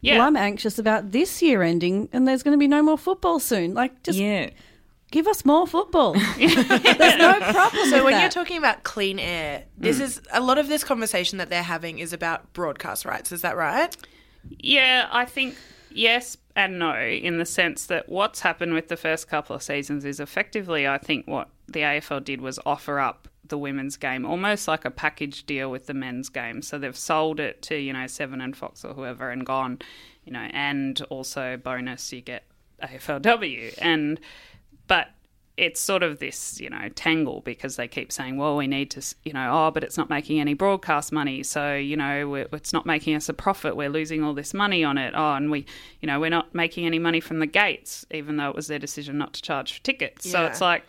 yeah 0.00 0.18
Well, 0.18 0.26
I'm 0.26 0.36
anxious 0.36 0.78
about 0.78 1.12
this 1.12 1.42
year 1.42 1.62
ending 1.62 2.08
and 2.12 2.26
there's 2.26 2.42
going 2.42 2.52
to 2.52 2.58
be 2.58 2.68
no 2.68 2.82
more 2.82 2.98
football 2.98 3.38
soon. 3.38 3.74
Like, 3.74 4.02
just 4.02 4.18
yeah. 4.18 4.50
Give 5.12 5.28
us 5.28 5.44
more 5.44 5.66
football. 5.66 6.14
there's 6.36 6.56
no 6.56 7.38
problem 7.38 7.90
So 7.90 7.96
with 7.96 8.04
when 8.04 8.12
that. 8.14 8.20
you're 8.22 8.30
talking 8.30 8.58
about 8.58 8.82
clean 8.82 9.20
air, 9.20 9.64
this 9.78 9.98
mm. 9.98 10.02
is 10.02 10.22
a 10.32 10.40
lot 10.40 10.58
of 10.58 10.66
this 10.66 10.82
conversation 10.82 11.38
that 11.38 11.50
they're 11.50 11.62
having 11.62 12.00
is 12.00 12.12
about 12.12 12.52
broadcast 12.52 13.04
rights. 13.04 13.30
Is 13.30 13.42
that 13.42 13.56
right? 13.56 13.96
Yeah, 14.58 15.08
I 15.12 15.24
think 15.26 15.54
yes 15.90 16.36
and 16.56 16.78
no, 16.78 16.98
in 16.98 17.38
the 17.38 17.46
sense 17.46 17.86
that 17.86 18.08
what's 18.08 18.40
happened 18.40 18.74
with 18.74 18.88
the 18.88 18.96
first 18.96 19.28
couple 19.28 19.54
of 19.54 19.62
seasons 19.62 20.04
is 20.04 20.18
effectively, 20.18 20.88
I 20.88 20.98
think, 20.98 21.26
what 21.26 21.48
the 21.68 21.80
AFL 21.80 22.24
did 22.24 22.40
was 22.40 22.58
offer 22.66 22.98
up 22.98 23.28
the 23.44 23.58
women's 23.58 23.96
game 23.96 24.24
almost 24.24 24.66
like 24.66 24.84
a 24.84 24.90
package 24.90 25.44
deal 25.44 25.70
with 25.70 25.86
the 25.86 25.94
men's 25.94 26.28
game. 26.28 26.62
So 26.62 26.78
they've 26.78 26.96
sold 26.96 27.40
it 27.40 27.62
to, 27.62 27.76
you 27.76 27.92
know, 27.92 28.06
Seven 28.06 28.40
and 28.40 28.56
Fox 28.56 28.84
or 28.84 28.94
whoever 28.94 29.30
and 29.30 29.44
gone, 29.44 29.78
you 30.24 30.32
know, 30.32 30.48
and 30.52 31.00
also 31.10 31.56
bonus, 31.56 32.12
you 32.12 32.20
get 32.20 32.44
AFLW. 32.82 33.74
And, 33.78 34.20
but 34.88 35.08
it's 35.58 35.80
sort 35.80 36.02
of 36.02 36.18
this, 36.18 36.58
you 36.60 36.70
know, 36.70 36.88
tangle 36.94 37.42
because 37.42 37.76
they 37.76 37.86
keep 37.86 38.10
saying, 38.10 38.38
well, 38.38 38.56
we 38.56 38.66
need 38.66 38.90
to, 38.90 39.02
you 39.22 39.34
know, 39.34 39.50
oh, 39.52 39.70
but 39.70 39.84
it's 39.84 39.98
not 39.98 40.08
making 40.08 40.40
any 40.40 40.54
broadcast 40.54 41.12
money. 41.12 41.42
So, 41.42 41.74
you 41.76 41.94
know, 41.94 42.34
it's 42.34 42.72
not 42.72 42.86
making 42.86 43.14
us 43.14 43.28
a 43.28 43.34
profit. 43.34 43.76
We're 43.76 43.90
losing 43.90 44.24
all 44.24 44.32
this 44.32 44.54
money 44.54 44.82
on 44.82 44.96
it. 44.96 45.12
Oh, 45.14 45.34
and 45.34 45.50
we, 45.50 45.66
you 46.00 46.06
know, 46.06 46.18
we're 46.18 46.30
not 46.30 46.54
making 46.54 46.86
any 46.86 46.98
money 46.98 47.20
from 47.20 47.38
the 47.38 47.46
gates, 47.46 48.06
even 48.10 48.38
though 48.38 48.48
it 48.48 48.56
was 48.56 48.66
their 48.68 48.78
decision 48.78 49.18
not 49.18 49.34
to 49.34 49.42
charge 49.42 49.74
for 49.74 49.82
tickets. 49.82 50.28
So 50.30 50.46
it's 50.46 50.62
like, 50.62 50.84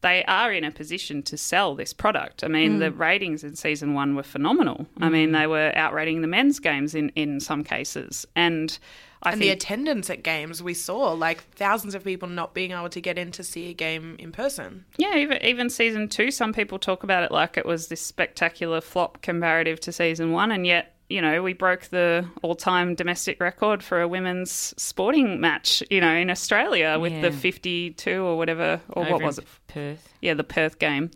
they 0.00 0.24
are 0.24 0.52
in 0.52 0.64
a 0.64 0.70
position 0.70 1.22
to 1.24 1.36
sell 1.36 1.74
this 1.74 1.92
product. 1.92 2.42
I 2.42 2.48
mean, 2.48 2.76
Mm. 2.76 2.78
the 2.80 2.92
ratings 2.92 3.44
in 3.44 3.54
season 3.54 3.92
one 3.92 4.14
were 4.14 4.22
phenomenal. 4.22 4.86
I 4.98 5.08
mean, 5.10 5.32
they 5.32 5.46
were 5.46 5.72
outrating 5.74 6.20
the 6.22 6.26
men's 6.26 6.58
games 6.58 6.94
in, 6.94 7.10
in 7.16 7.40
some 7.40 7.64
cases. 7.64 8.26
And 8.34 8.78
I 9.22 9.32
And 9.32 9.40
the 9.40 9.48
attendance 9.48 10.10
at 10.10 10.22
games 10.22 10.62
we 10.62 10.74
saw, 10.74 11.12
like 11.12 11.42
thousands 11.54 11.94
of 11.94 12.04
people 12.04 12.28
not 12.28 12.54
being 12.54 12.72
able 12.72 12.88
to 12.90 13.00
get 13.00 13.18
in 13.18 13.32
to 13.32 13.42
see 13.42 13.70
a 13.70 13.72
game 13.72 14.16
in 14.18 14.32
person. 14.32 14.84
Yeah, 14.98 15.16
even 15.16 15.42
even 15.42 15.70
season 15.70 16.08
two, 16.08 16.30
some 16.30 16.52
people 16.52 16.78
talk 16.78 17.02
about 17.02 17.22
it 17.22 17.32
like 17.32 17.56
it 17.56 17.66
was 17.66 17.88
this 17.88 18.00
spectacular 18.00 18.80
flop 18.80 19.22
comparative 19.22 19.80
to 19.80 19.92
season 19.92 20.32
one, 20.32 20.52
and 20.52 20.66
yet 20.66 20.94
you 21.08 21.22
know 21.22 21.42
we 21.42 21.52
broke 21.52 21.82
the 21.84 22.28
all-time 22.42 22.94
domestic 22.94 23.40
record 23.40 23.82
for 23.82 24.00
a 24.00 24.08
women's 24.08 24.74
sporting 24.76 25.40
match, 25.40 25.82
you 25.90 26.00
know, 26.00 26.12
in 26.12 26.30
Australia 26.30 26.98
with 26.98 27.20
the 27.22 27.32
fifty-two 27.32 28.22
or 28.22 28.36
whatever, 28.36 28.80
or 28.88 29.02
Over 29.02 29.12
what 29.12 29.22
was 29.22 29.38
it? 29.38 29.46
Perth. 29.68 30.12
Yeah, 30.20 30.34
the 30.34 30.44
Perth 30.44 30.78
game. 30.78 31.10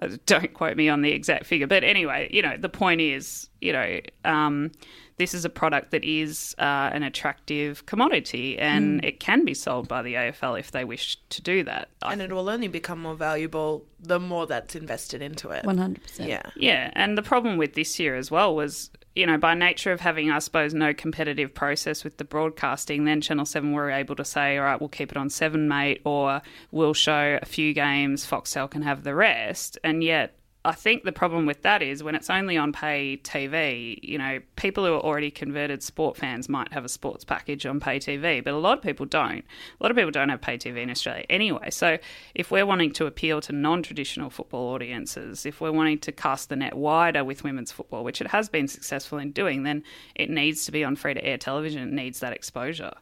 Uh, 0.00 0.08
Don't 0.26 0.52
quote 0.54 0.76
me 0.76 0.88
on 0.88 1.02
the 1.02 1.12
exact 1.12 1.46
figure, 1.46 1.66
but 1.66 1.84
anyway, 1.84 2.28
you 2.32 2.42
know, 2.42 2.56
the 2.56 2.68
point 2.68 3.00
is, 3.00 3.48
you 3.60 3.72
know, 3.72 4.00
um, 4.24 4.72
this 5.16 5.32
is 5.34 5.44
a 5.44 5.48
product 5.48 5.92
that 5.92 6.02
is 6.02 6.56
uh, 6.58 6.90
an 6.92 7.04
attractive 7.04 7.86
commodity, 7.86 8.58
and 8.58 9.04
it 9.04 9.20
can 9.20 9.44
be 9.44 9.54
sold 9.54 9.86
by 9.86 10.02
the 10.02 10.14
AFL 10.14 10.58
if 10.58 10.72
they 10.72 10.84
wish 10.84 11.16
to 11.28 11.40
do 11.40 11.62
that. 11.62 11.88
And 12.02 12.20
it 12.20 12.32
will 12.32 12.48
only 12.48 12.66
become 12.66 13.00
more 13.02 13.14
valuable 13.14 13.84
the 14.00 14.18
more 14.18 14.46
that's 14.46 14.74
invested 14.74 15.22
into 15.22 15.50
it. 15.50 15.64
100%. 15.64 16.26
Yeah. 16.26 16.42
Yeah, 16.56 16.90
and 16.94 17.16
the 17.16 17.22
problem 17.22 17.56
with 17.56 17.74
this 17.74 18.00
year 18.00 18.16
as 18.16 18.30
well 18.30 18.54
was, 18.56 18.90
you 19.14 19.26
know, 19.26 19.38
by 19.38 19.54
nature 19.54 19.92
of 19.92 20.00
having, 20.00 20.30
I 20.30 20.40
suppose, 20.40 20.74
no 20.74 20.92
competitive 20.92 21.54
process 21.54 22.02
with 22.02 22.16
the 22.16 22.24
broadcasting, 22.24 23.04
then 23.04 23.20
Channel 23.20 23.44
7 23.44 23.72
were 23.72 23.90
able 23.90 24.16
to 24.16 24.24
say, 24.24 24.58
all 24.58 24.64
right, 24.64 24.80
we'll 24.80 24.88
keep 24.88 25.10
it 25.10 25.16
on 25.16 25.30
7, 25.30 25.68
mate, 25.68 26.00
or 26.04 26.42
we'll 26.72 26.94
show 26.94 27.38
a 27.40 27.46
few 27.46 27.72
games, 27.72 28.26
Foxtel 28.26 28.70
can 28.70 28.82
have 28.82 29.04
the 29.04 29.14
rest. 29.14 29.78
And 29.84 30.02
yet, 30.02 30.36
I 30.66 30.72
think 30.72 31.04
the 31.04 31.12
problem 31.12 31.44
with 31.44 31.60
that 31.62 31.82
is 31.82 32.02
when 32.02 32.14
it's 32.14 32.30
only 32.30 32.56
on 32.56 32.72
pay 32.72 33.18
TV, 33.22 33.98
you 34.02 34.16
know, 34.16 34.40
people 34.56 34.86
who 34.86 34.94
are 34.94 35.00
already 35.00 35.30
converted 35.30 35.82
sport 35.82 36.16
fans 36.16 36.48
might 36.48 36.72
have 36.72 36.86
a 36.86 36.88
sports 36.88 37.22
package 37.22 37.66
on 37.66 37.80
pay 37.80 37.98
TV, 37.98 38.42
but 38.42 38.54
a 38.54 38.58
lot 38.58 38.78
of 38.78 38.82
people 38.82 39.04
don't. 39.04 39.44
A 39.78 39.82
lot 39.82 39.90
of 39.90 39.96
people 39.96 40.10
don't 40.10 40.30
have 40.30 40.40
pay 40.40 40.56
TV 40.56 40.78
in 40.78 40.90
Australia 40.90 41.26
anyway. 41.28 41.68
So 41.68 41.98
if 42.34 42.50
we're 42.50 42.64
wanting 42.64 42.92
to 42.92 43.04
appeal 43.04 43.42
to 43.42 43.52
non 43.52 43.82
traditional 43.82 44.30
football 44.30 44.72
audiences, 44.72 45.44
if 45.44 45.60
we're 45.60 45.72
wanting 45.72 45.98
to 45.98 46.12
cast 46.12 46.48
the 46.48 46.56
net 46.56 46.74
wider 46.74 47.24
with 47.24 47.44
women's 47.44 47.70
football, 47.70 48.02
which 48.02 48.22
it 48.22 48.28
has 48.28 48.48
been 48.48 48.66
successful 48.66 49.18
in 49.18 49.32
doing, 49.32 49.64
then 49.64 49.82
it 50.14 50.30
needs 50.30 50.64
to 50.64 50.72
be 50.72 50.82
on 50.82 50.96
free 50.96 51.12
to 51.12 51.22
air 51.22 51.36
television. 51.36 51.82
It 51.82 51.92
needs 51.92 52.20
that 52.20 52.32
exposure. 52.32 52.94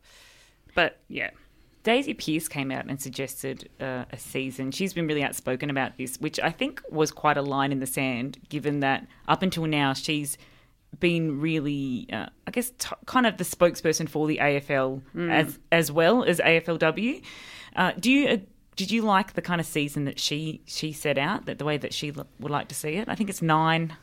But 0.75 0.99
yeah. 1.07 1.31
Daisy 1.83 2.15
Pearce 2.15 2.47
came 2.49 2.71
out 2.71 2.87
and 2.87 3.01
suggested 3.01 3.69
uh, 3.81 4.05
a 4.13 4.19
season. 4.19 4.71
She's 4.71 4.93
been 4.95 5.07
really 5.07 5.25
outspoken 5.25 5.69
about 5.71 5.97
this, 5.99 6.17
which 6.19 6.39
I 6.41 6.51
think 6.51 6.81
was 6.91 7.11
quite 7.11 7.37
a 7.37 7.43
line 7.43 7.73
in 7.73 7.81
the 7.81 7.87
sand, 7.87 8.39
given 8.49 8.81
that 8.81 9.07
up 9.27 9.43
until 9.43 9.67
now 9.67 9.93
she's 9.93 10.39
been 11.01 11.41
really, 11.41 12.07
uh, 12.13 12.27
I 12.47 12.51
guess, 12.51 12.71
t- 12.79 12.91
kind 13.07 13.27
of 13.27 13.37
the 13.39 13.45
spokesperson 13.45 14.09
for 14.09 14.27
the 14.27 14.39
AFL 14.39 15.01
as 15.31 15.59
as 15.73 15.91
well 15.91 16.23
as 16.23 16.39
AFLW. 16.39 17.23
Uh, 17.75 17.93
do 17.99 18.11
you? 18.13 18.29
Uh, 18.29 18.37
did 18.77 18.91
you 18.91 19.03
like 19.03 19.35
the 19.35 19.43
kind 19.43 19.61
of 19.61 19.67
season 19.67 20.05
that 20.05 20.19
she 20.19 20.61
she 20.67 20.93
set 20.93 21.19
out? 21.19 21.47
That 21.47 21.59
the 21.59 21.65
way 21.65 21.79
that 21.79 21.93
she 21.93 22.13
l- 22.17 22.27
would 22.39 22.51
like 22.53 22.69
to 22.69 22.75
see 22.75 22.91
it? 22.95 23.09
I 23.09 23.15
think 23.15 23.29
it's 23.29 23.43
nine 23.43 23.97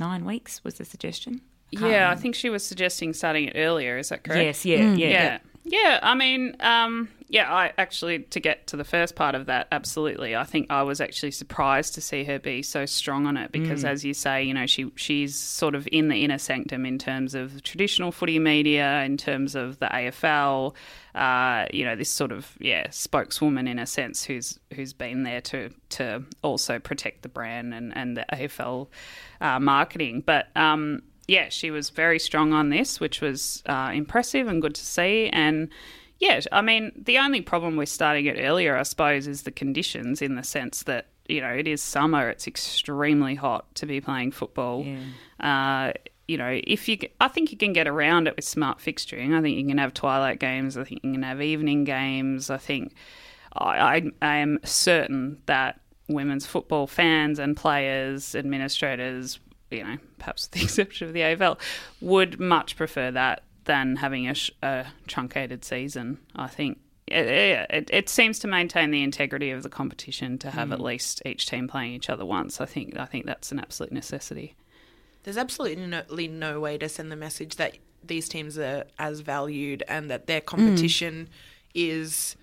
nine 0.00 0.24
weeks 0.24 0.64
was 0.64 0.74
the 0.74 0.84
suggestion. 0.84 1.40
Yeah, 1.70 2.10
I 2.10 2.16
think 2.16 2.34
she 2.34 2.50
was 2.50 2.64
suggesting 2.64 3.12
starting 3.14 3.44
it 3.48 3.54
earlier. 3.56 3.96
Is 3.98 4.10
that 4.10 4.24
correct? 4.24 4.42
Yes, 4.44 4.64
yeah, 4.64 4.76
yeah, 4.76 4.94
yeah. 4.94 5.08
Yeah, 5.08 5.38
I 6.02 6.14
mean, 6.14 6.56
um, 6.60 7.08
yeah, 7.28 7.52
I 7.52 7.72
actually, 7.78 8.20
to 8.20 8.40
get 8.40 8.66
to 8.68 8.76
the 8.76 8.84
first 8.84 9.14
part 9.14 9.34
of 9.34 9.46
that, 9.46 9.68
absolutely. 9.72 10.34
I 10.34 10.44
think 10.44 10.66
I 10.70 10.82
was 10.82 11.00
actually 11.00 11.30
surprised 11.30 11.94
to 11.94 12.00
see 12.00 12.24
her 12.24 12.38
be 12.38 12.62
so 12.62 12.84
strong 12.84 13.26
on 13.26 13.36
it 13.36 13.52
because, 13.52 13.84
as 13.84 14.04
you 14.04 14.12
say, 14.12 14.42
you 14.42 14.52
know, 14.52 14.66
she 14.66 14.90
she's 14.96 15.38
sort 15.38 15.74
of 15.74 15.88
in 15.92 16.08
the 16.08 16.24
inner 16.24 16.36
sanctum 16.36 16.84
in 16.84 16.98
terms 16.98 17.34
of 17.34 17.62
traditional 17.62 18.12
footy 18.12 18.38
media, 18.38 19.02
in 19.04 19.16
terms 19.16 19.54
of 19.54 19.78
the 19.78 19.86
AFL, 19.86 20.74
uh, 21.14 21.66
you 21.72 21.84
know, 21.84 21.94
this 21.96 22.10
sort 22.10 22.32
of, 22.32 22.56
yeah, 22.60 22.88
spokeswoman 22.90 23.68
in 23.68 23.78
a 23.78 23.86
sense 23.86 24.24
who's 24.24 24.58
who's 24.74 24.92
been 24.92 25.22
there 25.22 25.40
to, 25.40 25.70
to 25.90 26.24
also 26.42 26.80
protect 26.80 27.22
the 27.22 27.28
brand 27.28 27.72
and, 27.72 27.96
and 27.96 28.16
the 28.16 28.26
AFL 28.32 28.88
uh, 29.40 29.60
marketing. 29.60 30.22
But, 30.26 30.54
um, 30.56 31.02
yeah, 31.28 31.48
she 31.48 31.70
was 31.70 31.90
very 31.90 32.18
strong 32.18 32.52
on 32.52 32.70
this, 32.70 33.00
which 33.00 33.20
was 33.20 33.62
uh, 33.66 33.90
impressive 33.94 34.46
and 34.48 34.60
good 34.60 34.74
to 34.74 34.84
see. 34.84 35.28
And 35.28 35.68
yeah, 36.18 36.40
I 36.50 36.62
mean, 36.62 36.92
the 36.96 37.18
only 37.18 37.40
problem 37.40 37.76
with 37.76 37.88
starting 37.88 38.26
it 38.26 38.38
earlier, 38.38 38.76
I 38.76 38.82
suppose, 38.82 39.26
is 39.26 39.42
the 39.42 39.50
conditions 39.50 40.22
in 40.22 40.34
the 40.34 40.42
sense 40.42 40.84
that, 40.84 41.06
you 41.28 41.40
know, 41.40 41.48
it 41.48 41.66
is 41.66 41.82
summer, 41.82 42.28
it's 42.28 42.46
extremely 42.46 43.34
hot 43.34 43.72
to 43.76 43.86
be 43.86 44.00
playing 44.00 44.32
football. 44.32 44.84
Uh, 45.40 45.92
you 46.28 46.38
know, 46.38 46.60
if 46.64 46.88
you, 46.88 46.98
I 47.20 47.28
think 47.28 47.50
you 47.50 47.58
can 47.58 47.72
get 47.72 47.88
around 47.88 48.26
it 48.28 48.36
with 48.36 48.44
smart 48.44 48.78
fixturing. 48.78 49.36
I 49.36 49.42
think 49.42 49.58
you 49.58 49.66
can 49.66 49.78
have 49.78 49.94
twilight 49.94 50.38
games. 50.38 50.76
I 50.76 50.84
think 50.84 51.00
you 51.02 51.12
can 51.12 51.22
have 51.22 51.42
evening 51.42 51.84
games. 51.84 52.50
I 52.50 52.58
think 52.58 52.94
I, 53.54 53.78
I, 53.96 54.02
I 54.22 54.36
am 54.36 54.58
certain 54.64 55.42
that 55.46 55.80
women's 56.08 56.46
football 56.46 56.86
fans 56.86 57.38
and 57.38 57.56
players, 57.56 58.34
administrators, 58.34 59.40
you 59.72 59.84
know, 59.84 59.98
perhaps 60.18 60.44
with 60.44 60.50
the 60.60 60.64
exception 60.64 61.08
of 61.08 61.14
the 61.14 61.20
AFL, 61.20 61.58
would 62.00 62.38
much 62.40 62.76
prefer 62.76 63.10
that 63.10 63.42
than 63.64 63.96
having 63.96 64.28
a, 64.28 64.34
sh- 64.34 64.50
a 64.62 64.86
truncated 65.06 65.64
season. 65.64 66.18
I 66.34 66.48
think 66.48 66.78
it, 67.06 67.26
it, 67.70 67.90
it 67.92 68.08
seems 68.08 68.38
to 68.40 68.48
maintain 68.48 68.90
the 68.90 69.02
integrity 69.02 69.50
of 69.50 69.62
the 69.62 69.68
competition 69.68 70.38
to 70.38 70.50
have 70.50 70.68
hmm. 70.68 70.74
at 70.74 70.80
least 70.80 71.22
each 71.26 71.46
team 71.46 71.68
playing 71.68 71.92
each 71.92 72.08
other 72.10 72.24
once. 72.24 72.60
I 72.60 72.66
think 72.66 72.96
I 72.98 73.04
think 73.04 73.26
that's 73.26 73.52
an 73.52 73.58
absolute 73.58 73.92
necessity. 73.92 74.54
There's 75.24 75.36
absolutely 75.36 75.86
no, 75.86 76.02
no 76.10 76.60
way 76.60 76.78
to 76.78 76.88
send 76.88 77.12
the 77.12 77.16
message 77.16 77.56
that 77.56 77.76
these 78.04 78.28
teams 78.28 78.58
are 78.58 78.84
as 78.98 79.20
valued 79.20 79.84
and 79.88 80.10
that 80.10 80.26
their 80.26 80.40
hmm. 80.40 80.46
competition 80.46 81.28
is, 81.74 82.36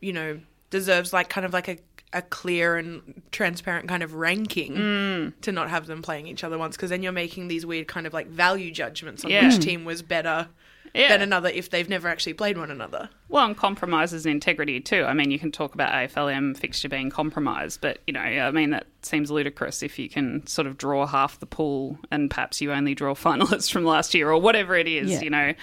you 0.00 0.12
know, 0.12 0.40
deserves 0.70 1.12
like 1.12 1.28
kind 1.28 1.44
of 1.44 1.52
like 1.52 1.68
a, 1.68 1.78
a 2.12 2.22
clear 2.22 2.76
and 2.76 3.22
transparent 3.30 3.88
kind 3.88 4.02
of 4.02 4.14
ranking 4.14 5.32
to 5.42 5.52
not 5.52 5.70
have 5.70 5.86
them 5.86 6.02
playing 6.02 6.26
each 6.26 6.42
other 6.42 6.58
once 6.58 6.76
because 6.76 6.90
then 6.90 7.02
you're 7.02 7.12
making 7.12 7.46
these 7.48 7.64
weird 7.64 7.86
kind 7.86 8.06
of 8.06 8.12
like 8.12 8.26
value 8.26 8.70
judgments 8.72 9.24
on 9.24 9.30
Yeah. 9.30 9.46
which 9.48 9.60
team 9.62 9.84
was 9.84 10.02
better 10.02 10.48
Yeah. 10.92 11.08
than 11.10 11.22
another 11.22 11.48
if 11.50 11.70
they've 11.70 11.88
never 11.88 12.08
actually 12.08 12.32
played 12.32 12.58
one 12.58 12.68
another. 12.68 13.10
Well, 13.28 13.46
and 13.46 13.56
compromises 13.56 14.26
integrity 14.26 14.80
too. 14.80 15.04
I 15.04 15.14
mean, 15.14 15.30
you 15.30 15.38
can 15.38 15.52
talk 15.52 15.72
about 15.74 15.92
AFLM 15.92 16.56
fixture 16.56 16.88
being 16.88 17.10
compromised, 17.10 17.80
but 17.80 17.98
you 18.08 18.12
know, 18.12 18.20
I 18.20 18.50
mean, 18.50 18.70
that 18.70 18.88
seems 19.02 19.30
ludicrous 19.30 19.80
if 19.84 19.96
you 19.96 20.08
can 20.08 20.44
sort 20.48 20.66
of 20.66 20.76
draw 20.76 21.06
half 21.06 21.38
the 21.38 21.46
pool 21.46 21.96
and 22.10 22.28
perhaps 22.28 22.60
you 22.60 22.72
only 22.72 22.96
draw 22.96 23.14
finalists 23.14 23.70
from 23.70 23.84
last 23.84 24.14
year 24.14 24.32
or 24.32 24.40
whatever 24.40 24.74
it 24.74 24.88
is, 24.88 25.12
Yeah. 25.12 25.20
you 25.20 25.30
know. 25.30 25.54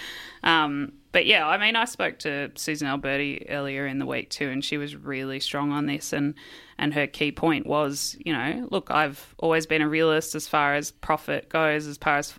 Um, 0.44 0.94
but 1.18 1.26
yeah, 1.26 1.48
I 1.48 1.58
mean, 1.58 1.76
I 1.76 1.86
spoke 1.86 2.20
to 2.20 2.52
Susan 2.54 2.88
Alberti 2.88 3.48
earlier 3.50 3.88
in 3.88 3.98
the 3.98 4.06
week 4.06 4.30
too, 4.30 4.50
and 4.50 4.64
she 4.64 4.78
was 4.78 4.96
really 4.96 5.40
strong 5.40 5.72
on 5.72 5.88
this. 5.88 6.14
And 6.14 6.36
and 6.78 6.94
her 6.94 7.08
key 7.08 7.32
point 7.32 7.66
was, 7.66 8.16
you 8.24 8.32
know, 8.32 8.68
look, 8.70 8.92
I've 8.92 9.34
always 9.40 9.66
been 9.66 9.82
a 9.82 9.90
realist 9.90 10.36
as 10.36 10.48
far 10.48 10.76
as 10.76 10.92
profit 10.92 11.50
goes, 11.50 11.88
as 11.88 11.98
far 11.98 12.20
as 12.20 12.36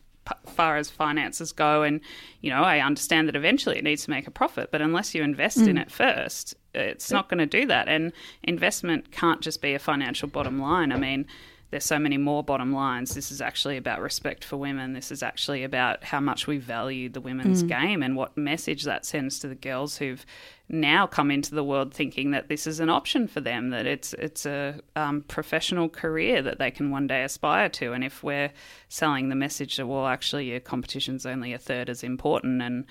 far 0.46 0.76
as 0.76 0.90
finances 0.90 1.52
go 1.52 1.82
and 1.82 2.02
you 2.42 2.50
know 2.50 2.60
i 2.62 2.80
understand 2.80 3.26
that 3.26 3.34
eventually 3.34 3.78
it 3.78 3.82
needs 3.82 4.04
to 4.04 4.10
make 4.10 4.26
a 4.26 4.30
profit 4.30 4.70
but 4.70 4.82
unless 4.82 5.14
you 5.14 5.22
invest 5.22 5.56
in 5.56 5.76
mm. 5.76 5.80
it 5.80 5.90
first 5.90 6.54
it's 6.74 7.10
not 7.10 7.30
going 7.30 7.38
to 7.38 7.46
do 7.46 7.64
that 7.64 7.88
and 7.88 8.12
investment 8.42 9.10
can't 9.10 9.40
just 9.40 9.62
be 9.62 9.72
a 9.72 9.78
financial 9.78 10.28
bottom 10.28 10.60
line 10.60 10.92
i 10.92 10.98
mean 10.98 11.26
there's 11.70 11.84
so 11.84 11.98
many 11.98 12.16
more 12.16 12.42
bottom 12.42 12.72
lines. 12.72 13.14
This 13.14 13.30
is 13.30 13.42
actually 13.42 13.76
about 13.76 14.00
respect 14.00 14.42
for 14.42 14.56
women. 14.56 14.94
This 14.94 15.12
is 15.12 15.22
actually 15.22 15.64
about 15.64 16.02
how 16.02 16.18
much 16.18 16.46
we 16.46 16.56
value 16.56 17.10
the 17.10 17.20
women's 17.20 17.62
game 17.62 18.02
and 18.02 18.16
what 18.16 18.36
message 18.36 18.84
that 18.84 19.04
sends 19.04 19.38
to 19.40 19.48
the 19.48 19.54
girls 19.54 19.98
who've 19.98 20.24
now 20.70 21.06
come 21.06 21.30
into 21.30 21.54
the 21.54 21.64
world 21.64 21.92
thinking 21.92 22.30
that 22.30 22.48
this 22.48 22.66
is 22.66 22.80
an 22.80 22.88
option 22.88 23.26
for 23.26 23.40
them, 23.40 23.70
that 23.70 23.86
it's 23.86 24.14
it's 24.14 24.46
a 24.46 24.80
um, 24.96 25.22
professional 25.28 25.88
career 25.88 26.40
that 26.42 26.58
they 26.58 26.70
can 26.70 26.90
one 26.90 27.06
day 27.06 27.22
aspire 27.22 27.68
to. 27.68 27.92
And 27.92 28.02
if 28.02 28.22
we're 28.22 28.52
selling 28.88 29.28
the 29.28 29.34
message 29.34 29.76
that 29.76 29.86
well, 29.86 30.06
actually, 30.06 30.50
your 30.50 30.60
competition's 30.60 31.26
only 31.26 31.52
a 31.52 31.58
third 31.58 31.90
as 31.90 32.02
important, 32.02 32.62
and 32.62 32.86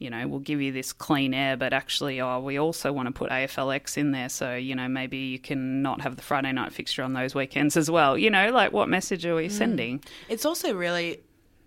you 0.00 0.10
know 0.10 0.26
we'll 0.26 0.40
give 0.40 0.60
you 0.60 0.72
this 0.72 0.92
clean 0.92 1.32
air, 1.32 1.56
but 1.56 1.72
actually, 1.72 2.20
oh, 2.20 2.40
we 2.40 2.58
also 2.58 2.92
want 2.92 3.06
to 3.06 3.12
put 3.12 3.30
AFLX 3.30 3.96
in 3.96 4.10
there, 4.10 4.28
so 4.28 4.56
you 4.56 4.74
know 4.74 4.88
maybe 4.88 5.18
you 5.18 5.38
can 5.38 5.82
not 5.82 6.00
have 6.00 6.16
the 6.16 6.22
Friday 6.22 6.50
night 6.50 6.72
fixture 6.72 7.02
on 7.04 7.12
those 7.12 7.34
weekends 7.34 7.76
as 7.76 7.88
well. 7.90 8.18
You 8.18 8.30
know, 8.30 8.50
like 8.50 8.72
what 8.72 8.88
message 8.88 9.24
are 9.26 9.36
we 9.36 9.48
sending? 9.48 10.02
It's 10.28 10.44
also 10.44 10.74
really, 10.74 11.20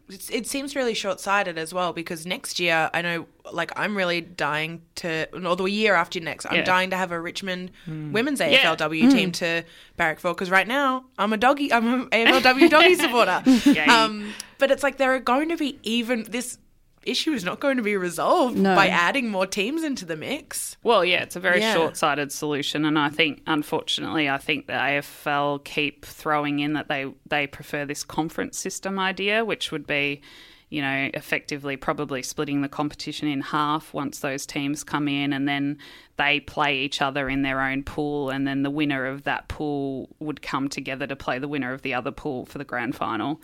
it's, 0.09 0.29
it 0.31 0.47
seems 0.47 0.75
really 0.75 0.93
short 0.93 1.19
sighted 1.19 1.57
as 1.57 1.73
well 1.73 1.93
because 1.93 2.25
next 2.25 2.59
year, 2.59 2.89
I 2.93 3.01
know, 3.01 3.27
like, 3.51 3.71
I'm 3.77 3.95
really 3.95 4.19
dying 4.21 4.81
to, 4.95 5.27
or 5.47 5.55
the 5.55 5.63
year 5.65 5.93
after 5.95 6.19
next, 6.19 6.45
I'm 6.47 6.55
Yeah. 6.57 6.63
dying 6.65 6.89
to 6.89 6.97
have 6.97 7.11
a 7.11 7.19
Richmond 7.21 7.71
Hmm. 7.85 8.11
women's 8.11 8.39
Yeah. 8.41 8.75
AFLW 8.75 9.11
team 9.11 9.31
to 9.33 9.63
barrack 9.95 10.19
for 10.19 10.33
because 10.33 10.49
right 10.49 10.67
now 10.67 11.05
I'm 11.17 11.31
a 11.33 11.37
doggy, 11.37 11.71
I'm 11.71 11.87
an 11.93 12.09
AFLW 12.09 12.69
doggy 12.69 12.95
supporter. 13.05 13.43
Um, 13.89 14.33
but 14.57 14.71
it's 14.71 14.83
like 14.83 14.97
there 14.97 15.13
are 15.13 15.19
going 15.19 15.49
to 15.49 15.57
be 15.57 15.79
even 15.83 16.25
this 16.27 16.57
issue 17.05 17.31
is 17.31 17.43
not 17.43 17.59
going 17.59 17.77
to 17.77 17.83
be 17.83 17.95
resolved 17.97 18.57
No. 18.57 18.75
by 18.75 18.87
adding 18.87 19.29
more 19.29 19.45
teams 19.47 19.83
into 19.83 20.05
the 20.05 20.15
mix. 20.15 20.77
Well, 20.83 21.03
yeah, 21.05 21.23
it's 21.23 21.35
a 21.35 21.39
very 21.39 21.59
Yeah. 21.59 21.73
short 21.73 21.97
sighted 21.97 22.31
solution. 22.31 22.85
And 22.85 22.97
I 22.99 23.09
think, 23.09 23.41
unfortunately, 23.47 24.29
I 24.29 24.37
think 24.37 24.67
the 24.67 24.73
AFL 24.73 25.59
keep 25.63 26.05
throwing 26.05 26.59
in 26.59 26.73
that 26.73 26.87
they, 26.87 27.07
they 27.27 27.47
prefer 27.47 27.85
this 27.85 28.03
conference 28.03 28.57
system 28.57 28.99
idea, 28.99 29.43
which 29.45 29.71
would 29.71 29.85
be, 29.87 30.21
you 30.69 30.81
know, 30.81 31.09
effectively 31.13 31.77
probably 31.77 32.23
splitting 32.23 32.61
the 32.61 32.69
competition 32.69 33.27
in 33.27 33.41
half 33.41 33.93
once 33.93 34.19
those 34.19 34.45
teams 34.45 34.83
come 34.83 35.07
in 35.07 35.31
and 35.31 35.47
then 35.47 35.77
they 36.17 36.39
play 36.39 36.79
each 36.79 36.99
other 37.01 37.29
in 37.29 37.43
their 37.43 37.61
own 37.61 37.83
pool. 37.83 38.29
And 38.31 38.47
then 38.47 38.63
the 38.63 38.71
winner 38.71 39.05
of 39.05 39.23
that 39.23 39.47
pool 39.47 40.09
would 40.19 40.41
come 40.41 40.69
together 40.69 41.05
to 41.07 41.15
play 41.15 41.37
the 41.37 41.47
winner 41.47 41.73
of 41.73 41.83
the 41.83 41.93
other 41.93 42.11
pool 42.11 42.45
for 42.45 42.57
the 42.57 42.63
grand 42.65 42.95
final, 42.95 43.39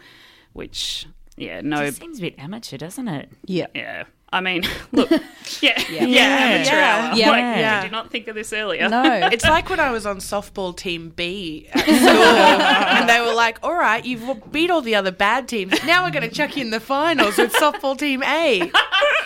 which, 0.54 1.06
yeah, 1.40 1.62
no. 1.62 1.82
It 1.84 1.96
seems 1.96 2.20
a 2.20 2.22
bit 2.22 2.36
amateur, 2.38 2.78
doesn't 2.78 3.08
it? 3.08 3.30
Yeah. 3.46 3.68
Yeah. 3.74 4.04
I 4.32 4.42
mean, 4.42 4.62
look, 4.92 5.10
yeah, 5.60 5.82
yeah, 5.90 6.04
Yeah. 6.06 6.22
amateur 6.22 6.76
Yeah. 6.76 7.08
hour. 7.10 7.16
Yeah. 7.18 7.30
Like, 7.32 7.42
Yeah. 7.42 7.82
Did 7.82 7.88
you 7.88 7.92
not 7.92 8.12
think 8.12 8.28
of 8.28 8.36
this 8.36 8.54
earlier? 8.54 8.88
No. 8.88 9.30
It's 9.32 9.44
like 9.44 9.70
when 9.72 9.80
I 9.80 9.90
was 9.90 10.06
on 10.06 10.18
softball 10.18 10.76
team 10.78 11.10
B 11.16 11.68
at 11.74 11.80
school, 11.84 11.98
and 11.98 13.10
they 13.10 13.22
were 13.22 13.34
like, 13.34 13.58
"All 13.64 13.74
right, 13.76 14.06
you've 14.06 14.52
beat 14.52 14.70
all 14.70 14.82
the 14.82 14.94
other 14.94 15.12
bad 15.12 15.48
teams. 15.48 15.74
Now 15.84 16.06
we're 16.06 16.12
going 16.12 16.30
to 16.30 16.36
chuck 16.36 16.56
you 16.58 16.62
in 16.64 16.70
the 16.70 16.80
finals 16.80 17.38
with 17.38 17.54
softball 17.54 17.98
team 17.98 18.22
A." 18.22 18.62
It, 18.62 18.72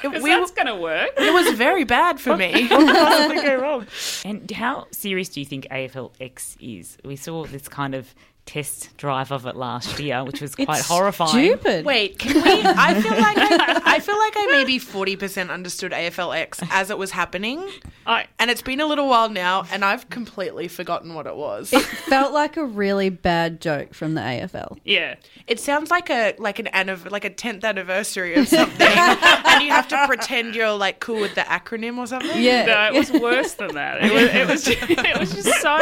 Because 0.02 0.24
we- 0.24 0.30
that's 0.30 0.52
going 0.52 0.68
to 0.68 0.76
work. 0.76 1.10
it 1.18 1.34
was 1.34 1.54
very 1.58 1.84
bad 1.84 2.20
for 2.22 2.38
me. 2.38 2.68
possibly 2.70 3.42
go 3.42 3.56
wrong? 3.58 3.88
And 4.24 4.50
how 4.52 4.88
serious 4.92 5.28
do 5.30 5.42
you 5.42 5.46
think 5.46 5.68
AFLX 5.70 6.56
is? 6.62 6.98
We 7.04 7.16
saw 7.18 7.46
this 7.46 7.68
kind 7.68 7.94
of 7.96 8.14
test 8.46 8.96
drive 8.98 9.32
of 9.32 9.46
it 9.46 9.56
last 9.56 10.00
year, 10.02 10.24
which 10.24 10.42
was 10.42 10.56
quite 10.56 10.80
It's 10.80 10.88
horrifying. 10.88 11.30
Stupid. 11.58 11.86
Wait, 11.86 12.20
can 12.20 12.36
we? 12.36 12.62
I 12.66 13.02
feel 13.02 13.12
like 13.12 13.38
I, 13.38 13.82
I 13.96 14.00
feel 14.00 14.18
like 14.18 14.34
I 14.36 14.48
maybe 14.52 14.80
forty 14.80 15.16
percent 15.16 15.50
understood 15.50 15.92
AFLX 15.92 16.68
as 16.72 16.90
it 16.90 16.98
was 16.98 17.12
happening, 17.12 17.66
I, 18.06 18.26
and 18.40 18.52
it's 18.52 18.62
been 18.62 18.80
a 18.82 18.86
little 18.86 19.08
while 19.08 19.30
now, 19.30 19.64
and 19.72 19.84
I've 19.86 20.10
completely 20.10 20.68
forgotten 20.68 21.14
what 21.14 21.26
it 21.26 21.36
was. 21.36 21.72
It 21.74 21.82
felt 21.84 22.34
like 22.34 22.58
a 22.58 22.66
really 22.66 23.10
bad 23.10 23.62
joke 23.62 23.94
from 23.94 24.14
the 24.14 24.22
AFL. 24.22 24.78
yeah. 24.84 25.16
It 25.48 25.60
sounds 25.60 25.90
like 25.92 26.10
a 26.10 26.36
like 26.38 26.60
an 26.60 26.68
anniv- 26.74 27.10
like 27.12 27.26
a 27.26 27.30
tenth 27.30 27.64
anniversary 27.64 28.36
of 28.36 28.48
something, 28.48 28.88
and 28.88 29.64
you 29.64 29.72
have 29.72 29.88
to 29.90 30.06
pretend 30.08 30.56
you're 30.56 30.72
like 30.72 31.00
cool 31.00 31.20
with 31.20 31.36
the 31.36 31.42
acronym 31.42 31.98
or 31.98 32.08
something. 32.08 32.42
Yeah. 32.42 32.66
No, 32.66 32.94
it 32.94 32.98
was 32.98 33.12
worse 33.22 33.54
than 33.56 33.74
that. 33.76 34.04
It 34.04 34.14
was, 34.14 34.24
it 34.24 34.48
was, 34.48 34.64
just, 34.64 34.90
it 34.90 35.20
was 35.20 35.32
just 35.34 35.62
so. 35.62 35.78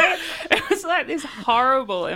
It 0.50 0.68
was 0.70 0.84
like 0.84 1.06
this 1.06 1.24
horrible 1.24 2.06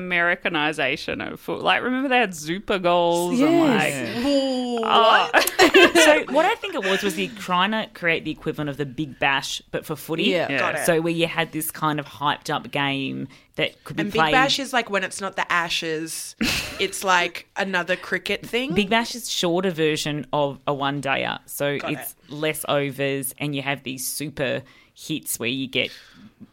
Americanization 0.44 1.20
of 1.20 1.40
foot. 1.40 1.62
Like, 1.62 1.82
remember 1.82 2.08
they 2.08 2.18
had 2.18 2.34
Super 2.34 2.78
goals 2.78 3.38
Yes. 3.38 3.94
and 3.94 4.24
like. 4.24 4.26
Ooh, 4.26 4.66
Oh, 4.88 5.30
so 5.94 6.24
what 6.32 6.44
I 6.44 6.54
think 6.56 6.74
it 6.74 6.84
was 6.84 7.02
was 7.02 7.14
the 7.14 7.28
trying 7.28 7.70
to 7.72 7.88
create 7.94 8.24
the 8.24 8.30
equivalent 8.30 8.68
of 8.70 8.76
the 8.76 8.86
Big 8.86 9.18
Bash, 9.18 9.62
but 9.70 9.84
for 9.86 9.96
footy. 9.96 10.24
Yeah. 10.24 10.50
Yeah. 10.50 10.58
Got 10.58 10.74
it. 10.76 10.86
So 10.86 11.00
where 11.00 11.12
you 11.12 11.26
had 11.26 11.52
this 11.52 11.70
kind 11.70 11.98
of 11.98 12.06
hyped 12.06 12.54
up 12.54 12.70
game 12.70 13.28
that 13.56 13.82
could 13.84 13.96
be 13.96 14.02
and 14.02 14.12
Big. 14.12 14.20
Bash 14.20 14.58
is 14.58 14.72
like 14.72 14.90
when 14.90 15.02
it's 15.02 15.20
not 15.20 15.36
the 15.36 15.50
Ashes, 15.50 16.36
it's 16.78 17.02
like 17.02 17.48
another 17.56 17.96
cricket 17.96 18.46
thing. 18.46 18.74
Big 18.74 18.90
Bash 18.90 19.14
is 19.14 19.30
shorter 19.30 19.70
version 19.70 20.26
of 20.32 20.58
a 20.66 20.74
one 20.74 21.00
dayer, 21.00 21.38
so 21.46 21.78
Got 21.78 21.92
it's 21.92 22.14
less 22.28 22.64
overs, 22.68 23.34
and 23.38 23.54
you 23.56 23.62
have 23.62 23.82
these 23.82 24.06
super 24.06 24.62
hits 24.94 25.38
where 25.38 25.48
you 25.48 25.66
get 25.66 25.90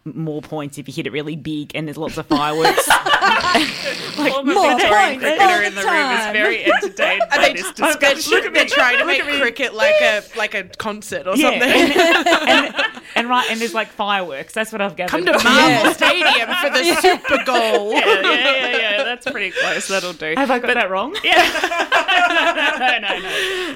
more 0.06 0.42
points 0.42 0.78
if 0.78 0.88
you 0.88 0.94
hit 0.94 1.08
it 1.08 1.12
really 1.12 1.36
big, 1.36 1.72
and 1.76 1.88
there's 1.88 1.98
lots 1.98 2.18
of 2.18 2.26
fireworks. 2.26 2.88
former 3.24 4.54
more 4.54 4.78
Victorian 4.78 5.20
points 5.20 5.24
cricketer 5.24 5.44
all 5.44 5.62
in 5.62 5.76
the 5.76 5.82
the 5.82 5.88
room 5.88 6.12
is 6.12 6.26
very 6.34 6.66
entertained 6.66 7.22
by 7.30 7.38
they, 7.38 7.54
this 7.54 7.72
they're, 7.74 7.88
discussion. 7.94 8.54
they're 8.54 8.66
trying 8.66 8.98
to 9.00 9.06
make 9.06 9.24
cricket 9.24 9.74
like 9.74 9.96
a 10.02 10.24
like 10.38 10.54
a 10.54 10.64
concert 10.78 11.28
or 11.28 11.36
Yeah. 11.36 11.50
something. 11.50 11.70
and, 11.70 12.76
and 12.76 13.03
right, 13.16 13.48
and 13.50 13.60
there's 13.60 13.74
like 13.74 13.90
fireworks. 13.90 14.54
That's 14.54 14.72
what 14.72 14.82
I've 14.82 14.96
gathered. 14.96 15.12
Come 15.12 15.26
to 15.26 15.44
Marvel 15.44 15.94
Stadium 15.94 16.50
for 16.62 16.70
the 16.70 16.96
Super 17.02 17.44
Goal. 17.46 17.92
yeah, 17.92 18.06
yeah, 18.06 18.22
yeah, 18.22 18.78
yeah. 18.78 19.04
That's 19.04 19.30
pretty 19.30 19.52
close. 19.52 19.88
That'll 19.88 20.14
do. 20.14 20.34
Have 20.38 20.52
I 20.52 20.60
got 20.60 20.74
that 20.74 20.90
wrong? 20.90 21.16
Yeah. 21.24 21.44
no, 22.80 23.00
no, 23.00 23.20
no, 23.20 23.30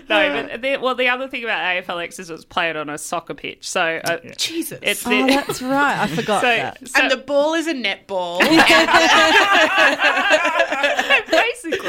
no. 0.07 0.47
But 0.47 0.61
the, 0.61 0.77
well, 0.77 0.95
the 0.95 1.09
other 1.09 1.27
thing 1.27 1.43
about 1.43 1.59
AFLX 1.85 2.19
is 2.19 2.29
it's 2.29 2.45
played 2.45 2.75
on 2.75 2.89
a 2.89 2.97
soccer 2.97 3.33
pitch, 3.33 3.67
so 3.67 3.99
uh, 4.03 4.17
Jesus. 4.37 4.79
it's 4.81 5.05
Oh, 5.05 5.09
the, 5.09 5.27
that's 5.27 5.61
right. 5.61 5.99
I 5.99 6.07
forgot 6.07 6.41
so, 6.41 6.47
that. 6.47 6.87
so 6.87 7.01
and 7.01 7.11
the 7.11 7.17
ball 7.17 7.53
is 7.53 7.67
a 7.67 7.73
netball. 7.73 8.39
basically. 11.29 11.79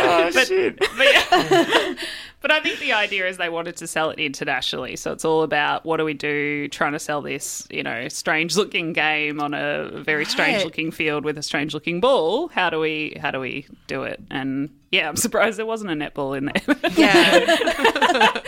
Oh 0.00 0.30
shit! 0.32 0.78
But, 0.78 0.88
yeah. 0.98 1.94
But 2.40 2.50
I 2.50 2.60
think 2.60 2.78
the 2.78 2.92
idea 2.92 3.26
is 3.26 3.36
they 3.36 3.48
wanted 3.48 3.76
to 3.78 3.86
sell 3.86 4.10
it 4.10 4.18
internationally, 4.18 4.96
so 4.96 5.12
it's 5.12 5.24
all 5.24 5.42
about 5.42 5.84
what 5.84 5.96
do 5.98 6.04
we 6.04 6.14
do, 6.14 6.68
trying 6.68 6.92
to 6.92 6.98
sell 6.98 7.20
this, 7.22 7.66
you 7.70 7.82
know, 7.82 8.08
strange-looking 8.08 8.92
game 8.92 9.40
on 9.40 9.54
a 9.54 9.90
very 10.02 10.24
strange-looking 10.24 10.90
field 10.92 11.24
with 11.24 11.36
a 11.38 11.42
strange-looking 11.42 12.00
ball. 12.00 12.48
How 12.48 12.70
do 12.70 12.78
we, 12.80 13.16
how 13.20 13.30
do 13.30 13.40
we 13.40 13.66
do 13.86 14.02
it? 14.04 14.20
And 14.30 14.70
yeah, 14.90 15.08
I'm 15.08 15.16
surprised 15.26 15.58
there 15.58 15.66
wasn't 15.66 15.90
a 15.90 15.94
netball 15.94 16.36
in 16.36 16.46
there. 16.46 16.90
yeah. 16.96 18.40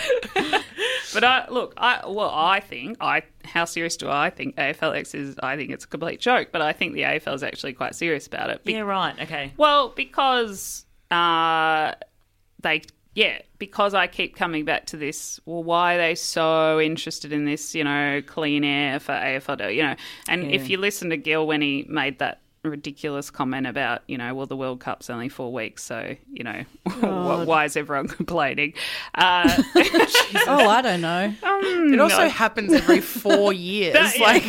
But 1.12 1.24
I 1.24 1.49
look, 1.49 1.74
I 1.76 2.03
well, 2.07 2.30
I 2.32 2.61
think 2.61 2.97
I 3.01 3.24
how 3.45 3.64
serious 3.64 3.97
do 3.97 4.09
I 4.09 4.30
think 4.30 4.55
AFLX 4.55 5.12
is? 5.16 5.34
I 5.43 5.57
think 5.57 5.70
it's 5.72 5.84
a 5.84 5.88
complete 5.88 6.20
joke, 6.20 6.51
but 6.53 6.62
I 6.62 6.72
think 6.72 6.95
the 6.95 7.01
AFL 7.03 7.34
is 7.34 7.43
actually 7.43 7.72
quite 7.72 7.97
serious 7.97 8.28
about 8.28 8.51
it. 8.51 8.62
Be- 8.64 8.74
Yeah, 8.74 8.80
right. 8.82 9.18
Okay. 9.20 9.53
Well, 9.57 9.88
because 9.88 10.84
uh, 11.11 11.95
they 12.62 12.82
yeah, 13.20 13.38
because 13.58 13.92
I 13.92 14.06
keep 14.06 14.34
coming 14.36 14.64
back 14.64 14.86
to 14.86 14.96
this. 14.96 15.38
Well, 15.44 15.62
why 15.62 15.94
are 15.94 15.98
they 15.98 16.14
so 16.14 16.80
interested 16.80 17.32
in 17.32 17.44
this? 17.44 17.74
You 17.74 17.84
know, 17.84 18.22
clean 18.26 18.64
air 18.64 18.98
for 19.00 19.12
AFL. 19.12 19.74
You 19.74 19.82
know, 19.82 19.96
and 20.28 20.44
Yeah. 20.44 20.56
if 20.56 20.70
you 20.70 20.78
listen 20.78 21.10
to 21.10 21.16
Gil 21.16 21.46
when 21.46 21.60
he 21.60 21.84
made 21.88 22.18
that 22.20 22.40
ridiculous 22.62 23.30
comment 23.30 23.66
about 23.66 24.02
you 24.06 24.18
know 24.18 24.34
well 24.34 24.44
the 24.44 24.54
world 24.54 24.80
cup's 24.80 25.08
only 25.08 25.30
four 25.30 25.50
weeks 25.50 25.82
so 25.82 26.14
you 26.30 26.44
know 26.44 26.62
wh- 27.00 27.48
why 27.48 27.64
is 27.64 27.74
everyone 27.74 28.06
complaining 28.18 28.74
uh 29.14 29.48
Oh, 30.46 30.68
I 30.68 30.82
don't 30.82 31.00
know. 31.00 31.32
It 31.42 31.98
also 32.00 32.28
happens 32.28 32.72
every 32.74 33.00
four 33.00 33.54
years. 33.54 33.94
That- 33.94 34.18
like 34.20 34.44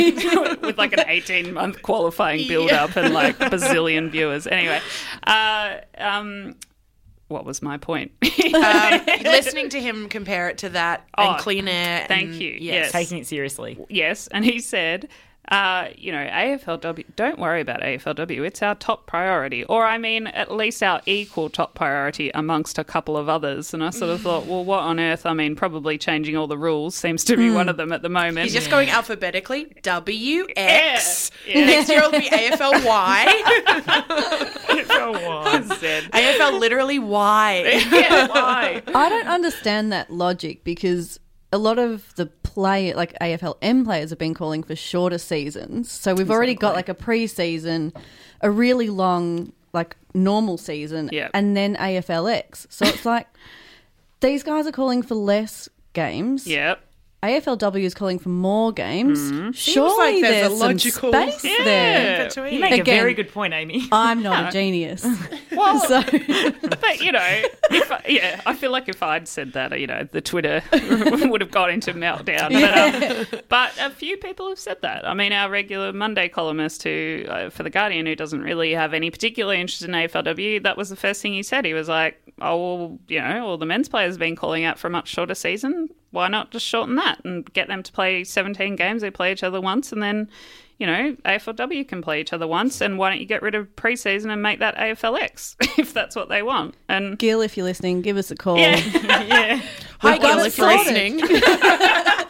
with 0.61 0.77
like 0.77 0.91
an 0.91 1.05
18 1.07 1.53
month 1.53 1.81
qualifying 1.83 2.47
build 2.49 2.71
up 2.71 2.97
and 2.97 3.13
like 3.13 3.39
a 3.39 3.49
bazillion 3.49 4.09
viewers. 4.11 4.45
Anyway, 4.45 4.81
uh, 5.25 5.77
um, 5.97 6.55
what 7.31 7.45
was 7.45 7.61
my 7.61 7.77
point? 7.77 8.11
um, 8.53 9.01
listening 9.23 9.69
to 9.69 9.81
him 9.81 10.09
compare 10.09 10.49
it 10.49 10.59
to 10.59 10.69
that 10.69 11.07
and 11.17 11.35
Oh, 11.35 11.41
clean 11.41 11.67
air. 11.67 12.05
thank 12.07 12.31
and- 12.31 12.35
you. 12.41 12.51
Yes. 12.51 12.61
Yes. 12.61 12.91
Taking 12.91 13.17
it 13.19 13.27
seriously. 13.27 13.79
yes, 13.89 14.27
and 14.27 14.45
he 14.45 14.59
said. 14.59 15.09
Uh, 15.49 15.89
you 15.97 16.11
know, 16.13 16.25
AFLW, 16.25 17.03
don't 17.15 17.37
worry 17.37 17.59
about 17.59 17.81
AFLW. 17.81 18.45
It's 18.45 18.61
our 18.61 18.75
top 18.75 19.05
priority. 19.05 19.65
Or, 19.65 19.85
I 19.85 19.97
mean, 19.97 20.27
at 20.27 20.49
least 20.51 20.81
our 20.81 21.01
equal 21.05 21.49
top 21.49 21.73
priority 21.73 22.31
amongst 22.33 22.77
a 22.77 22.85
couple 22.85 23.17
of 23.17 23.27
others. 23.27 23.73
And 23.73 23.83
I 23.83 23.89
sort 23.89 24.11
of 24.11 24.21
thought, 24.21 24.45
well, 24.45 24.63
what 24.63 24.79
on 24.79 24.99
earth? 24.99 25.25
I 25.25 25.33
mean, 25.33 25.57
probably 25.57 25.97
changing 25.97 26.37
all 26.37 26.47
the 26.47 26.57
rules 26.57 26.95
seems 26.95 27.25
to 27.25 27.35
be 27.35 27.51
one 27.51 27.67
of 27.67 27.75
them 27.75 27.91
at 27.91 28.01
the 28.01 28.07
moment. 28.09 28.39
He's 28.39 28.53
just 28.53 28.69
going 28.69 28.89
alphabetically. 28.89 29.73
W 29.81 30.47
X. 30.55 31.31
Yeah. 31.45 31.57
Yeah. 31.57 31.65
Next 31.65 31.89
year 31.89 31.99
it'll 31.99 32.11
be 32.11 32.29
AFL 32.29 32.85
Y. 32.85 33.25
Said, 35.79 36.03
AFL 36.11 36.59
literally 36.59 36.99
Y. 36.99 37.83
yeah, 37.91 38.27
why? 38.27 38.81
I 38.87 39.09
don't 39.09 39.27
understand 39.27 39.91
that 39.91 40.11
logic 40.11 40.63
because 40.63 41.19
a 41.51 41.57
lot 41.57 41.79
of 41.79 42.13
the 42.15 42.27
play, 42.27 42.93
like 42.93 43.17
AFLM 43.19 43.83
players, 43.85 44.09
have 44.09 44.19
been 44.19 44.33
calling 44.33 44.63
for 44.63 44.75
shorter 44.75 45.17
seasons. 45.17 45.91
So 45.91 46.13
we've 46.13 46.31
already 46.31 46.55
got 46.55 46.75
like 46.75 46.89
a 46.89 46.93
pre-season, 46.93 47.93
a 48.41 48.49
really 48.49 48.89
long, 48.89 49.51
like 49.73 49.95
normal 50.13 50.57
season, 50.57 51.09
Yeah. 51.11 51.29
and 51.33 51.55
then 51.55 51.75
AFLX. 51.75 52.67
So 52.69 52.85
it's 52.85 53.05
like 53.05 53.27
these 54.21 54.43
guys 54.43 54.67
are 54.67 54.71
calling 54.71 55.01
for 55.01 55.15
less 55.15 55.67
games. 55.93 56.47
Yep. 56.47 56.81
AFLW 57.23 57.83
is 57.83 57.93
calling 57.93 58.17
for 58.17 58.29
more 58.29 58.71
games. 58.71 59.19
Mm-hmm. 59.31 59.51
Surely 59.51 60.13
like 60.13 60.21
there's 60.23 60.45
a 60.47 60.49
there's, 60.49 60.59
logical- 60.59 61.11
some 61.11 61.31
space 61.31 61.43
Yeah. 61.43 61.63
there. 61.63 62.27
Between. 62.27 62.53
You 62.55 62.59
make 62.61 62.81
a 62.81 62.83
very 62.83 63.13
good 63.13 63.31
point, 63.31 63.53
Amy. 63.53 63.87
I'm 63.91 64.23
not 64.23 64.49
a 64.49 64.51
genius. 64.51 65.05
Well, 65.53 65.79
so 65.81 66.01
But 66.81 67.01
you 67.01 67.11
know, 67.11 67.41
if 67.71 67.91
I, 67.91 68.01
yeah, 68.07 68.41
I 68.45 68.55
feel 68.55 68.71
like 68.71 68.87
if 68.87 69.03
I'd 69.03 69.27
said 69.27 69.53
that, 69.53 69.77
you 69.79 69.85
know, 69.85 70.07
the 70.09 70.21
Twitter 70.21 70.63
would 70.71 71.41
have 71.41 71.51
gone 71.51 71.69
into 71.69 71.93
meltdown. 71.93 72.51
But, 72.53 73.33
um, 73.35 73.41
but 73.49 73.73
a 73.79 73.89
few 73.91 74.15
people 74.17 74.47
have 74.49 74.57
said 74.57 74.77
that. 74.81 75.05
I 75.07 75.13
mean, 75.13 75.33
our 75.33 75.49
regular 75.51 75.91
Monday 75.93 76.29
columnist, 76.29 76.83
who 76.83 77.25
uh, 77.27 77.49
for 77.49 77.63
the 77.63 77.69
Guardian, 77.69 78.05
who 78.05 78.15
doesn't 78.15 78.41
really 78.41 78.71
have 78.73 78.93
any 78.93 79.11
particular 79.11 79.53
interest 79.53 79.83
in 79.83 79.91
AFLW, 79.91 80.63
that 80.63 80.77
was 80.77 80.89
the 80.89 80.95
first 80.95 81.21
thing 81.21 81.33
he 81.33 81.43
said. 81.43 81.65
He 81.65 81.73
was 81.73 81.89
like, 81.89 82.19
"Oh, 82.41 82.57
well, 82.77 82.99
you 83.09 83.19
know, 83.21 83.45
all 83.45 83.57
the 83.57 83.65
men's 83.65 83.89
players 83.89 84.13
have 84.13 84.19
been 84.19 84.37
calling 84.37 84.63
out 84.63 84.79
for 84.79 84.87
a 84.87 84.91
much 84.91 85.09
shorter 85.09 85.35
season. 85.35 85.89
Why 86.11 86.27
not 86.27 86.51
just 86.51 86.65
shorten 86.65 86.95
that 86.95 87.23
and 87.23 87.51
get 87.53 87.67
them 87.67 87.83
to 87.83 87.91
play 87.91 88.23
17 88.23 88.75
games? 88.75 89.01
They 89.01 89.11
play 89.11 89.31
each 89.31 89.43
other 89.43 89.61
once, 89.61 89.91
and 89.91 90.01
then." 90.01 90.29
You 90.77 90.87
know, 90.87 91.15
AFLW 91.25 91.87
can 91.87 92.01
play 92.01 92.21
each 92.21 92.33
other 92.33 92.47
once, 92.47 92.81
and 92.81 92.97
why 92.97 93.11
don't 93.11 93.19
you 93.19 93.27
get 93.27 93.43
rid 93.43 93.53
of 93.53 93.67
preseason 93.75 94.31
and 94.33 94.41
make 94.41 94.57
that 94.61 94.75
AFLX 94.77 95.55
if 95.77 95.93
that's 95.93 96.15
what 96.15 96.27
they 96.27 96.41
want? 96.41 96.73
And 96.89 97.19
Gil, 97.19 97.41
if 97.41 97.55
you're 97.55 97.67
listening, 97.67 98.01
give 98.01 98.17
us 98.17 98.31
a 98.31 98.35
call. 98.35 98.57
yeah, 98.57 98.77
yeah. 99.03 99.61
Hi, 99.99 100.17
got 100.17 100.37
Gil, 100.37 100.45
if 100.45 100.57
you're 100.57 100.67
listening. 100.75 101.19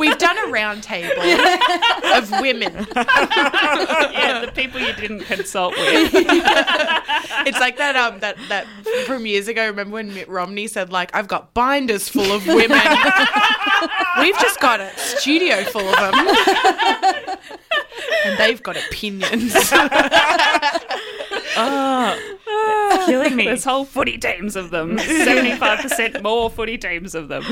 We've 0.00 0.18
done 0.18 0.36
a 0.38 0.46
round 0.50 0.82
table 0.82 1.20
of 2.14 2.30
women. 2.40 2.86
yeah, 2.96 4.44
the 4.46 4.52
people 4.54 4.80
you 4.80 4.92
didn't 4.94 5.20
consult 5.20 5.76
with. 5.76 6.12
It's 7.46 7.58
like 7.58 7.78
that 7.78 7.96
um 7.96 8.20
that 8.20 8.36
that 8.48 8.66
from 9.06 9.24
years 9.24 9.48
ago. 9.48 9.64
Remember 9.66 9.94
when 9.94 10.12
Mitt 10.12 10.28
Romney 10.28 10.66
said 10.66 10.92
like 10.92 11.14
I've 11.14 11.26
got 11.28 11.54
binders 11.54 12.06
full 12.08 12.32
of 12.32 12.46
women. 12.46 12.80
We've 14.20 14.38
just 14.38 14.60
got 14.60 14.80
a 14.80 14.90
studio 14.98 15.64
full 15.64 15.88
of 15.88 15.96
them, 15.96 16.28
and 18.26 18.38
they've 18.38 18.62
got 18.62 18.76
opinions. 18.76 19.54
It's 21.62 23.06
killing 23.06 23.36
me. 23.36 23.44
There's 23.46 23.64
whole 23.64 23.84
footy 23.84 24.18
teams 24.18 24.56
of 24.56 24.70
them. 24.70 24.98
75% 24.98 26.22
more 26.22 26.50
footy 26.50 26.76
teams 26.78 27.14
of 27.14 27.28
them. 27.28 27.44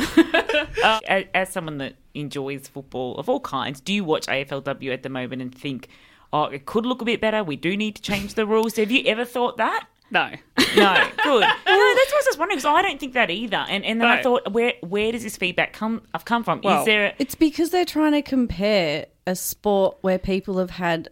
Uh, 0.83 1.01
as, 1.09 1.25
as 1.35 1.53
someone 1.53 1.79
that 1.79 1.95
enjoys 2.19 2.69
football 2.69 3.17
of 3.17 3.29
all 3.29 3.41
kinds, 3.41 3.81
do 3.81 3.93
you 3.93 4.05
watch 4.05 4.27
AFLW 4.27 4.93
at 4.93 5.03
the 5.03 5.09
moment 5.09 5.43
and 5.43 5.55
think, 5.55 5.89
oh, 6.33 6.45
it 6.45 6.67
could 6.67 6.87
look 6.87 7.03
a 7.03 7.05
bit 7.05 7.21
better. 7.21 7.43
We 7.43 7.57
do 7.57 7.77
need 7.77 7.97
to 7.97 8.03
change 8.03 8.35
the 8.35 8.47
rules. 8.47 8.77
Have 8.77 8.91
you 8.91 9.05
ever 9.07 9.25
thought 9.25 9.57
that? 9.57 9.87
No. 10.11 10.31
No, 10.77 11.09
good. 11.23 11.41
no, 11.41 11.41
that's 11.43 11.67
what 11.67 11.77
I 11.77 12.25
was 12.27 12.39
wondering 12.39 12.59
because 12.59 12.65
I 12.65 12.83
don't 12.83 12.99
think 12.99 13.13
that 13.15 13.31
either. 13.31 13.59
And 13.69 13.85
and 13.85 14.01
then 14.01 14.09
I 14.09 14.23
thought, 14.23 14.53
where 14.53 14.75
where 14.81 15.13
does 15.13 15.23
this 15.23 15.37
feedback 15.37 15.73
come? 15.73 16.03
I've 16.15 16.25
come 16.25 16.45
from. 16.45 16.61
Well, 16.63 16.81
Is 16.81 16.87
there? 16.87 17.07
A, 17.09 17.15
It's 17.19 17.35
because 17.35 17.71
they're 17.71 17.85
trying 17.85 18.13
to 18.13 18.23
compare 18.23 19.07
a 19.27 19.37
sport 19.37 19.99
where 20.01 20.19
people 20.19 20.59
have 20.59 20.71
had 20.71 21.11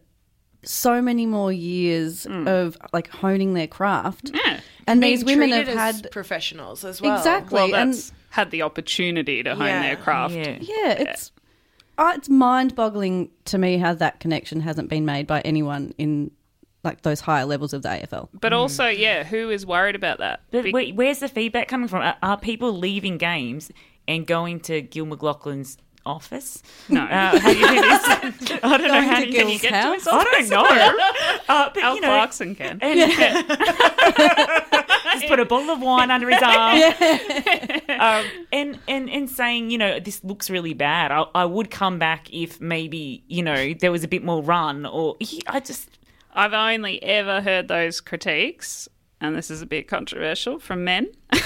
so 0.63 1.01
many 1.01 1.27
more 1.27 1.53
years 1.53 2.25
hmm. 2.25 2.49
of 2.49 2.77
like 2.93 3.09
honing 3.09 3.55
their 3.55 3.67
craft. 3.67 4.31
Yeah. 4.35 4.61
And 4.87 5.03
these 5.03 5.25
women 5.25 5.51
have 5.51 5.69
had 5.69 6.11
professionals 6.11 6.85
as 6.85 7.03
well. 7.03 7.17
exactly 7.17 7.55
Well, 7.55 7.75
and 7.75 7.93
that's 7.93 8.13
had 8.37 8.51
the 8.51 8.63
opportunity 8.63 9.43
to 9.43 9.55
hone 9.55 9.67
Yeah. 9.67 9.83
their 9.83 9.97
craft. 9.97 10.35
yeah. 10.35 10.59
yeah, 10.61 10.91
it's 10.93 11.33
uh, 11.99 12.13
it's 12.15 12.29
mind-boggling 12.29 13.31
to 13.47 13.57
me 13.59 13.79
how 13.79 13.95
that 13.95 14.21
connection 14.21 14.61
hasn't 14.61 14.89
been 14.91 15.05
made 15.07 15.27
by 15.27 15.41
anyone 15.41 15.95
in 15.99 16.31
like 16.85 17.01
those 17.03 17.21
higher 17.21 17.47
levels 17.47 17.73
of 17.73 17.83
the 17.83 17.89
AFL. 17.89 18.29
But 18.39 18.53
also, 18.53 18.87
yeah, 18.87 19.25
who 19.25 19.49
is 19.51 19.65
worried 19.67 19.97
about 19.97 20.19
that? 20.19 20.43
But 20.53 20.65
Be- 20.65 20.73
where, 20.73 20.87
where's 20.89 21.19
the 21.21 21.29
feedback 21.29 21.67
coming 21.69 21.89
from? 21.89 22.03
Are, 22.03 22.17
are 22.23 22.37
people 22.39 22.73
leaving 22.73 23.17
games 23.19 23.73
and 24.07 24.25
going 24.27 24.61
to 24.61 24.83
Gil 24.83 25.07
McLachlan's 25.07 25.79
office? 26.05 26.63
No. 26.89 27.03
Uh, 27.03 27.41
how 27.41 27.53
do 27.53 27.59
you 27.59 27.67
do 27.67 27.75
this? 27.81 28.05
I 28.63 28.77
don't 28.77 28.87
know. 28.89 29.01
How 29.03 29.19
to 29.19 29.25
do 29.27 29.33
you, 29.33 29.39
Can 29.39 29.49
you 29.49 29.59
get 29.59 29.71
to 29.71 29.75
house? 29.75 29.95
his 30.05 30.09
I 30.09 30.23
don't 30.23 30.49
know. 30.51 30.67
Uh, 31.49 31.71
but, 31.73 31.83
Al 31.83 31.95
you 31.95 32.01
know, 32.01 32.09
Clarkson 32.09 32.55
can. 32.57 32.79
And 32.83 32.99
just 35.13 35.27
put 35.29 35.39
a 35.41 35.45
bottle 35.45 35.71
of 35.71 35.81
wine 35.81 36.11
under 36.11 36.29
his 36.29 36.43
arm. 36.43 36.79
um, 38.01 38.25
and, 38.53 38.79
and, 38.89 39.11
and 39.11 39.31
saying, 39.31 39.71
you 39.71 39.79
know, 39.79 39.99
this 40.01 40.23
looks 40.25 40.51
really 40.51 40.75
bad. 40.75 41.11
I, 41.13 41.25
I 41.35 41.45
would 41.45 41.71
come 41.71 41.99
back 41.99 42.33
if 42.33 42.61
maybe, 42.61 43.23
you 43.29 43.43
know, 43.43 43.75
there 43.75 43.93
was 43.93 44.05
a 44.05 44.09
bit 44.09 44.23
more 44.25 44.43
run 44.43 44.87
or 44.87 45.17
he, 45.21 45.43
I 45.47 45.61
just. 45.61 45.91
I've 46.35 46.53
only 46.53 47.03
ever 47.03 47.41
heard 47.41 47.69
those 47.69 48.01
critiques, 48.03 48.89
and 49.23 49.35
this 49.35 49.51
is 49.51 49.63
a 49.63 49.67
bit 49.67 49.89
controversial, 49.89 50.59
from 50.59 50.85
men. 50.85 51.09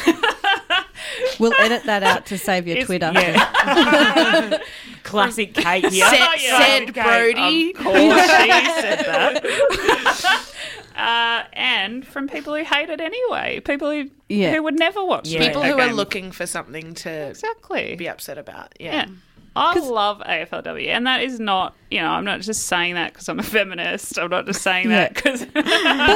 We'll 1.38 1.54
edit 1.58 1.84
that 1.84 2.02
out 2.02 2.26
to 2.26 2.36
save 2.38 2.66
your 2.66 2.76
It's- 2.76 2.86
Twitter. 2.86 3.10
Yeah. 3.14 4.58
Classic 5.02 5.52
Kate 5.54 5.86
here. 5.86 6.06
Said, 6.06 6.18
Oh, 6.20 6.34
yeah. 6.38 6.58
said 6.58 6.82
Okay, 6.90 7.02
Brodie. 7.02 7.70
Of 7.70 7.76
course, 7.76 8.22
she 8.22 8.50
said 8.80 8.98
that. 9.06 10.54
Uh, 10.96 11.42
and 11.52 12.06
from 12.06 12.28
people 12.28 12.54
who 12.54 12.64
hate 12.64 12.88
it 12.90 13.00
anyway, 13.00 13.60
people 13.60 13.90
who 13.90 14.10
Yeah. 14.28 14.52
who 14.54 14.62
would 14.62 14.78
never 14.78 15.04
watch 15.04 15.28
Yeah. 15.28 15.40
People 15.40 15.62
who 15.62 15.78
are 15.78 15.92
looking 15.92 16.32
for 16.32 16.46
something 16.46 16.94
to 16.94 17.10
exactly. 17.28 17.96
be 17.96 18.08
upset 18.08 18.38
about. 18.38 18.72
Yeah. 18.78 18.92
Yeah. 18.92 19.06
I 19.56 19.78
love 19.80 20.20
AFLW, 20.20 20.86
and 20.88 21.04
that 21.08 21.22
is 21.22 21.40
not, 21.40 21.74
you 21.90 22.00
know, 22.00 22.06
I'm 22.06 22.24
not 22.24 22.40
just 22.40 22.68
saying 22.68 22.94
that 22.94 23.12
because 23.12 23.28
I'm 23.28 23.40
a 23.40 23.42
feminist. 23.42 24.16
I'm 24.16 24.30
not 24.30 24.46
just 24.46 24.62
saying 24.62 24.90
that 24.90 25.12
because 25.14 25.42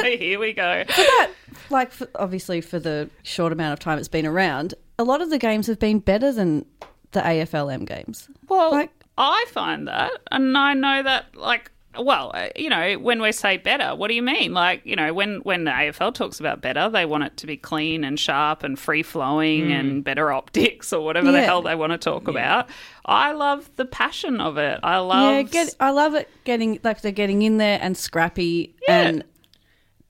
here 0.05 0.39
we 0.39 0.53
go. 0.53 0.85
But 0.87 0.97
that, 0.97 1.31
like, 1.69 1.91
for, 1.91 2.07
obviously, 2.15 2.61
for 2.61 2.79
the 2.79 3.11
short 3.25 3.53
amount 3.53 3.73
of 3.73 3.81
time 3.81 3.99
it's 3.99 4.07
been 4.07 4.25
around, 4.25 4.75
a 5.01 5.05
lot 5.05 5.21
of 5.21 5.31
the 5.31 5.39
games 5.39 5.67
have 5.67 5.81
been 5.81 5.99
better 5.99 6.31
than 6.31 6.65
the 7.11 7.21
AFLM 7.21 7.87
games. 7.87 8.29
Well, 8.49 8.71
Like- 8.71 8.93
I 9.19 9.45
find 9.49 9.89
that, 9.89 10.13
and 10.31 10.57
I 10.57 10.75
know 10.75 11.03
that, 11.03 11.35
like, 11.37 11.73
well, 11.99 12.31
uh, 12.35 12.49
you 12.57 12.69
know, 12.71 12.95
when 12.95 13.21
we 13.23 13.33
say 13.33 13.57
better, 13.57 13.95
what 13.95 14.09
do 14.09 14.15
you 14.15 14.23
mean? 14.23 14.53
Like, 14.53 14.83
you 14.85 14.97
know, 14.97 15.13
when 15.15 15.37
when 15.41 15.65
the 15.65 15.71
AFL 15.71 16.15
talks 16.15 16.41
about 16.41 16.61
better, 16.61 16.89
they 16.89 17.05
want 17.07 17.25
it 17.25 17.37
to 17.39 17.47
be 17.47 17.57
clean 17.57 18.05
and 18.05 18.19
sharp 18.19 18.63
and 18.63 18.79
free 18.79 19.03
flowing 19.03 19.73
and 19.73 20.03
better 20.05 20.33
optics 20.33 20.93
or 20.93 21.05
whatever 21.05 21.33
the 21.33 21.43
hell 21.43 21.63
they 21.63 21.75
want 21.75 21.93
to 21.93 21.99
talk 21.99 22.29
about. 22.29 22.69
I 23.07 23.33
love 23.33 23.71
the 23.77 23.85
passion 23.85 24.41
of 24.41 24.57
it. 24.59 24.81
I 24.83 24.99
love. 24.99 25.33
yeah, 25.33 25.43
get, 25.43 25.75
I 25.81 25.91
love 25.91 26.15
it 26.15 26.29
getting 26.45 26.81
like 26.83 27.01
they're 27.03 27.13
getting 27.13 27.43
in 27.43 27.59
there 27.59 27.79
and 27.83 27.97
scrappy, 27.97 28.75
Yeah. 28.89 29.01
and 29.09 29.25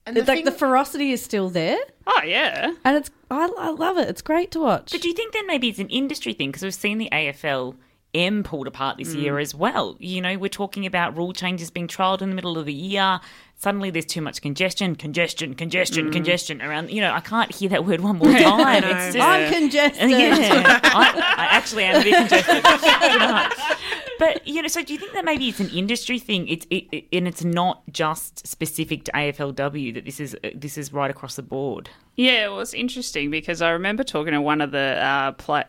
And 0.05 0.15
the 0.15 0.21
like 0.21 0.27
thing- 0.27 0.45
the 0.45 0.51
ferocity 0.51 1.11
is 1.11 1.23
still 1.23 1.49
there, 1.49 1.77
oh 2.07 2.21
yeah, 2.25 2.71
and 2.83 2.97
it's 2.97 3.09
I, 3.31 3.49
I 3.57 3.69
love 3.71 3.97
it. 3.97 4.07
It's 4.07 4.21
great 4.21 4.51
to 4.51 4.59
watch. 4.59 4.91
But 4.91 5.01
do 5.01 5.07
you 5.07 5.13
think 5.15 5.33
then 5.33 5.47
maybe 5.47 5.67
it's 5.67 5.79
an 5.79 5.89
industry 5.89 6.33
thing? 6.33 6.49
Because 6.49 6.61
we've 6.63 6.73
seen 6.75 6.99
the 6.99 7.09
AFL 7.11 7.75
M 8.15 8.43
pulled 8.43 8.65
apart 8.65 8.97
this 8.97 9.13
year 9.13 9.33
mm. 9.35 9.41
as 9.41 9.53
well. 9.53 9.97
You 9.99 10.21
know, 10.21 10.37
we're 10.37 10.47
talking 10.47 10.85
about 10.85 11.15
rule 11.17 11.33
changes 11.33 11.69
being 11.69 11.87
trialled 11.87 12.21
in 12.21 12.29
the 12.29 12.35
middle 12.35 12.57
of 12.57 12.65
the 12.65 12.73
year. 12.73 13.19
Suddenly 13.57 13.89
there's 13.89 14.05
too 14.05 14.21
much 14.21 14.41
congestion, 14.41 14.95
congestion, 14.95 15.53
congestion, 15.53 16.09
mm. 16.09 16.11
congestion 16.11 16.61
around. 16.61 16.91
You 16.91 17.01
know, 17.01 17.11
I 17.11 17.19
can't 17.19 17.53
hear 17.53 17.69
that 17.69 17.85
word 17.85 18.01
one 18.01 18.17
more 18.17 18.31
time. 18.37 18.83
it's 18.83 19.15
just. 19.15 19.27
I'm 19.27 19.51
congested. 19.51 20.09
Yeah, 20.09 20.37
I, 20.83 21.35
I 21.37 21.45
actually 21.51 21.83
am 21.83 22.01
a 22.01 22.03
bit 22.03 22.15
congested. 22.15 22.63
but 24.19 24.47
you 24.47 24.61
know, 24.61 24.67
so 24.67 24.83
do 24.83 24.93
you 24.93 24.99
think 24.99 25.13
that 25.13 25.25
maybe 25.25 25.47
it's 25.49 25.59
an 25.59 25.69
industry 25.69 26.19
thing? 26.19 26.47
It's 26.47 26.65
it, 26.69 26.85
it, 26.91 27.05
and 27.11 27.27
it's 27.27 27.43
not 27.43 27.83
just 27.91 28.45
specific 28.47 29.03
to 29.05 29.11
AFLW. 29.11 29.93
That 29.93 30.05
this 30.05 30.19
is 30.19 30.35
uh, 30.43 30.49
this 30.55 30.77
is 30.77 30.93
right 30.93 31.11
across 31.11 31.35
the 31.35 31.43
board. 31.43 31.89
Yeah, 32.15 32.45
it 32.45 32.51
was 32.51 32.73
interesting 32.73 33.29
because 33.29 33.61
I 33.61 33.71
remember 33.71 34.03
talking 34.03 34.33
to 34.33 34.41
one 34.41 34.61
of 34.61 34.71
the 34.71 34.97
uh, 35.01 35.31
play. 35.33 35.63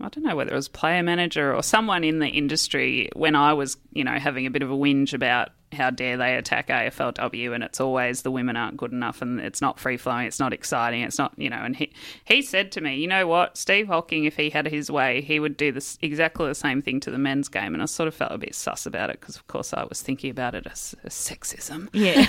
I 0.00 0.08
don't 0.08 0.24
know 0.24 0.36
whether 0.36 0.52
it 0.52 0.56
was 0.56 0.68
player 0.68 1.02
manager 1.02 1.54
or 1.54 1.62
someone 1.62 2.04
in 2.04 2.18
the 2.18 2.28
industry 2.28 3.10
when 3.14 3.36
I 3.36 3.52
was, 3.52 3.76
you 3.92 4.04
know, 4.04 4.12
having 4.12 4.46
a 4.46 4.50
bit 4.50 4.62
of 4.62 4.70
a 4.70 4.74
whinge 4.74 5.12
about 5.12 5.50
how 5.72 5.90
dare 5.90 6.16
they 6.16 6.34
attack 6.36 6.68
AFLW 6.68 7.54
and 7.54 7.62
it's 7.62 7.80
always 7.80 8.22
the 8.22 8.30
women 8.30 8.56
aren't 8.56 8.76
good 8.76 8.92
enough 8.92 9.22
and 9.22 9.40
it's 9.40 9.60
not 9.60 9.78
free 9.78 9.96
flowing, 9.96 10.26
it's 10.26 10.40
not 10.40 10.52
exciting, 10.52 11.02
it's 11.02 11.18
not, 11.18 11.32
you 11.36 11.48
know. 11.48 11.56
And 11.62 11.76
he 11.76 11.92
he 12.24 12.42
said 12.42 12.72
to 12.72 12.80
me, 12.80 12.96
you 12.96 13.06
know 13.06 13.26
what, 13.26 13.56
Steve 13.56 13.86
Hocking, 13.88 14.24
if 14.24 14.36
he 14.36 14.50
had 14.50 14.66
his 14.66 14.90
way, 14.90 15.20
he 15.20 15.38
would 15.38 15.56
do 15.56 15.70
this 15.72 15.98
exactly 16.02 16.46
the 16.48 16.54
same 16.54 16.82
thing 16.82 17.00
to 17.00 17.10
the 17.10 17.18
men's 17.18 17.48
game. 17.48 17.74
And 17.74 17.82
I 17.82 17.86
sort 17.86 18.08
of 18.08 18.14
felt 18.14 18.32
a 18.32 18.38
bit 18.38 18.54
sus 18.54 18.86
about 18.86 19.10
it 19.10 19.20
because, 19.20 19.36
of 19.36 19.46
course, 19.46 19.72
I 19.72 19.84
was 19.84 20.02
thinking 20.02 20.30
about 20.30 20.54
it 20.54 20.66
as, 20.66 20.94
as 21.04 21.14
sexism. 21.14 21.88
Yeah. 21.92 22.26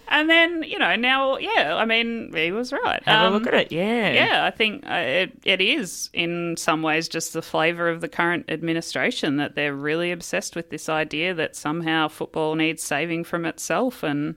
And 0.12 0.28
then, 0.28 0.64
you 0.64 0.78
know, 0.78 0.96
now, 0.96 1.36
yeah, 1.38 1.76
I 1.76 1.84
mean, 1.84 2.32
he 2.34 2.50
was 2.50 2.72
right. 2.72 3.00
Have 3.04 3.26
Um, 3.28 3.32
a 3.32 3.38
look 3.38 3.46
at 3.46 3.54
it. 3.54 3.72
Yeah. 3.72 4.10
Yeah, 4.12 4.44
I 4.44 4.50
think 4.50 4.84
uh, 4.84 4.94
it, 4.94 5.32
it 5.44 5.60
is 5.60 6.10
in 6.12 6.56
some 6.58 6.82
ways 6.82 7.08
just 7.08 7.32
the 7.32 7.40
flavour 7.42 7.88
of 7.88 8.00
the 8.00 8.08
current 8.08 8.46
administration 8.48 9.36
that 9.36 9.54
they're 9.54 9.74
really 9.74 10.10
obsessed 10.10 10.49
with 10.54 10.70
this 10.70 10.88
idea 10.88 11.34
that 11.34 11.56
somehow 11.56 12.08
football 12.08 12.54
needs 12.54 12.82
saving 12.82 13.24
from 13.24 13.44
itself. 13.44 14.02
And, 14.02 14.36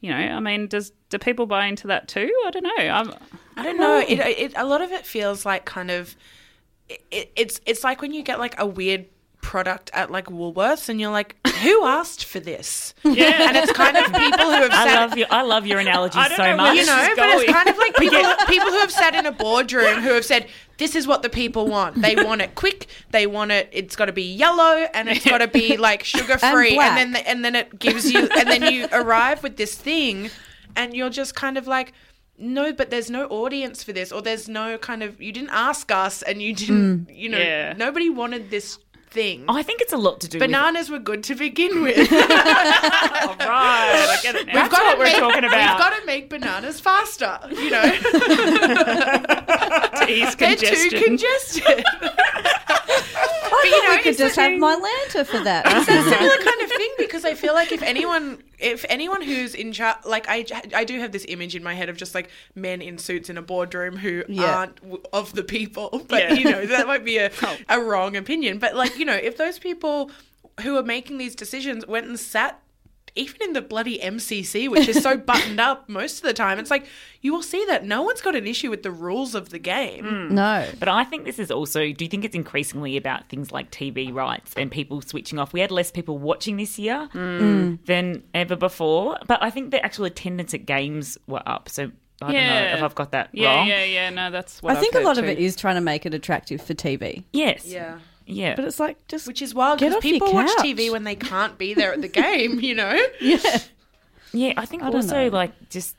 you 0.00 0.10
know, 0.10 0.16
I 0.16 0.40
mean, 0.40 0.66
does 0.66 0.92
do 1.08 1.18
people 1.18 1.46
buy 1.46 1.66
into 1.66 1.86
that 1.88 2.08
too? 2.08 2.30
I 2.46 2.50
don't 2.50 2.64
know. 2.64 2.88
I'm, 2.88 3.14
I 3.56 3.62
don't 3.62 3.78
know. 3.78 3.98
It, 3.98 4.18
it 4.18 4.52
a 4.56 4.64
lot 4.64 4.82
of 4.82 4.92
it 4.92 5.06
feels 5.06 5.44
like 5.44 5.64
kind 5.64 5.90
of 5.90 6.16
it, 7.10 7.32
it's 7.36 7.60
it's 7.66 7.84
like 7.84 8.02
when 8.02 8.12
you 8.12 8.22
get 8.22 8.38
like 8.38 8.58
a 8.58 8.66
weird 8.66 9.06
product 9.52 9.90
at 9.92 10.10
like 10.10 10.28
Woolworths 10.28 10.88
and 10.88 10.98
you're 10.98 11.10
like, 11.10 11.36
who 11.58 11.84
asked 11.98 12.24
for 12.24 12.40
this? 12.40 12.94
yeah. 13.04 13.48
And 13.48 13.56
it's 13.58 13.70
kind 13.72 13.98
of 13.98 14.06
people 14.06 14.46
who 14.46 14.62
have 14.62 14.70
I 14.72 14.84
sat 14.86 14.94
love 15.00 15.18
your 15.18 15.26
I 15.30 15.42
love 15.42 15.66
your 15.66 15.78
analogy 15.78 16.18
I 16.18 16.28
don't 16.28 16.38
so 16.38 16.44
know 16.44 16.56
much. 16.56 16.68
where 16.68 16.74
you 16.76 16.86
know, 16.86 16.96
This 16.96 17.10
is 17.10 17.16
but 17.18 17.28
it's 17.28 17.42
going. 17.42 17.52
kind 17.54 17.68
of 17.68 17.76
like 17.76 17.94
people 18.04 18.22
people 18.48 18.70
who 18.70 18.78
have 18.78 18.90
sat 18.90 19.14
in 19.14 19.26
a 19.26 19.30
boardroom 19.32 20.00
who 20.00 20.14
have 20.14 20.24
said, 20.24 20.46
This 20.78 20.96
is 20.96 21.06
what 21.06 21.20
the 21.20 21.28
people 21.28 21.66
want. 21.68 22.00
They 22.00 22.14
want 22.30 22.40
it 22.40 22.54
quick, 22.54 22.86
they 23.10 23.26
want 23.26 23.50
it 23.52 23.68
it's 23.72 23.94
gotta 23.94 24.12
be 24.12 24.22
yellow 24.22 24.86
and 24.94 25.10
it's 25.10 25.26
gotta 25.26 25.48
be 25.48 25.76
like 25.76 26.02
sugar 26.02 26.38
free 26.38 26.74
black. 26.74 26.92
and, 26.92 26.96
then 26.98 27.12
the, 27.12 27.28
and 27.28 27.44
then 27.44 27.54
it 27.54 27.78
gives 27.78 28.10
you 28.10 28.20
and 28.38 28.48
then 28.48 28.72
you 28.72 28.88
arrive 28.90 29.42
with 29.42 29.58
this 29.58 29.74
thing 29.74 30.30
and 30.76 30.94
you're 30.96 31.10
just 31.10 31.34
kind 31.34 31.58
of 31.58 31.66
like 31.66 31.92
no, 32.38 32.72
but 32.72 32.88
there's 32.90 33.10
no 33.10 33.26
audience 33.26 33.84
for 33.84 33.92
this, 33.92 34.10
or 34.10 34.20
there's 34.22 34.48
no 34.48 34.78
kind 34.78 35.02
of 35.02 35.20
you 35.20 35.30
didn't 35.30 35.50
ask 35.52 35.92
us, 35.92 36.22
and 36.22 36.40
you 36.42 36.52
didn't, 36.54 37.06
mm. 37.06 37.16
you 37.16 37.28
know, 37.28 37.38
Yeah. 37.38 37.74
nobody 37.76 38.08
wanted 38.10 38.50
this 38.50 38.78
thing. 39.12 39.44
I 39.48 39.62
think 39.62 39.80
it's 39.80 39.92
a 39.92 39.96
lot 39.96 40.20
to 40.22 40.28
do 40.28 40.38
with 40.38 40.48
Bananas 40.48 40.90
were 40.90 40.98
good 40.98 41.22
to 41.24 41.34
begin 41.34 41.82
with. 41.82 41.98
All 42.12 42.18
right, 42.18 43.36
I 43.38 44.18
get 44.22 44.34
it 44.34 44.46
now. 44.46 44.54
That's 44.54 44.72
what 44.72 44.98
we're 44.98 45.04
make, 45.04 45.16
talking 45.16 45.44
about. 45.44 45.52
We've 45.52 45.78
got 45.78 46.00
to 46.00 46.06
make 46.06 46.30
bananas 46.30 46.80
faster. 46.80 47.38
You 47.50 47.70
know, 47.70 47.82
to 49.96 50.06
ease 50.08 50.34
they're 50.36 50.56
congestion. 50.56 50.90
too 50.90 51.04
congested. 51.04 51.84
I 53.52 53.62
you 53.64 53.82
know, 53.82 53.90
we 53.96 54.02
could 54.02 54.16
just 54.18 54.36
have 54.36 54.58
my 54.58 54.74
lanta 54.74 55.26
for 55.26 55.40
that. 55.44 55.64
it's 55.66 55.88
a 55.88 55.92
similar 56.10 56.36
kind 56.44 56.62
of 56.62 56.70
thing 56.70 56.90
because 56.98 57.24
I 57.24 57.34
feel 57.34 57.54
like 57.54 57.72
if 57.72 57.82
anyone 57.82 58.42
if 58.58 58.84
anyone 58.88 59.22
who's 59.22 59.54
in 59.54 59.72
charge, 59.72 59.96
like 60.04 60.26
I, 60.28 60.44
I 60.74 60.84
do 60.84 60.98
have 61.00 61.10
this 61.12 61.24
image 61.28 61.54
in 61.56 61.62
my 61.62 61.74
head 61.74 61.88
of 61.88 61.96
just 61.96 62.14
like 62.14 62.30
men 62.54 62.80
in 62.80 62.96
suits 62.98 63.28
in 63.28 63.36
a 63.36 63.42
boardroom 63.42 63.96
who 63.96 64.22
Yeah. 64.28 64.54
aren't 64.56 64.76
w- 64.76 65.02
of 65.12 65.34
the 65.34 65.42
people. 65.44 66.04
But 66.08 66.22
Yeah. 66.22 66.32
you 66.34 66.44
know 66.50 66.66
that 66.66 66.86
might 66.86 67.04
be 67.04 67.18
a 67.18 67.30
Oh. 67.42 67.56
a 67.68 67.80
wrong 67.80 68.16
opinion. 68.16 68.58
But 68.58 68.74
like 68.76 68.98
you 68.98 69.04
know, 69.04 69.14
if 69.14 69.36
those 69.36 69.58
people 69.58 70.10
who 70.62 70.76
are 70.76 70.82
making 70.82 71.18
these 71.18 71.34
decisions 71.34 71.86
went 71.86 72.06
and 72.06 72.18
sat. 72.20 72.61
Even 73.14 73.36
in 73.42 73.52
the 73.52 73.60
bloody 73.60 73.98
MCC, 73.98 74.70
which 74.70 74.88
is 74.88 75.02
so 75.02 75.16
buttoned 75.30 75.60
up 75.60 75.88
most 75.88 76.16
of 76.18 76.22
the 76.22 76.32
time, 76.32 76.58
it's 76.58 76.70
like 76.70 76.86
you 77.20 77.32
will 77.32 77.42
see 77.42 77.64
that 77.66 77.84
no 77.84 78.02
one's 78.02 78.20
got 78.22 78.34
an 78.34 78.46
issue 78.46 78.70
with 78.70 78.82
the 78.82 78.90
rules 78.90 79.34
of 79.34 79.50
the 79.50 79.58
game. 79.58 80.04
Hmm. 80.04 80.34
No. 80.34 80.66
But 80.78 80.88
I 80.88 81.04
think 81.04 81.24
this 81.24 81.38
is 81.38 81.50
also. 81.50 81.80
Do 81.92 82.04
you 82.04 82.08
think 82.08 82.24
it's 82.24 82.34
increasingly 82.34 82.96
about 82.96 83.28
things 83.28 83.52
like 83.52 83.70
TV 83.70 84.12
rights 84.12 84.54
and 84.56 84.70
people 84.70 85.02
switching 85.02 85.38
off? 85.38 85.52
We 85.52 85.60
had 85.60 85.70
less 85.70 85.90
people 85.90 86.16
watching 86.18 86.56
this 86.56 86.78
year 86.78 87.08
hmm. 87.12 87.74
than 87.84 88.22
ever 88.34 88.56
before, 88.56 89.18
but 89.26 89.42
I 89.42 89.50
think 89.50 89.70
the 89.72 89.84
actual 89.84 90.06
attendance 90.06 90.54
at 90.54 90.64
games 90.66 91.18
were 91.26 91.42
up. 91.46 91.68
So 91.68 91.90
I 92.22 92.32
don't 92.32 92.46
know 92.46 92.76
if 92.76 92.82
I've 92.82 92.94
got 92.94 93.12
that 93.12 93.30
Yeah, 93.32 93.56
wrong. 93.56 93.68
yeah, 93.68 93.84
yeah. 93.84 94.10
No, 94.10 94.30
that's 94.30 94.62
what 94.62 94.76
I 94.76 94.80
think 94.80 94.94
a 94.94 94.98
I've 94.98 95.04
lot 95.04 95.16
heard 95.16 95.24
of 95.24 95.30
it 95.30 95.36
too. 95.36 95.42
is 95.42 95.56
trying 95.56 95.74
to 95.74 95.80
make 95.80 96.06
it 96.06 96.14
attractive 96.14 96.62
for 96.62 96.74
TV. 96.74 97.24
Yes. 97.32 97.66
Yeah. 97.66 97.98
Yeah. 98.26 98.54
But 98.54 98.64
it's 98.64 98.80
like 98.80 99.06
just 99.08 99.26
Which 99.26 99.42
is 99.42 99.54
wild 99.54 99.78
because 99.78 99.96
people 100.02 100.32
watch. 100.32 100.50
TV 100.58 100.90
when 100.90 101.04
they 101.04 101.16
can't 101.16 101.58
be 101.58 101.74
there 101.74 101.92
at 101.92 102.00
the 102.00 102.08
game, 102.08 102.60
you 102.60 102.74
know? 102.74 102.98
yeah. 103.20 103.58
Yeah, 104.34 104.54
I 104.56 104.64
think 104.64 104.82
I 104.82 104.86
don't 104.86 104.96
also 105.02 105.24
know. 105.24 105.28
like 105.28 105.68
just 105.68 105.94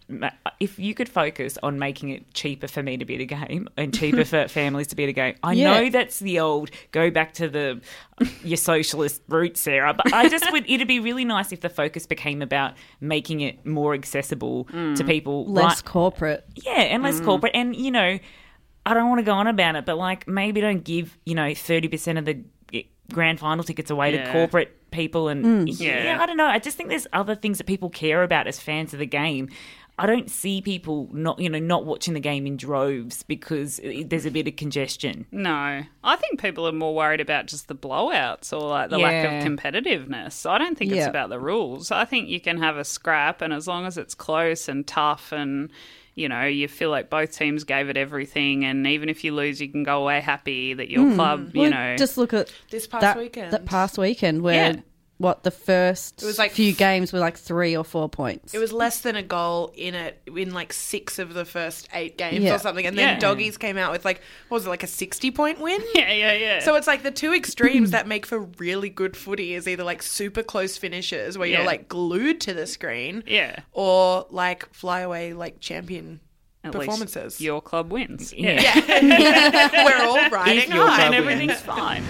if 0.60 0.80
you 0.80 0.96
could 0.96 1.08
focus 1.08 1.58
on 1.62 1.78
making 1.78 2.10
it 2.10 2.34
cheaper 2.34 2.68
for 2.68 2.82
me 2.82 2.98
to 2.98 3.06
be 3.06 3.16
at 3.16 3.22
a 3.22 3.26
game 3.26 3.70
and 3.78 3.94
cheaper 3.94 4.26
for 4.26 4.48
families 4.48 4.88
to 4.88 4.96
be 4.96 5.04
at 5.04 5.10
a 5.10 5.14
game. 5.14 5.36
I 5.44 5.54
Yeah. 5.54 5.80
know 5.82 5.90
that's 5.92 6.20
the 6.20 6.40
old 6.40 6.72
go 6.92 7.12
back 7.12 7.34
to 7.36 7.48
the 7.48 7.80
uh, 8.20 8.26
your 8.44 8.58
socialist 8.58 9.22
roots, 9.28 9.62
Sarah, 9.62 9.94
but 9.94 10.12
I 10.12 10.30
just 10.30 10.52
would 10.52 10.68
it'd 10.68 10.88
be 10.88 11.00
really 11.00 11.26
nice 11.26 11.52
if 11.52 11.62
the 11.62 11.70
focus 11.70 12.08
became 12.08 12.42
about 12.42 12.74
making 13.00 13.42
it 13.42 13.66
more 13.66 13.94
accessible 13.94 14.66
to 14.66 14.72
mm. 14.74 15.06
people. 15.08 15.46
Less 15.46 15.78
like- 15.78 15.86
corporate. 15.86 16.46
yeah, 16.56 16.82
and 16.82 17.04
less 17.04 17.20
mm. 17.20 17.26
corporate, 17.26 17.52
and 17.54 17.76
you 17.76 17.92
know, 17.92 18.18
I 18.86 18.94
don't 18.94 19.10
want 19.10 19.20
to 19.20 19.24
go 19.24 19.34
on 19.34 19.48
about 19.48 19.76
it, 19.76 19.86
but 19.86 19.98
like 19.98 20.28
maybe 20.28 20.62
don't 20.62 20.84
give 20.84 21.18
you 21.26 21.36
know 21.36 21.54
thirty 21.54 21.88
percent 21.88 22.18
of 22.18 22.26
the 22.26 22.44
grand 23.12 23.40
final 23.40 23.64
tickets 23.64 23.92
away 23.92 24.12
to 24.12 24.32
corporate 24.32 24.92
people, 24.92 25.28
and 25.28 25.46
mm. 25.46 25.80
Yeah. 25.80 26.04
yeah, 26.04 26.22
I 26.22 26.26
don't 26.26 26.38
know. 26.38 26.46
I 26.46 26.60
just 26.60 26.78
think 26.78 26.90
there's 26.90 27.08
other 27.14 27.36
things 27.36 27.58
that 27.58 27.66
people 27.66 27.90
care 27.90 28.24
about 28.24 28.48
as 28.48 28.60
fans 28.60 28.94
of 28.94 29.00
the 29.00 29.06
game. 29.06 29.50
I 30.00 30.08
don't 30.08 30.30
see 30.30 30.60
people 30.60 31.08
not 31.14 31.40
you 31.40 31.50
know 31.50 31.60
not 31.60 31.86
watching 31.86 32.16
the 32.16 32.20
game 32.20 32.48
in 32.48 32.58
droves 32.58 33.22
because 33.24 33.80
there's 33.84 34.26
a 34.26 34.32
bit 34.32 34.48
of 34.48 34.56
congestion. 34.56 35.28
No, 35.32 35.84
I 36.04 36.16
think 36.16 36.42
people 36.42 36.68
are 36.68 36.72
more 36.72 36.96
worried 36.96 37.22
about 37.22 37.46
just 37.46 37.68
the 37.68 37.76
blowouts 37.76 38.52
or 38.52 38.68
like 38.68 38.90
the 38.90 38.98
lack 38.98 39.26
of 39.26 39.48
competitiveness. 39.48 40.50
I 40.50 40.58
don't 40.58 40.78
think 40.78 40.92
it's 40.92 41.06
about 41.06 41.30
the 41.30 41.40
rules. 41.40 41.92
I 41.92 42.06
think 42.06 42.28
you 42.28 42.40
can 42.40 42.58
have 42.58 42.78
a 42.78 42.84
scrap, 42.84 43.42
and 43.42 43.54
as 43.54 43.68
long 43.68 43.86
as 43.86 43.98
it's 43.98 44.16
close 44.16 44.68
and 44.68 44.86
tough, 44.88 45.32
and 45.32 45.72
you 46.16 46.30
know 46.30 46.45
you 46.45 46.68
feel 46.68 46.89
like 46.89 47.09
both 47.09 47.38
teams 47.38 47.64
gave 47.64 47.89
it 47.89 47.97
everything, 47.97 48.66
and 48.66 48.86
even 48.88 49.09
if 49.09 49.24
you 49.24 49.34
lose, 49.34 49.59
you 49.61 49.70
can 49.70 49.84
go 49.84 50.01
away 50.01 50.22
happy 50.22 50.74
that 50.74 50.89
your 50.89 51.03
hmm. 51.05 51.16
club, 51.16 51.51
you 51.53 51.61
Well, 51.61 51.72
know, 51.72 51.95
just 51.97 52.18
look 52.18 52.34
at 52.34 52.51
This 52.70 52.88
past 52.88 53.01
that, 53.01 53.18
weekend. 53.18 53.51
That 53.51 53.66
past 53.66 53.97
weekend 53.97 54.41
where 54.41 54.74
Yeah. 54.74 54.82
What 55.24 55.44
the 55.44 55.52
first 55.52 56.22
It 56.22 56.26
was 56.26 56.38
like 56.38 56.52
few 56.52 56.72
f- 56.72 56.78
games 56.78 57.12
were 57.14 57.20
like 57.20 57.38
three 57.38 57.76
or 57.76 57.84
four 57.84 58.10
points. 58.10 58.54
It 58.54 58.60
was 58.60 58.72
less 58.74 59.00
than 59.02 59.16
a 59.16 59.24
goal 59.24 59.72
in 59.76 59.96
it 59.96 60.22
in 60.28 60.54
like 60.54 60.74
six 60.74 61.18
of 61.18 61.34
the 61.34 61.46
first 61.46 61.88
eight 61.94 62.18
games 62.18 62.44
Yeah. 62.44 62.56
or 62.56 62.60
something. 62.60 62.86
And 62.86 62.98
then 62.98 63.08
Yeah. 63.16 63.20
doggies 63.20 63.58
came 63.58 63.78
out 63.78 63.92
with 63.92 64.04
like, 64.06 64.22
what 64.50 64.58
was 64.58 64.66
it, 64.66 64.70
like 64.70 64.84
a 64.84 64.88
60 64.88 65.32
point 65.32 65.60
win? 65.60 65.82
yeah, 65.96 66.12
yeah, 66.12 66.34
yeah. 66.34 66.60
So 66.60 66.76
it's 66.76 66.88
like 66.88 67.04
the 67.04 67.12
two 67.12 67.34
extremes 67.34 67.92
that 67.92 68.08
make 68.08 68.26
for 68.26 68.40
really 68.60 68.90
good 68.90 69.16
footy 69.18 69.54
is 69.54 69.68
either 69.68 69.84
like 69.84 70.04
super 70.04 70.44
close 70.44 70.78
finishes 70.78 71.38
where 71.38 71.48
Yeah. 71.48 71.58
you're 71.60 71.66
like 71.68 71.88
glued 71.88 72.42
to 72.42 72.54
the 72.54 72.68
screen 72.68 73.24
yeah, 73.26 73.56
or 73.72 74.28
like 74.30 74.72
flyaway 74.74 75.32
like 75.34 75.60
champion 75.62 76.20
At 76.66 76.74
performances. 76.74 77.24
least 77.36 77.42
your 77.42 77.62
club 77.62 77.92
wins. 77.94 78.34
Yeah. 78.36 78.62
Yeah. 78.62 79.86
We're 79.86 80.06
all 80.06 80.30
riding 80.30 80.58
If 80.64 80.68
your 80.74 80.86
high. 80.88 80.96
club 81.08 81.14
and 81.14 81.26
wins. 81.26 81.42
everything's 81.42 81.62
fine. 81.62 82.04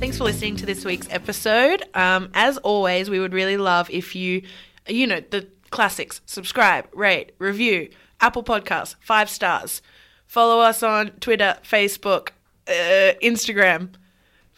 Thanks 0.00 0.16
for 0.16 0.24
listening 0.24 0.56
to 0.56 0.64
this 0.64 0.82
week's 0.82 1.06
episode. 1.10 1.84
Um, 1.92 2.30
as 2.32 2.56
always, 2.56 3.10
we 3.10 3.20
would 3.20 3.34
really 3.34 3.58
love 3.58 3.90
if 3.90 4.16
you, 4.16 4.40
you 4.88 5.06
know, 5.06 5.20
the 5.20 5.46
classics 5.68 6.22
subscribe, 6.24 6.88
rate, 6.94 7.32
review, 7.38 7.90
Apple 8.18 8.42
Podcasts, 8.42 8.94
five 9.00 9.28
stars. 9.28 9.82
Follow 10.26 10.60
us 10.60 10.82
on 10.82 11.10
Twitter, 11.20 11.58
Facebook, 11.62 12.30
uh, 12.66 13.12
Instagram. 13.22 13.90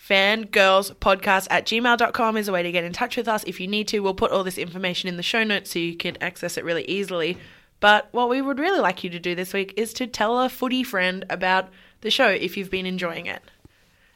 Fangrrrlspodcast 0.09 1.49
at 1.51 1.67
gmail.com 1.67 2.37
is 2.37 2.47
a 2.47 2.53
way 2.53 2.63
to 2.63 2.71
get 2.71 2.85
in 2.85 2.93
touch 2.93 3.17
with 3.17 3.27
us 3.27 3.43
if 3.45 3.59
you 3.59 3.67
need 3.67 3.89
to. 3.89 3.99
We'll 3.99 4.15
put 4.15 4.31
all 4.31 4.45
this 4.45 4.59
information 4.59 5.09
in 5.09 5.17
the 5.17 5.25
show 5.25 5.43
notes 5.43 5.73
so 5.73 5.81
you 5.81 5.97
can 5.97 6.17
access 6.21 6.57
it 6.57 6.65
really 6.65 6.85
easily. 6.85 7.37
But 7.81 8.09
what 8.13 8.29
we 8.29 8.41
would 8.41 8.61
really 8.61 8.79
like 8.79 9.03
you 9.03 9.11
to 9.11 9.19
do 9.19 9.35
this 9.35 9.53
week 9.53 9.75
is 9.77 9.93
to 9.95 10.07
tell 10.07 10.39
a 10.39 10.49
footy 10.49 10.85
friend 10.85 11.25
about 11.29 11.69
the 12.01 12.13
show 12.13 12.29
if 12.29 12.57
you've 12.57 12.71
been 12.71 12.87
enjoying 12.87 13.27
it. 13.27 13.43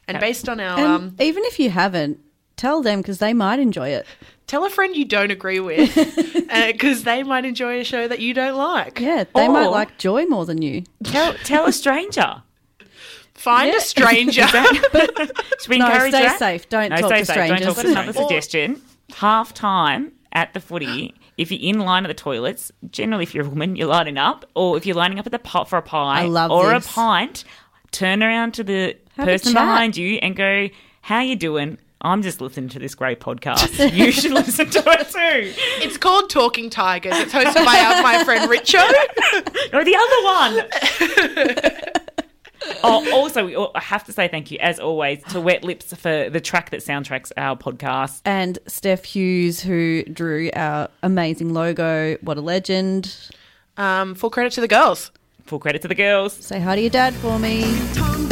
And 0.07 0.19
based 0.19 0.47
on 0.47 0.59
our 0.59 0.77
and 0.77 0.87
um, 0.87 1.15
even 1.19 1.43
if 1.45 1.59
you 1.59 1.69
haven't, 1.69 2.19
tell 2.55 2.81
them 2.81 3.01
because 3.01 3.17
they 3.19 3.33
might 3.33 3.59
enjoy 3.59 3.89
it. 3.89 4.05
Tell 4.47 4.63
a 4.65 4.69
friend 4.69 4.95
you 4.95 5.03
don't 5.03 5.31
agree 5.31 5.59
with 5.59 5.93
because 6.47 7.03
they 7.03 7.21
might 7.23 7.43
enjoy 7.43 7.81
a 7.81 7.83
show 7.83 8.07
that 8.07 8.19
you 8.19 8.33
don't 8.33 8.55
like. 8.55 8.99
Yeah, 8.99 9.25
they 9.35 9.47
might 9.49 9.65
like 9.67 9.97
Joy 9.97 10.25
more 10.25 10.45
than 10.45 10.61
you. 10.61 10.83
Tell 11.03 11.33
tell 11.43 11.65
a 11.65 11.73
stranger. 11.73 12.43
Find 13.33 13.69
Yeah. 13.71 13.77
a 13.77 13.81
stranger. 13.81 14.47
Should 14.47 15.67
we 15.69 15.77
No, 15.79 15.87
encourage 15.87 16.11
stay 16.13 16.23
that? 16.23 16.39
safe. 16.39 16.69
Don't 16.69 16.89
no, 16.89 16.97
talk 16.97 17.09
stay 17.09 17.19
to 17.19 17.25
safe. 17.25 17.33
strangers. 17.35 17.59
Don't 17.65 17.75
talk 17.75 17.83
to 17.85 17.91
another 17.91 18.13
suggestion. 18.13 18.81
Half 19.15 19.53
time 19.53 20.13
at 20.31 20.53
the 20.53 20.59
footy, 20.59 21.13
if 21.37 21.51
you're 21.51 21.61
in 21.75 21.79
line 21.79 22.03
at 22.05 22.07
the 22.07 22.13
toilets, 22.13 22.71
generally 22.89 23.23
if 23.23 23.35
you're 23.35 23.45
a 23.45 23.49
woman, 23.49 23.75
you're 23.75 23.87
lining 23.87 24.17
up, 24.17 24.45
or 24.55 24.75
if 24.77 24.85
you're 24.85 24.95
lining 24.95 25.19
up 25.19 25.25
at 25.25 25.31
the 25.31 25.39
pot 25.39 25.69
for 25.69 25.77
a 25.77 25.81
pie 25.81 26.21
I 26.21 26.25
love 26.25 26.51
or 26.51 26.71
this. 26.73 26.85
a 26.85 26.89
pint, 26.89 27.43
turn 27.91 28.23
around 28.23 28.53
to 28.55 28.63
the 28.63 28.95
Have 29.17 29.25
person 29.25 29.53
behind 29.53 29.97
you 29.97 30.15
and 30.21 30.35
go, 30.35 30.69
"How 31.01 31.19
you 31.19 31.35
doing?" 31.35 31.77
I'm 32.01 32.21
just 32.21 32.41
listening 32.41 32.69
to 32.69 32.79
this 32.79 32.93
great 32.93 33.19
podcast. 33.19 33.91
You 33.91 34.11
should 34.11 34.31
listen 34.45 34.69
to 34.69 34.83
it 34.85 35.09
too. 35.09 35.53
it's 35.83 35.97
called 35.97 36.29
Talking 36.29 36.69
Tigers. 36.69 37.13
It's 37.17 37.33
hosted 37.33 37.65
by 37.65 37.79
our, 37.79 38.03
my 38.03 38.23
friend 38.23 38.49
Richo. 38.49 38.83
Or 39.73 39.83
the 39.83 39.95
other 39.95 40.23
one. 40.23 42.13
oh, 42.83 43.11
also, 43.11 43.45
we 43.45 43.55
I 43.75 43.81
have 43.81 44.03
to 44.05 44.13
say 44.13 44.27
thank 44.27 44.49
you, 44.49 44.57
as 44.59 44.79
always, 44.79 45.21
to 45.25 45.41
Wet 45.41 45.63
Lips 45.63 45.93
for 45.93 46.29
the 46.29 46.39
track 46.39 46.69
that 46.69 46.79
soundtracks 46.79 47.31
our 47.35 47.57
podcast. 47.57 48.21
And 48.23 48.57
Steph 48.67 49.03
Hughes, 49.03 49.59
who 49.61 50.03
drew 50.03 50.49
our 50.55 50.89
amazing 51.03 51.53
logo. 51.53 52.15
What 52.21 52.37
a 52.37 52.41
legend. 52.41 53.13
Um, 53.75 54.15
full 54.15 54.29
credit 54.29 54.53
to 54.53 54.61
the 54.61 54.67
girls. 54.69 55.11
Full 55.43 55.59
credit 55.59 55.81
to 55.81 55.87
the 55.87 55.95
girls. 55.95 56.33
Say 56.33 56.59
hi 56.59 56.75
to 56.75 56.81
your 56.81 56.89
dad 56.89 57.13
for 57.15 57.37
me. 57.39 57.63
Tom 57.93 58.29